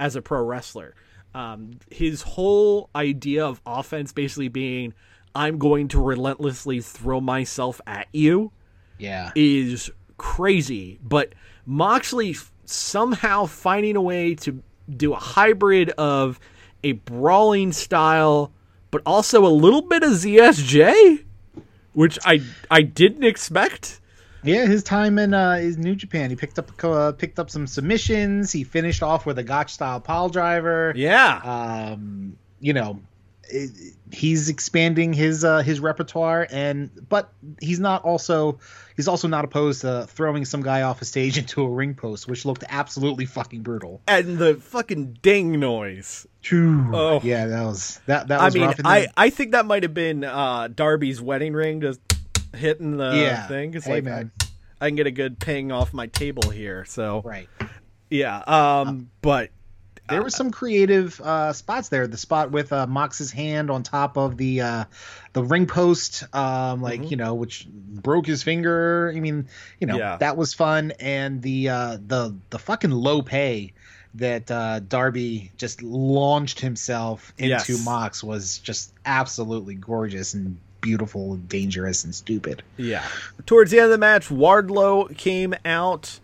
[0.00, 0.94] as a pro wrestler.
[1.34, 4.94] Um, his whole idea of offense basically being
[5.34, 8.52] I'm going to relentlessly throw myself at you
[8.98, 9.32] Yeah.
[9.34, 11.34] is crazy, but
[11.66, 12.36] Moxley
[12.66, 16.38] somehow finding a way to do a hybrid of
[16.84, 18.52] a brawling style,
[18.94, 21.24] but also a little bit of ZSJ,
[21.94, 24.00] which I I didn't expect.
[24.44, 27.66] Yeah, his time in uh, is New Japan, he picked up uh, picked up some
[27.66, 28.52] submissions.
[28.52, 30.92] He finished off with a Gotch style pile driver.
[30.94, 33.00] Yeah, Um, you know,
[33.48, 33.72] it,
[34.12, 38.60] he's expanding his uh, his repertoire, and but he's not also
[38.96, 42.28] he's also not opposed to throwing some guy off a stage into a ring post,
[42.28, 44.00] which looked absolutely fucking brutal.
[44.08, 46.26] and the fucking ding noise.
[46.52, 47.20] Oh.
[47.24, 48.80] Yeah, that was that that was I mean, rough.
[48.84, 52.00] I I think that might have been uh, Darby's wedding ring just
[52.54, 53.46] hitting the Yeah.
[53.46, 53.74] thing.
[53.74, 54.30] It's Hey, like man.
[54.40, 56.84] I, I can get a good ping off my table here.
[56.84, 57.48] So right.
[58.10, 59.50] yeah, um, but
[60.08, 62.06] There were some creative uh, spots there.
[62.06, 64.84] The spot with uh, Mox's hand on top of the uh,
[65.32, 67.10] the ring post, um, like Mm-hmm.
[67.10, 69.12] you know, which broke his finger.
[69.16, 69.48] I mean,
[69.80, 70.16] you know, Yeah.
[70.18, 70.92] that was fun.
[71.00, 73.72] And the uh, the the fucking low pay
[74.16, 77.84] that uh, Darby just launched himself into Yes.
[77.84, 82.62] Mox was just absolutely gorgeous and beautiful, and dangerous and stupid.
[82.76, 83.02] Yeah.
[83.46, 86.20] Towards the end of the match, Wardlow came out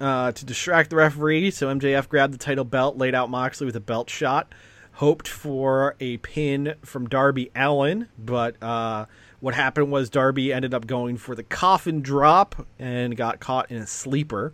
[0.00, 1.50] uh, to distract the referee.
[1.50, 4.52] So MJF grabbed the title belt, laid out Moxley with a belt shot,
[4.92, 9.06] hoped for a pin from Darby Allin, but uh,
[9.40, 13.78] what happened was Darby ended up going for the coffin drop and got caught in
[13.78, 14.52] a sleeper.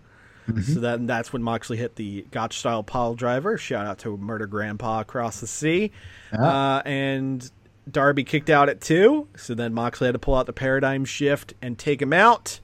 [0.64, 3.56] So then that's when Moxley hit the Gotch style pile driver.
[3.56, 5.92] Shout out to Murder Grandpa across the sea.
[6.36, 7.48] Uh, and
[7.88, 9.28] Darby kicked out at two.
[9.36, 12.58] So then Moxley had to pull out the paradigm shift and take him out.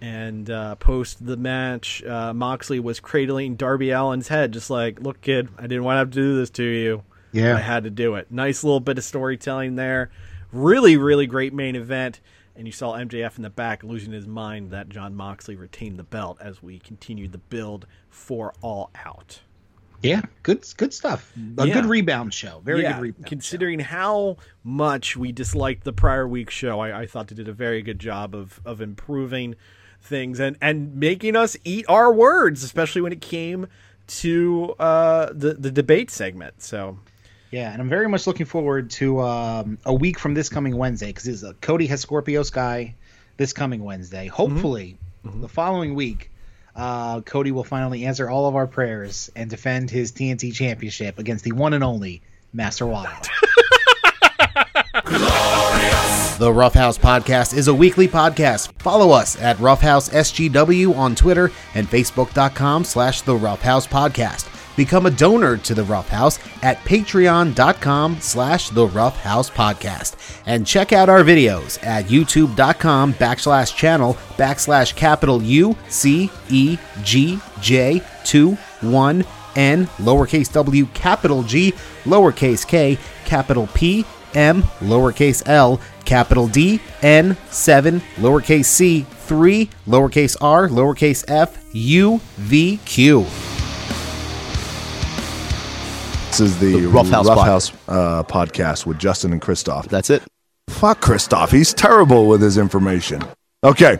[0.00, 5.20] And uh, post the match, uh, Moxley was cradling Darby Allin's head, just like, "Look,
[5.20, 7.02] kid, I didn't want to have to do this to you.
[7.32, 7.56] Yeah.
[7.56, 10.10] I had to do it." Nice little bit of storytelling there.
[10.52, 12.20] Really, really great main event.
[12.54, 16.02] And you saw MJF in the back losing his mind that Jon Moxley retained the
[16.04, 19.40] belt as we continued the build for All Out.
[20.02, 21.32] Yeah, good good stuff.
[21.58, 21.74] A Yeah.
[21.74, 22.60] good rebound show.
[22.64, 23.24] Very yeah, good rebound.
[23.26, 23.28] show.
[23.28, 27.52] considering how much we disliked the prior week's show, I, I thought they did a
[27.52, 29.56] very good job of of improving
[30.08, 33.68] things and and making us eat our words, especially when it came
[34.08, 36.62] to uh, the the debate segment.
[36.62, 36.98] So
[37.50, 41.12] Yeah, and I'm very much looking forward to um, a week from this coming Wednesday
[41.12, 42.94] because uh, Cody has Scorpio Sky
[43.36, 44.26] this coming Wednesday.
[44.26, 46.30] Hopefully, the following week,
[46.76, 51.44] uh, Cody will finally answer all of our prayers and defend his TNT Championship against
[51.44, 52.20] the one and only
[52.52, 53.28] Master Wild.
[55.08, 58.70] The Roughhouse Podcast is a weekly podcast.
[58.78, 64.54] Follow us at Roughhouse SGW on Twitter and Facebook.com slash The Roughhouse Podcast.
[64.76, 70.42] Become a donor to The Roughhouse at Patreon.com slash The Roughhouse Podcast.
[70.44, 77.40] And check out our videos at YouTube.com backslash channel backslash capital U C E G
[77.62, 78.52] J 2
[78.82, 79.24] 1
[79.56, 81.72] N lowercase w capital G
[82.04, 90.36] lowercase k capital P M lowercase l capital D N 7 lowercase c 3 lowercase
[90.40, 93.26] r lowercase f U V Q.
[96.28, 99.88] This is the, The Rough House Rough House uh, podcast with Justin and Christoff.
[99.88, 100.22] That's it.
[100.68, 101.50] Fuck Christoff.
[101.50, 103.22] He's terrible with his information.
[103.64, 103.98] Okay.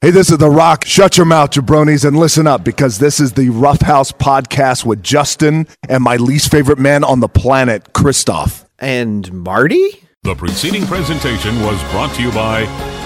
[0.00, 0.84] Hey, this is The Rock.
[0.84, 5.02] Shut your mouth, jabronis, and listen up because this is the Rough House podcast with
[5.02, 8.65] Justin and my least favorite man on the planet, Christoff.
[8.78, 10.02] And Marty?
[10.22, 12.64] The preceding presentation was brought to you by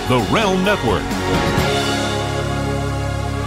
[0.08, 1.69] the Realm Network.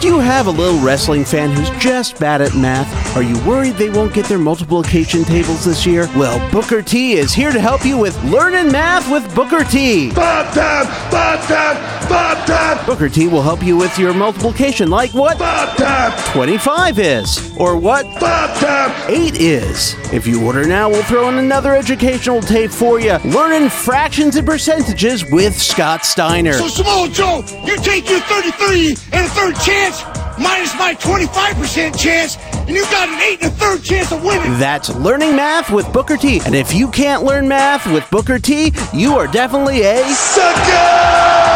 [0.03, 3.15] Do you have a little wrestling fan who's just bad at math?
[3.15, 6.09] Are you worried they won't get their multiplication tables this year?
[6.13, 10.11] Well, Booker T is here to help you with learning math with Booker T.
[10.11, 10.87] Bob time!
[11.09, 12.09] Bob time!
[12.09, 12.85] Bob time!
[12.85, 16.11] Booker T will help you with your multiplication, like what Bob time!
[16.33, 18.91] 25 is, or what Bob time!
[19.09, 19.95] 8 is.
[20.11, 23.19] If you order now, we'll throw in another educational tape for you.
[23.23, 26.53] Learning fractions and percentages with Scott Steiner.
[26.53, 29.55] So Samoa Joe, you take your 33 and a third
[29.93, 34.23] chance minus my 25% chance, and you got an 8 and a third chance of
[34.23, 34.57] winning.
[34.59, 36.41] That's Learning Math with Booker T.
[36.45, 41.52] And if you can't learn math with Booker T, you are definitely a Sucker!